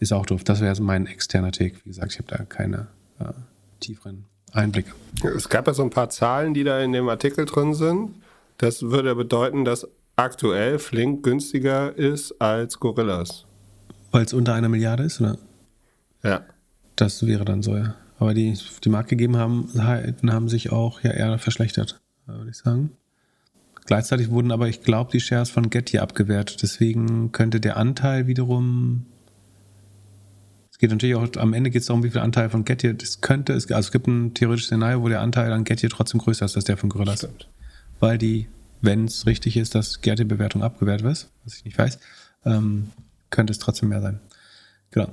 [0.00, 0.44] ist auch doof.
[0.44, 1.76] Das wäre mein externer Take.
[1.84, 2.88] Wie gesagt, ich habe da keine
[3.20, 3.32] äh,
[3.80, 4.92] tieferen Einblicke.
[5.36, 8.10] Es gab ja so ein paar Zahlen, die da in dem Artikel drin sind.
[8.58, 9.86] Das würde bedeuten, dass
[10.16, 13.46] aktuell Flink günstiger ist als Gorillas.
[14.10, 15.38] Weil es unter einer Milliarde ist, oder?
[16.22, 16.44] Ja.
[16.96, 17.94] Das wäre dann so, ja.
[18.18, 22.90] Aber die, die Markt gegeben haben, haben sich auch ja eher verschlechtert, würde ich sagen.
[23.86, 26.62] Gleichzeitig wurden aber, ich glaube, die Shares von Getty abgewertet.
[26.62, 29.06] Deswegen könnte der Anteil wiederum.
[30.78, 32.96] Es geht natürlich auch, am Ende geht es darum, wie viel Anteil von Getty.
[32.96, 36.44] Das könnte, also es gibt ein theoretisches Szenario, wo der Anteil an Getty trotzdem größer
[36.44, 37.18] ist als der von Gorillas.
[37.18, 37.48] Stimmt.
[37.98, 38.48] Weil die,
[38.80, 41.98] wenn es richtig ist, dass Getty-Bewertung abgewertet wird, was ich nicht weiß,
[42.44, 42.90] ähm,
[43.30, 44.20] könnte es trotzdem mehr sein.
[44.92, 45.08] Genau.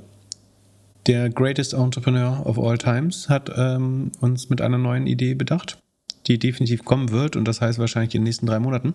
[1.08, 5.80] Der Greatest Entrepreneur of All Times hat ähm, uns mit einer neuen Idee bedacht
[6.28, 8.94] die definitiv kommen wird und das heißt wahrscheinlich in den nächsten drei Monaten.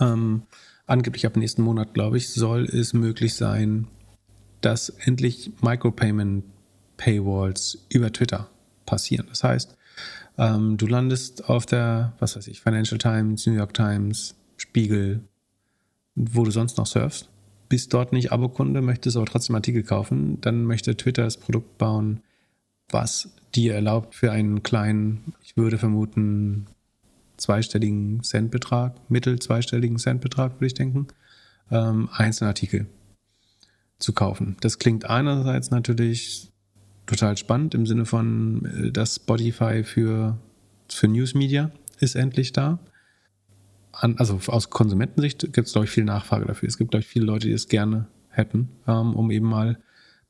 [0.00, 0.42] Ähm,
[0.86, 3.86] angeblich ab nächsten Monat, glaube ich, soll es möglich sein,
[4.60, 6.44] dass endlich Micropayment
[6.96, 8.48] Paywalls über Twitter
[8.86, 9.26] passieren.
[9.28, 9.76] Das heißt,
[10.36, 15.20] ähm, du landest auf der, was weiß ich, Financial Times, New York Times, Spiegel,
[16.14, 17.28] wo du sonst noch surfst,
[17.68, 22.20] bist dort nicht Abokunde, möchtest aber trotzdem Artikel kaufen, dann möchte Twitter das Produkt bauen,
[22.90, 26.66] was dir erlaubt für einen kleinen, ich würde vermuten,
[27.36, 31.06] zweistelligen Centbetrag, mittel zweistelligen Centbetrag, würde ich denken,
[31.70, 32.86] ähm, einzelne Artikel
[33.98, 34.56] zu kaufen.
[34.60, 36.50] Das klingt einerseits natürlich
[37.06, 40.38] total spannend im Sinne von, äh, dass Spotify für,
[40.88, 41.70] für News Media
[42.00, 42.78] ist endlich da.
[43.92, 46.68] An, also aus Konsumentensicht gibt es, glaube ich, viel Nachfrage dafür.
[46.68, 49.78] Es gibt, glaube ich, viele Leute, die es gerne hätten, ähm, um eben mal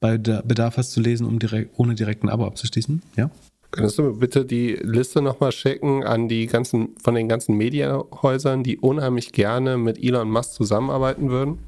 [0.01, 3.03] bei Bedarf hast zu lesen, um direkt, ohne direkt ein Abo abzuschließen.
[3.17, 3.31] Ja?
[3.71, 8.79] Könntest du bitte die Liste nochmal schicken an die ganzen, von den ganzen Medienhäusern, die
[8.79, 11.59] unheimlich gerne mit Elon Musk zusammenarbeiten würden?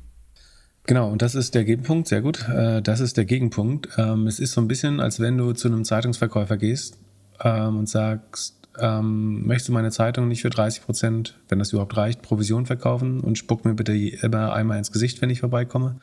[0.90, 2.48] Genau, und das ist der Gegenpunkt, sehr gut.
[2.48, 3.90] Äh, das ist der Gegenpunkt.
[3.96, 6.98] Ähm, es ist so ein bisschen, als wenn du zu einem Zeitungsverkäufer gehst
[7.44, 11.96] ähm, und sagst, ähm, möchtest du meine Zeitung nicht für 30 Prozent, wenn das überhaupt
[11.96, 16.00] reicht, Provision verkaufen und spuck mir bitte immer einmal ins Gesicht, wenn ich vorbeikomme?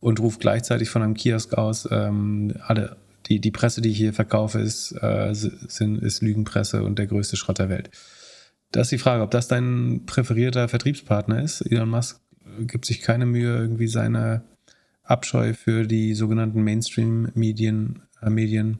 [0.00, 4.58] und ruft gleichzeitig von einem Kiosk aus, alle, die, die Presse, die ich hier verkaufe,
[4.58, 7.90] ist, äh, sind, ist Lügenpresse und der größte Schrott der Welt.
[8.72, 11.60] Das ist die Frage, ob das dein präferierter Vertriebspartner ist.
[11.60, 12.18] Elon Musk
[12.60, 14.42] gibt sich keine Mühe, irgendwie seine
[15.02, 18.78] Abscheu für die sogenannten Mainstream-Medien äh, Medien,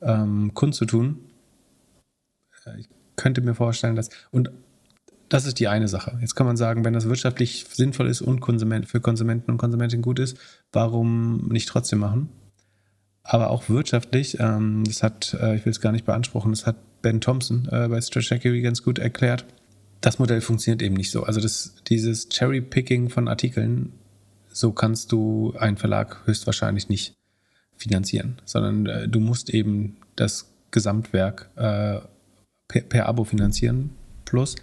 [0.00, 1.18] ähm, kundzutun.
[2.66, 4.10] Äh, ich könnte mir vorstellen, dass.
[4.30, 4.50] Und
[5.28, 6.18] das ist die eine Sache.
[6.20, 10.02] Jetzt kann man sagen, wenn das wirtschaftlich sinnvoll ist und Konsument, für Konsumenten und Konsumentinnen
[10.02, 10.36] gut ist,
[10.72, 12.28] warum nicht trotzdem machen?
[13.22, 16.76] Aber auch wirtschaftlich, ähm, das hat, äh, ich will es gar nicht beanspruchen, das hat
[17.00, 19.46] Ben Thompson äh, bei Strategy ganz gut erklärt.
[20.02, 21.22] Das Modell funktioniert eben nicht so.
[21.22, 23.92] Also das, dieses Cherry-Picking von Artikeln,
[24.48, 27.16] so kannst du einen Verlag höchstwahrscheinlich nicht
[27.76, 32.00] finanzieren, sondern äh, du musst eben das Gesamtwerk äh,
[32.68, 33.90] per, per Abo finanzieren.
[34.24, 34.56] Plus,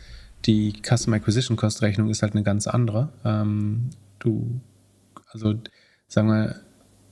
[0.45, 3.09] die Customer Acquisition Cost Rechnung ist halt eine ganz andere.
[3.23, 3.89] Ähm,
[4.19, 4.59] du,
[5.31, 5.55] also
[6.07, 6.55] sagen wir,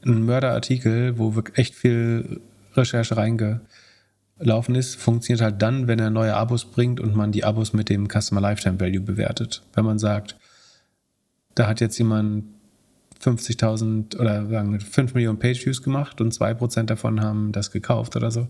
[0.06, 2.42] ein Mörderartikel, wo wirklich echt viel
[2.74, 3.18] Recherche
[4.40, 7.90] reingelaufen ist, funktioniert halt dann, wenn er neue Abos bringt und man die Abos mit
[7.90, 9.64] dem Customer Lifetime Value bewertet.
[9.74, 10.38] Wenn man sagt,
[11.56, 12.46] da hat jetzt jemand
[13.22, 18.16] 50.000 oder sagen wir 5 Millionen Page Views gemacht und 2% davon haben das gekauft
[18.16, 18.48] oder so,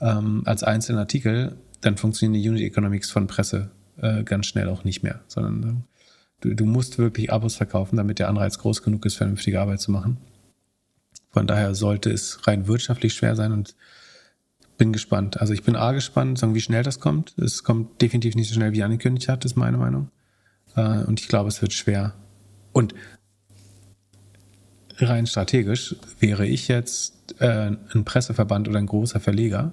[0.00, 3.70] ähm, als einzelnen Artikel, dann funktionieren die Unit Economics von Presse
[4.00, 5.84] äh, ganz schnell auch nicht mehr, sondern
[6.40, 9.90] du, du musst wirklich Abos verkaufen, damit der Anreiz groß genug ist, vernünftige Arbeit zu
[9.90, 10.18] machen.
[11.30, 13.74] Von daher sollte es rein wirtschaftlich schwer sein und
[14.78, 15.40] bin gespannt.
[15.40, 17.36] Also ich bin A gespannt, sagen, wie schnell das kommt.
[17.36, 20.10] Es kommt definitiv nicht so schnell, wie angekündigt hat, ist meine Meinung.
[20.76, 22.14] Äh, und ich glaube, es wird schwer.
[22.72, 22.94] Und
[24.96, 29.72] rein strategisch wäre ich jetzt äh, ein Presseverband oder ein großer Verleger,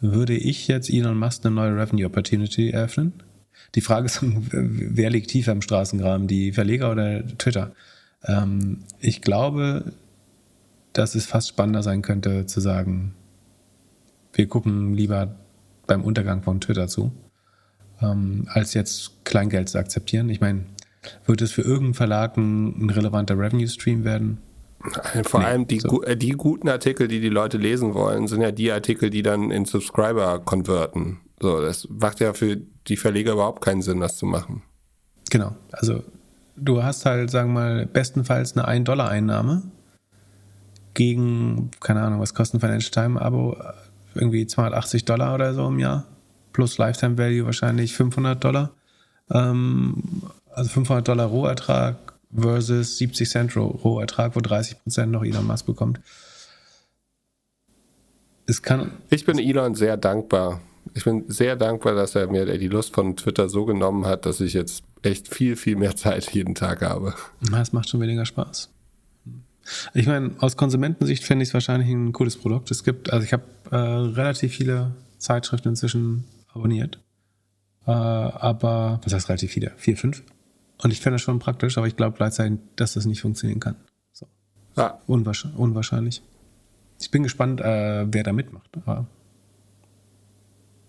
[0.00, 3.12] würde ich jetzt Elon Musk eine neue Revenue Opportunity eröffnen?
[3.74, 7.72] Die Frage ist, wer liegt tiefer im Straßengraben, die Verleger oder Twitter?
[8.24, 9.92] Ähm, ich glaube,
[10.98, 13.14] dass es fast spannender sein könnte zu sagen,
[14.32, 15.36] wir gucken lieber
[15.86, 17.12] beim Untergang von Twitter zu,
[18.02, 20.28] ähm, als jetzt Kleingeld zu akzeptieren.
[20.28, 20.66] Ich meine,
[21.24, 24.38] wird es für irgendeinen Verlag ein, ein relevanter Revenue-Stream werden?
[25.22, 26.02] Vor nee, allem die, so.
[26.02, 29.50] Äh, die guten Artikel, die die Leute lesen wollen, sind ja die Artikel, die dann
[29.50, 31.20] in Subscriber konverten.
[31.40, 32.58] So, das macht ja für
[32.88, 34.62] die Verleger überhaupt keinen Sinn, das zu machen.
[35.30, 35.56] Genau.
[35.72, 36.02] Also,
[36.56, 39.62] du hast halt, sagen wir mal, bestenfalls eine 1-Dollar-Einnahme
[40.98, 43.56] gegen, keine Ahnung, was kostet ein Financial Time-Abo?
[44.16, 46.04] Irgendwie 280 Dollar oder so im Jahr.
[46.52, 48.72] Plus Lifetime Value wahrscheinlich 500 Dollar.
[49.30, 50.02] Ähm,
[50.52, 56.00] also 500 Dollar Rohertrag versus 70 Cent Rohertrag, wo 30 Prozent noch Elon Musk bekommt.
[58.46, 58.90] Es kann.
[59.08, 60.60] Ich bin Elon sehr dankbar.
[60.94, 64.40] Ich bin sehr dankbar, dass er mir die Lust von Twitter so genommen hat, dass
[64.40, 67.14] ich jetzt echt viel, viel mehr Zeit jeden Tag habe.
[67.52, 68.70] Es macht schon weniger Spaß.
[69.94, 72.70] Ich meine, aus Konsumentensicht fände ich es wahrscheinlich ein cooles Produkt.
[72.70, 77.00] Es gibt, also ich habe äh, relativ viele Zeitschriften inzwischen abonniert.
[77.86, 79.72] Äh, aber, was heißt relativ viele?
[79.76, 80.22] Vier, fünf?
[80.82, 83.76] Und ich fände das schon praktisch, aber ich glaube gleichzeitig, dass das nicht funktionieren kann.
[84.12, 84.26] So.
[84.76, 85.00] Ja.
[85.06, 86.22] Unwahrscheinlich, unwahrscheinlich.
[87.00, 88.70] Ich bin gespannt, äh, wer da mitmacht.
[88.76, 89.06] Aber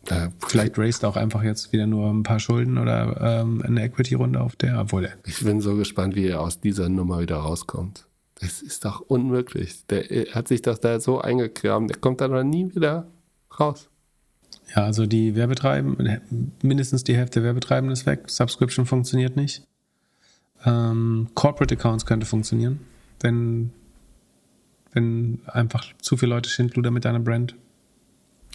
[0.10, 4.41] äh, vielleicht raced auch einfach jetzt wieder nur ein paar Schulden oder ähm, eine Equity-Runde
[4.41, 8.09] auf der, obwohl Ich bin so gespannt, wie er aus dieser Nummer wieder rauskommt.
[8.39, 9.85] Das ist doch unmöglich.
[9.87, 10.03] Der
[10.33, 13.07] hat sich doch da so eingekramt, der kommt dann noch nie wieder
[13.59, 13.89] raus.
[14.75, 18.29] Ja, also die Werbetreibenden, mindestens die Hälfte der Werbetreibenden ist weg.
[18.29, 19.63] Subscription funktioniert nicht.
[20.65, 22.79] Ähm, Corporate Accounts könnte funktionieren,
[23.21, 23.71] wenn,
[24.93, 27.55] wenn einfach zu viele Leute Schindluder mit deiner Brand.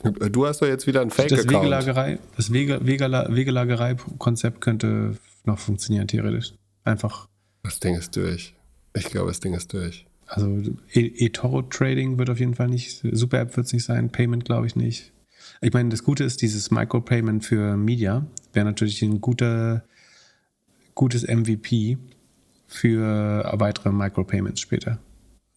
[0.02, 1.46] Du hast doch jetzt wieder ein Fake-Account.
[1.46, 6.54] Das Wegelagerei, das Wege, Wegelagerei-Konzept könnte noch funktionieren, theoretisch.
[6.84, 7.28] Einfach.
[7.62, 8.54] Das Ding ist durch.
[8.94, 10.06] Ich glaube, das Ding ist durch.
[10.26, 10.48] Also
[10.92, 14.76] e-, eToro-Trading wird auf jeden Fall nicht, Super-App wird es nicht sein, Payment glaube ich
[14.76, 15.12] nicht.
[15.60, 19.84] Ich meine, das Gute ist, dieses Micropayment für Media wäre natürlich ein guter
[20.94, 21.98] gutes MVP
[22.66, 24.98] für weitere Micropayments später.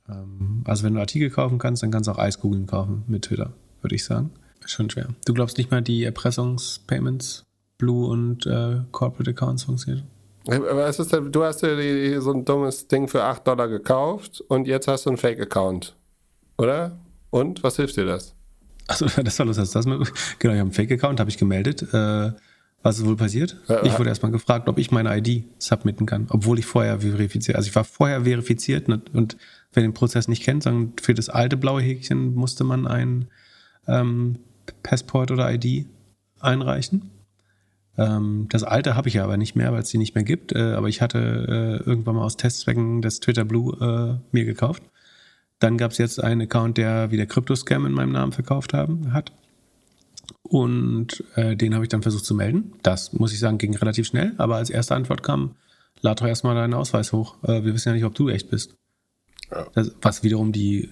[0.10, 3.54] Ähm, also wenn du Artikel kaufen kannst, dann kannst du auch Eiskugeln kaufen mit Twitter,
[3.82, 4.32] würde ich sagen.
[4.66, 5.08] Schon schwer.
[5.26, 7.44] Du glaubst nicht mal, die Erpressungspayments,
[7.78, 10.08] Blue und äh, Corporate Accounts funktionieren?
[10.48, 14.68] Was ist denn, du hast dir so ein dummes Ding für 8 Dollar gekauft und
[14.68, 15.96] jetzt hast du einen Fake-Account.
[16.58, 16.98] Oder?
[17.30, 18.34] Und was hilft dir das?
[18.88, 19.70] Achso, das war lustig.
[19.72, 21.94] Das, genau, ich habe einen Fake-Account, habe ich gemeldet.
[21.94, 22.32] Äh,
[22.84, 23.58] was ist wohl passiert?
[23.68, 27.58] Ja, ich wurde erstmal gefragt, ob ich meine ID submitten kann, obwohl ich vorher verifiziert,
[27.58, 29.36] also ich war vorher verifiziert ne, und
[29.74, 33.28] wer den Prozess nicht kennt, sagen, für das alte blaue Häkchen musste man ein
[33.88, 34.40] ähm,
[34.84, 35.88] Passport oder ID
[36.40, 37.10] einreichen.
[37.98, 40.54] Ähm, das alte habe ich ja aber nicht mehr, weil es die nicht mehr gibt,
[40.54, 44.84] äh, aber ich hatte äh, irgendwann mal aus Testzwecken das Twitter Blue äh, mir gekauft.
[45.60, 49.32] Dann gab es jetzt einen Account, der wieder Krypto-Scam in meinem Namen verkauft haben, hat.
[50.44, 52.74] Und den habe ich dann versucht zu melden.
[52.84, 54.34] Das, muss ich sagen, ging relativ schnell.
[54.38, 55.56] Aber als erste Antwort kam,
[56.02, 57.38] lad doch erstmal deinen Ausweis hoch.
[57.42, 58.76] Wir wissen ja nicht, ob du echt bist.
[59.74, 60.92] Das, was wiederum die,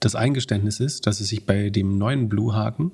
[0.00, 2.92] das Eingeständnis ist, dass es sich bei dem neuen Blue-Haken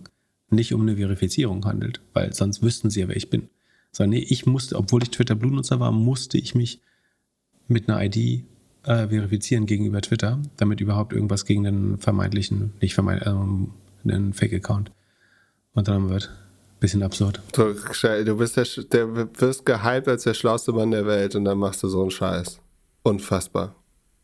[0.51, 2.01] nicht um eine Verifizierung handelt.
[2.13, 3.49] Weil sonst wüssten sie ja, wer ich bin.
[3.93, 6.81] Sondern nee, ich musste, obwohl ich Twitter Blue-Nutzer war, musste ich mich
[7.69, 8.45] mit einer ID
[8.85, 13.73] äh, verifizieren gegenüber Twitter, damit überhaupt irgendwas gegen den vermeintlichen, nicht vermeintlichen, ähm,
[14.05, 14.93] einen Fake-Account
[15.75, 16.31] unternommen wird.
[16.79, 17.41] Bisschen absurd.
[17.53, 21.59] Du, du bist der, der, wirst gehypt als der schlauste Mann der Welt und dann
[21.59, 22.61] machst du so einen Scheiß.
[23.03, 23.75] Unfassbar.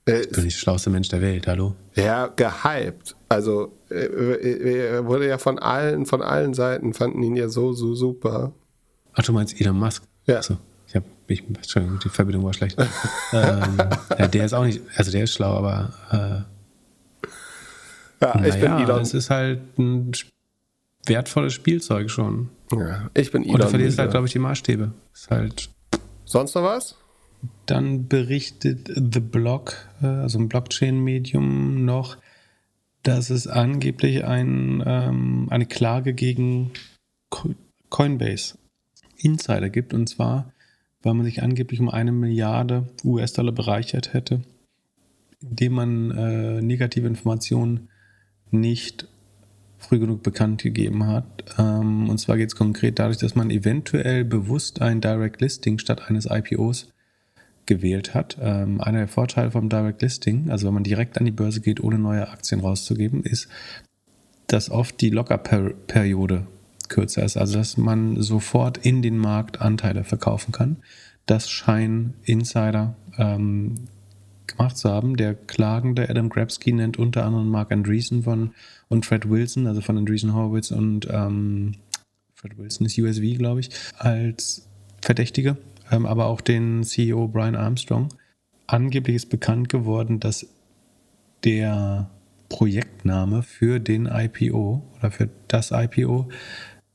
[0.04, 1.74] Ich bin nicht der schlauste Mensch der Welt, hallo?
[1.94, 3.16] Ja, gehypt.
[3.32, 7.72] Also er äh, äh, wurde ja von allen, von allen Seiten fanden ihn ja so,
[7.72, 8.52] so super.
[9.14, 10.04] Ach, du meinst Elon Musk?
[10.26, 10.38] Ja.
[10.38, 12.78] Achso, ich hab, ich, Entschuldigung, die Verbindung war schlecht.
[13.32, 13.78] ähm,
[14.18, 16.52] ja, der ist auch nicht, also der ist schlau, aber äh,
[18.22, 19.00] ja, ich bin Elon.
[19.00, 20.12] Es ist halt ein
[21.06, 22.50] wertvolles Spielzeug schon.
[22.70, 23.54] Ja, ich bin Elon.
[23.54, 24.92] Und du verlierst halt, glaube ich, die Maßstäbe.
[25.12, 25.70] Ist halt.
[26.24, 26.96] Sonst noch was?
[27.66, 32.18] Dann berichtet The Block, äh, also ein Blockchain-Medium, noch,
[33.02, 36.70] dass es angeblich ein, ähm, eine Klage gegen
[37.90, 38.58] Coinbase
[39.18, 39.94] Insider gibt.
[39.94, 40.52] Und zwar,
[41.02, 44.42] weil man sich angeblich um eine Milliarde US-Dollar bereichert hätte,
[45.40, 47.88] indem man äh, negative Informationen
[48.50, 49.08] nicht
[49.78, 51.24] früh genug bekannt gegeben hat.
[51.58, 56.08] Ähm, und zwar geht es konkret dadurch, dass man eventuell bewusst ein Direct Listing statt
[56.08, 56.91] eines IPOs
[57.66, 58.36] gewählt hat.
[58.40, 61.82] Ähm, einer der Vorteile vom Direct Listing, also wenn man direkt an die Börse geht,
[61.82, 63.48] ohne neue Aktien rauszugeben, ist,
[64.46, 66.46] dass oft die Lockerperiode
[66.88, 70.76] kürzer ist, also dass man sofort in den Markt Anteile verkaufen kann.
[71.26, 73.86] Das scheinen Insider ähm,
[74.46, 75.16] gemacht zu haben.
[75.16, 78.52] Der klagende Adam Grabsky nennt unter anderem Mark Andreessen von
[78.88, 81.76] und Fred Wilson, also von Andreessen Horowitz und ähm,
[82.34, 84.68] Fred Wilson ist USV, glaube ich, als
[85.00, 85.56] Verdächtige,
[85.92, 88.08] ähm, aber auch den CEO Brian Armstrong.
[88.66, 90.46] Angeblich ist bekannt geworden, dass
[91.44, 92.10] der
[92.48, 96.28] Projektname für den IPO oder für das IPO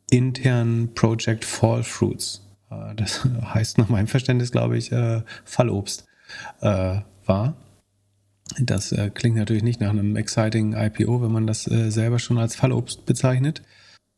[0.10, 6.06] intern Project Fall Fruits, äh, das heißt nach meinem Verständnis, glaube ich, äh, Fallobst,
[6.62, 7.56] äh, war.
[8.60, 12.38] Das äh, klingt natürlich nicht nach einem exciting IPO, wenn man das äh, selber schon
[12.38, 13.62] als Fallobst bezeichnet.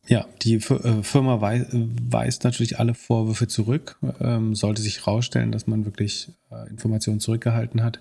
[0.10, 4.00] Ja, die äh, Firma wei weist natürlich alle Vorwürfe zurück.
[4.20, 8.00] Ähm, sollte sich herausstellen, dass man wirklich äh, Informationen zurückgehalten hat,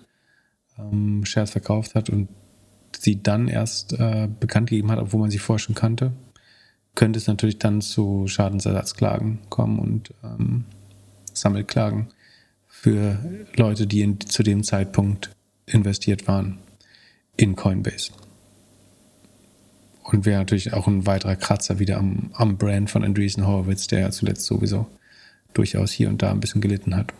[0.79, 2.27] ähm, Shares verkauft hat und
[2.97, 6.11] sie dann erst äh, bekannt gegeben hat, obwohl man sie vorher schon kannte,
[6.95, 10.65] könnte es natürlich dann zu Schadensersatzklagen kommen und ähm,
[11.31, 12.07] Sammelklagen
[12.65, 13.19] für
[13.55, 15.29] Leute, die zu dem Zeitpunkt
[15.67, 16.57] investiert waren
[17.37, 18.11] in Coinbase.
[20.11, 23.99] Und wäre natürlich auch ein weiterer Kratzer wieder am, am Brand von Andreessen Horowitz, der
[23.99, 24.87] ja zuletzt sowieso
[25.53, 27.13] durchaus hier und da ein bisschen gelitten hat.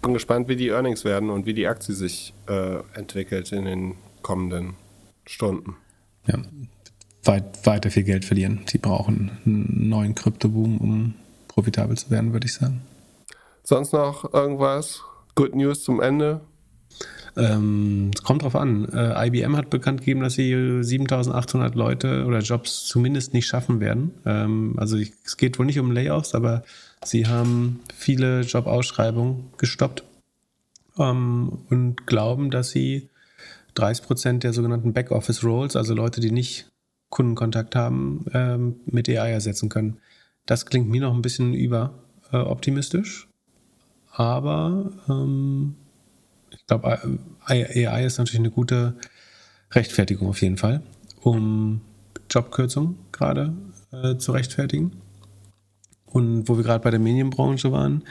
[0.00, 3.94] Bin gespannt, wie die Earnings werden und wie die Aktie sich äh, entwickelt in den
[4.22, 4.74] kommenden
[5.26, 5.76] Stunden.
[6.26, 6.38] Ja,
[7.24, 8.60] weit, weiter viel Geld verlieren.
[8.66, 11.14] Sie brauchen einen neuen Kryptoboom, um
[11.48, 12.80] profitabel zu werden, würde ich sagen.
[13.62, 15.02] Sonst noch irgendwas?
[15.34, 16.40] Good News zum Ende?
[17.36, 18.88] Ähm, es kommt drauf an.
[18.92, 24.12] Äh, IBM hat bekannt gegeben, dass sie 7800 Leute oder Jobs zumindest nicht schaffen werden.
[24.24, 26.62] Ähm, also es geht wohl nicht um Layoffs, aber
[27.04, 30.04] sie haben viele Jobausschreibungen gestoppt
[30.98, 33.08] ähm, und glauben, dass sie
[33.74, 36.70] 30 Prozent der sogenannten Backoffice-Roles, also Leute, die nicht
[37.10, 39.98] Kundenkontakt haben, ähm, mit AI ersetzen können.
[40.46, 43.24] Das klingt mir noch ein bisschen überoptimistisch.
[43.24, 43.28] Äh,
[44.18, 45.87] aber ähm, ich
[46.68, 48.94] glaube, AI ist natürlich eine gute
[49.72, 50.82] Rechtfertigung auf jeden Fall,
[51.20, 51.80] um
[52.30, 53.54] Jobkürzungen gerade
[53.92, 54.92] äh, zu rechtfertigen.
[56.06, 58.02] Und wo wir gerade bei der Medienbranche waren,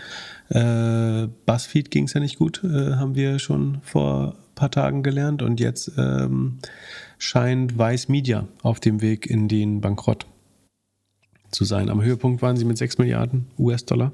[0.49, 5.01] äh, BuzzFeed ging es ja nicht gut, äh, haben wir schon vor ein paar Tagen
[5.01, 5.41] gelernt.
[5.41, 6.59] Und jetzt ähm,
[7.17, 10.27] scheint Vice Media auf dem Weg in den Bankrott
[11.49, 11.89] zu sein.
[11.89, 14.11] Am Höhepunkt waren sie mit 6 Milliarden US-Dollar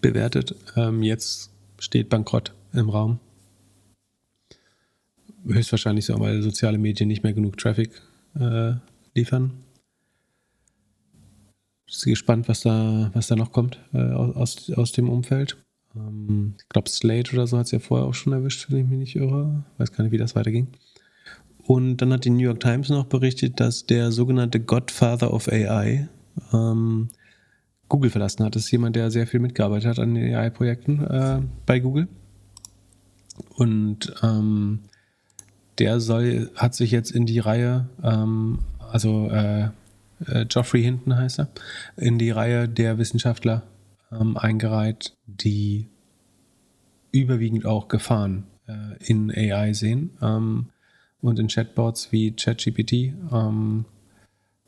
[0.00, 0.54] bewertet.
[0.76, 3.18] Ähm, jetzt steht Bankrott im Raum.
[5.46, 7.90] Höchstwahrscheinlich so, weil soziale Medien nicht mehr genug Traffic
[8.38, 8.72] äh,
[9.14, 9.52] liefern.
[11.86, 15.56] Ich bin gespannt, was da, was da noch kommt äh, aus, aus dem Umfeld.
[15.96, 18.86] Ähm, ich glaube, Slate oder so hat es ja vorher auch schon erwischt, wenn ich
[18.86, 19.64] mich nicht irre.
[19.78, 20.68] Weiß gar nicht, wie das weiterging.
[21.64, 26.08] Und dann hat die New York Times noch berichtet, dass der sogenannte Godfather of AI
[26.52, 27.08] ähm,
[27.88, 28.56] Google verlassen hat.
[28.56, 32.08] Das ist jemand, der sehr viel mitgearbeitet hat an den AI-Projekten äh, bei Google.
[33.56, 34.80] Und ähm,
[35.80, 39.70] der soll, hat sich jetzt in die Reihe, ähm, also äh,
[40.26, 41.48] äh, Geoffrey Hinton heißt er,
[41.96, 43.62] in die Reihe der Wissenschaftler
[44.12, 45.88] ähm, eingereiht, die
[47.12, 50.66] überwiegend auch Gefahren äh, in AI sehen ähm,
[51.20, 53.14] und in Chatbots wie ChatGPT.
[53.32, 53.84] Ähm,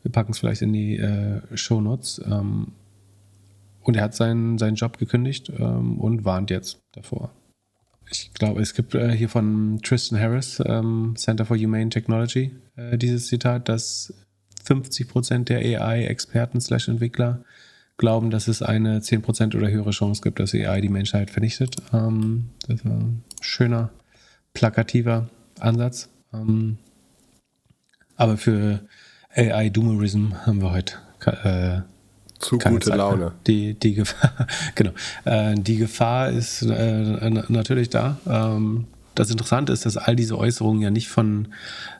[0.02, 2.20] wir packen es vielleicht in die äh, Show Notes.
[2.24, 2.72] Ähm,
[3.82, 7.30] und er hat seinen, seinen Job gekündigt ähm, und warnt jetzt davor.
[8.12, 12.98] Ich glaube, es gibt äh, hier von Tristan Harris, ähm, Center for Humane Technology, äh,
[12.98, 14.12] dieses Zitat, dass
[14.64, 17.44] 50% der AI-Experten slash Entwickler
[17.96, 21.76] glauben, dass es eine 10% oder höhere Chance gibt, dass AI die Menschheit vernichtet.
[21.92, 23.90] Ähm, das ist ein schöner,
[24.54, 25.28] plakativer
[25.58, 26.08] Ansatz.
[26.32, 26.78] Ähm,
[28.16, 28.80] aber für
[29.34, 31.80] AI-Doomerism haben wir heute äh,
[32.42, 33.32] zu Keine gute Zeit Laune.
[33.46, 34.92] Die, die Gefahr, genau.
[35.24, 38.18] Äh, die Gefahr ist äh, natürlich da.
[38.26, 41.48] Ähm, das Interessante ist, dass all diese Äußerungen ja nicht von,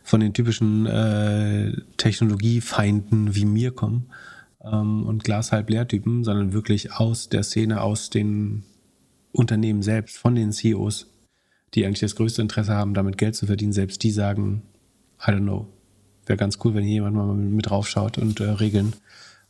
[0.03, 4.07] von den typischen äh, Technologiefeinden wie mir kommen
[4.65, 8.65] ähm, und Glas halb leer Typen, sondern wirklich aus der Szene, aus den
[9.33, 11.07] Unternehmen selbst, von den CEOs,
[11.75, 13.73] die eigentlich das größte Interesse haben, damit Geld zu verdienen.
[13.73, 14.63] Selbst die sagen,
[15.21, 15.69] I don't know.
[16.27, 18.93] Wäre ganz cool, wenn hier jemand mal mit draufschaut und äh, Regeln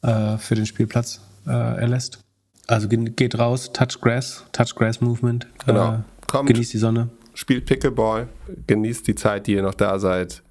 [0.03, 2.19] äh, für den Spielplatz äh, erlässt.
[2.67, 5.47] Also geht raus, Touch Grass, Touch Grass Movement.
[5.67, 5.95] Genau.
[5.95, 6.49] Äh, Kommt.
[6.49, 7.09] Genießt die Sonne.
[7.35, 8.29] Spielt Pickleball,
[8.67, 10.43] genießt die Zeit, die ihr noch da seid.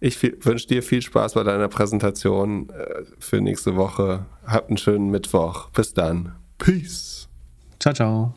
[0.00, 4.24] Ich wünsche dir viel Spaß bei deiner Präsentation äh, für nächste Woche.
[4.46, 5.68] Habt einen schönen Mittwoch.
[5.70, 6.32] Bis dann.
[6.58, 7.28] Peace.
[7.78, 8.34] Ciao, ciao.